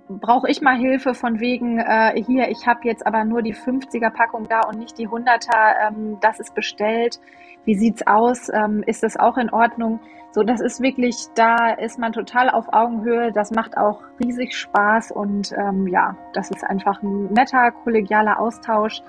brauche 0.07 0.49
ich 0.49 0.61
mal 0.61 0.77
Hilfe 0.77 1.13
von 1.13 1.39
wegen, 1.39 1.79
äh, 1.79 2.21
hier, 2.23 2.49
ich 2.49 2.67
habe 2.67 2.81
jetzt 2.83 3.05
aber 3.05 3.25
nur 3.25 3.41
die 3.41 3.55
50er-Packung 3.55 4.47
da 4.47 4.61
und 4.67 4.79
nicht 4.79 4.97
die 4.97 5.07
100er, 5.07 5.87
ähm, 5.87 6.17
das 6.21 6.39
ist 6.39 6.55
bestellt. 6.55 7.19
Wie 7.65 7.75
sieht's 7.75 8.05
aus? 8.05 8.49
Ähm, 8.53 8.83
ist 8.85 9.03
das 9.03 9.17
auch 9.17 9.37
in 9.37 9.49
Ordnung? 9.49 9.99
So, 10.31 10.41
das 10.43 10.61
ist 10.61 10.81
wirklich, 10.81 11.15
da 11.35 11.73
ist 11.73 11.99
man 11.99 12.11
total 12.11 12.49
auf 12.49 12.73
Augenhöhe. 12.73 13.31
Das 13.31 13.51
macht 13.51 13.77
auch 13.77 14.01
riesig 14.19 14.57
Spaß 14.57 15.11
und 15.11 15.53
ähm, 15.55 15.87
ja, 15.87 16.17
das 16.33 16.49
ist 16.49 16.63
einfach 16.63 17.01
ein 17.03 17.31
netter, 17.31 17.71
kollegialer 17.71 18.39
Austausch. 18.39 19.01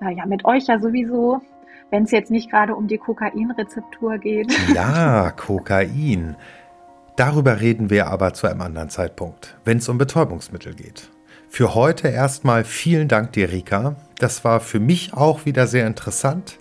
Äh, 0.00 0.14
ja, 0.14 0.24
mit 0.26 0.44
euch 0.44 0.66
ja 0.66 0.78
sowieso, 0.78 1.40
wenn 1.90 2.04
es 2.04 2.12
jetzt 2.12 2.30
nicht 2.30 2.50
gerade 2.50 2.76
um 2.76 2.86
die 2.86 2.98
Kokainrezeptur 2.98 4.18
geht. 4.18 4.56
Ja, 4.74 5.32
Kokain. 5.32 6.36
Darüber 7.18 7.60
reden 7.60 7.90
wir 7.90 8.06
aber 8.06 8.32
zu 8.32 8.46
einem 8.46 8.60
anderen 8.60 8.90
Zeitpunkt, 8.90 9.58
wenn 9.64 9.78
es 9.78 9.88
um 9.88 9.98
Betäubungsmittel 9.98 10.72
geht. 10.72 11.10
Für 11.48 11.74
heute 11.74 12.06
erstmal 12.06 12.62
vielen 12.62 13.08
Dank 13.08 13.32
dir, 13.32 13.50
Rika. 13.50 13.96
Das 14.20 14.44
war 14.44 14.60
für 14.60 14.78
mich 14.78 15.14
auch 15.14 15.44
wieder 15.44 15.66
sehr 15.66 15.88
interessant. 15.88 16.60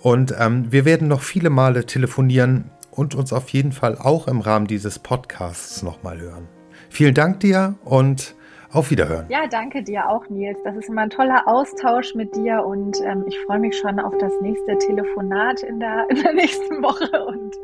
Und 0.00 0.34
ähm, 0.36 0.72
wir 0.72 0.84
werden 0.84 1.06
noch 1.06 1.22
viele 1.22 1.48
Male 1.48 1.86
telefonieren 1.86 2.72
und 2.90 3.14
uns 3.14 3.32
auf 3.32 3.50
jeden 3.50 3.70
Fall 3.70 3.96
auch 3.96 4.26
im 4.26 4.40
Rahmen 4.40 4.66
dieses 4.66 4.98
Podcasts 4.98 5.84
nochmal 5.84 6.20
hören. 6.20 6.48
Vielen 6.90 7.14
Dank 7.14 7.38
dir 7.38 7.76
und 7.84 8.34
auf 8.74 8.90
Wiederhören. 8.90 9.26
Ja, 9.28 9.46
danke 9.46 9.84
dir 9.84 10.08
auch, 10.08 10.28
Nils. 10.28 10.58
Das 10.64 10.74
ist 10.76 10.88
immer 10.88 11.02
ein 11.02 11.10
toller 11.10 11.46
Austausch 11.46 12.16
mit 12.16 12.34
dir 12.34 12.64
und 12.66 13.00
ähm, 13.02 13.24
ich 13.28 13.38
freue 13.46 13.60
mich 13.60 13.78
schon 13.78 14.00
auf 14.00 14.12
das 14.18 14.32
nächste 14.40 14.76
Telefonat 14.78 15.62
in 15.62 15.78
der, 15.78 16.06
in 16.10 16.20
der 16.20 16.34
nächsten 16.34 16.82
Woche. 16.82 17.24
Und 17.24 17.54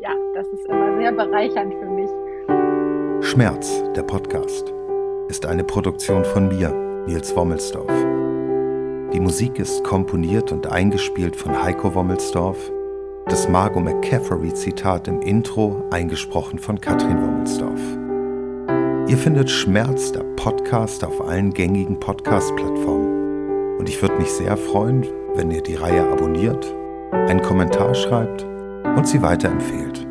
ja, 0.00 0.10
das 0.34 0.46
ist 0.48 0.66
immer 0.66 0.96
sehr 0.98 1.12
bereichernd 1.12 1.74
für 1.74 1.86
mich. 1.86 2.10
Schmerz, 3.24 3.82
der 3.94 4.02
Podcast, 4.02 4.72
ist 5.28 5.44
eine 5.44 5.62
Produktion 5.62 6.24
von 6.24 6.48
mir, 6.48 6.70
Nils 7.06 7.36
Wommelsdorf. 7.36 7.92
Die 9.12 9.20
Musik 9.20 9.58
ist 9.58 9.84
komponiert 9.84 10.52
und 10.52 10.66
eingespielt 10.66 11.36
von 11.36 11.62
Heiko 11.62 11.94
Wommelsdorf. 11.94 12.56
Das 13.26 13.48
Margot 13.48 13.84
McCaffrey-Zitat 13.84 15.06
im 15.06 15.20
Intro 15.20 15.84
eingesprochen 15.90 16.58
von 16.58 16.80
Katrin 16.80 17.20
Wommelsdorf. 17.20 17.80
Ihr 19.06 19.18
findet 19.18 19.50
Schmerz, 19.50 20.12
der 20.12 20.24
Podcast, 20.36 21.04
auf 21.04 21.20
allen 21.20 21.52
gängigen 21.52 22.00
Podcast-Plattformen. 22.00 23.78
Und 23.78 23.88
ich 23.88 24.00
würde 24.00 24.16
mich 24.16 24.30
sehr 24.32 24.56
freuen, 24.56 25.06
wenn 25.34 25.50
ihr 25.50 25.62
die 25.62 25.74
Reihe 25.74 26.08
abonniert, 26.10 26.74
einen 27.12 27.42
Kommentar 27.42 27.94
schreibt 27.94 28.49
und 28.84 29.06
sie 29.06 29.22
weiterempfehlt. 29.22 30.06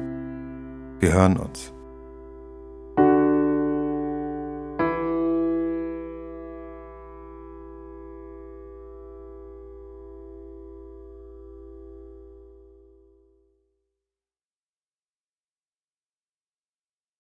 Wir 1.00 1.14
hören 1.14 1.38
uns. 1.38 1.74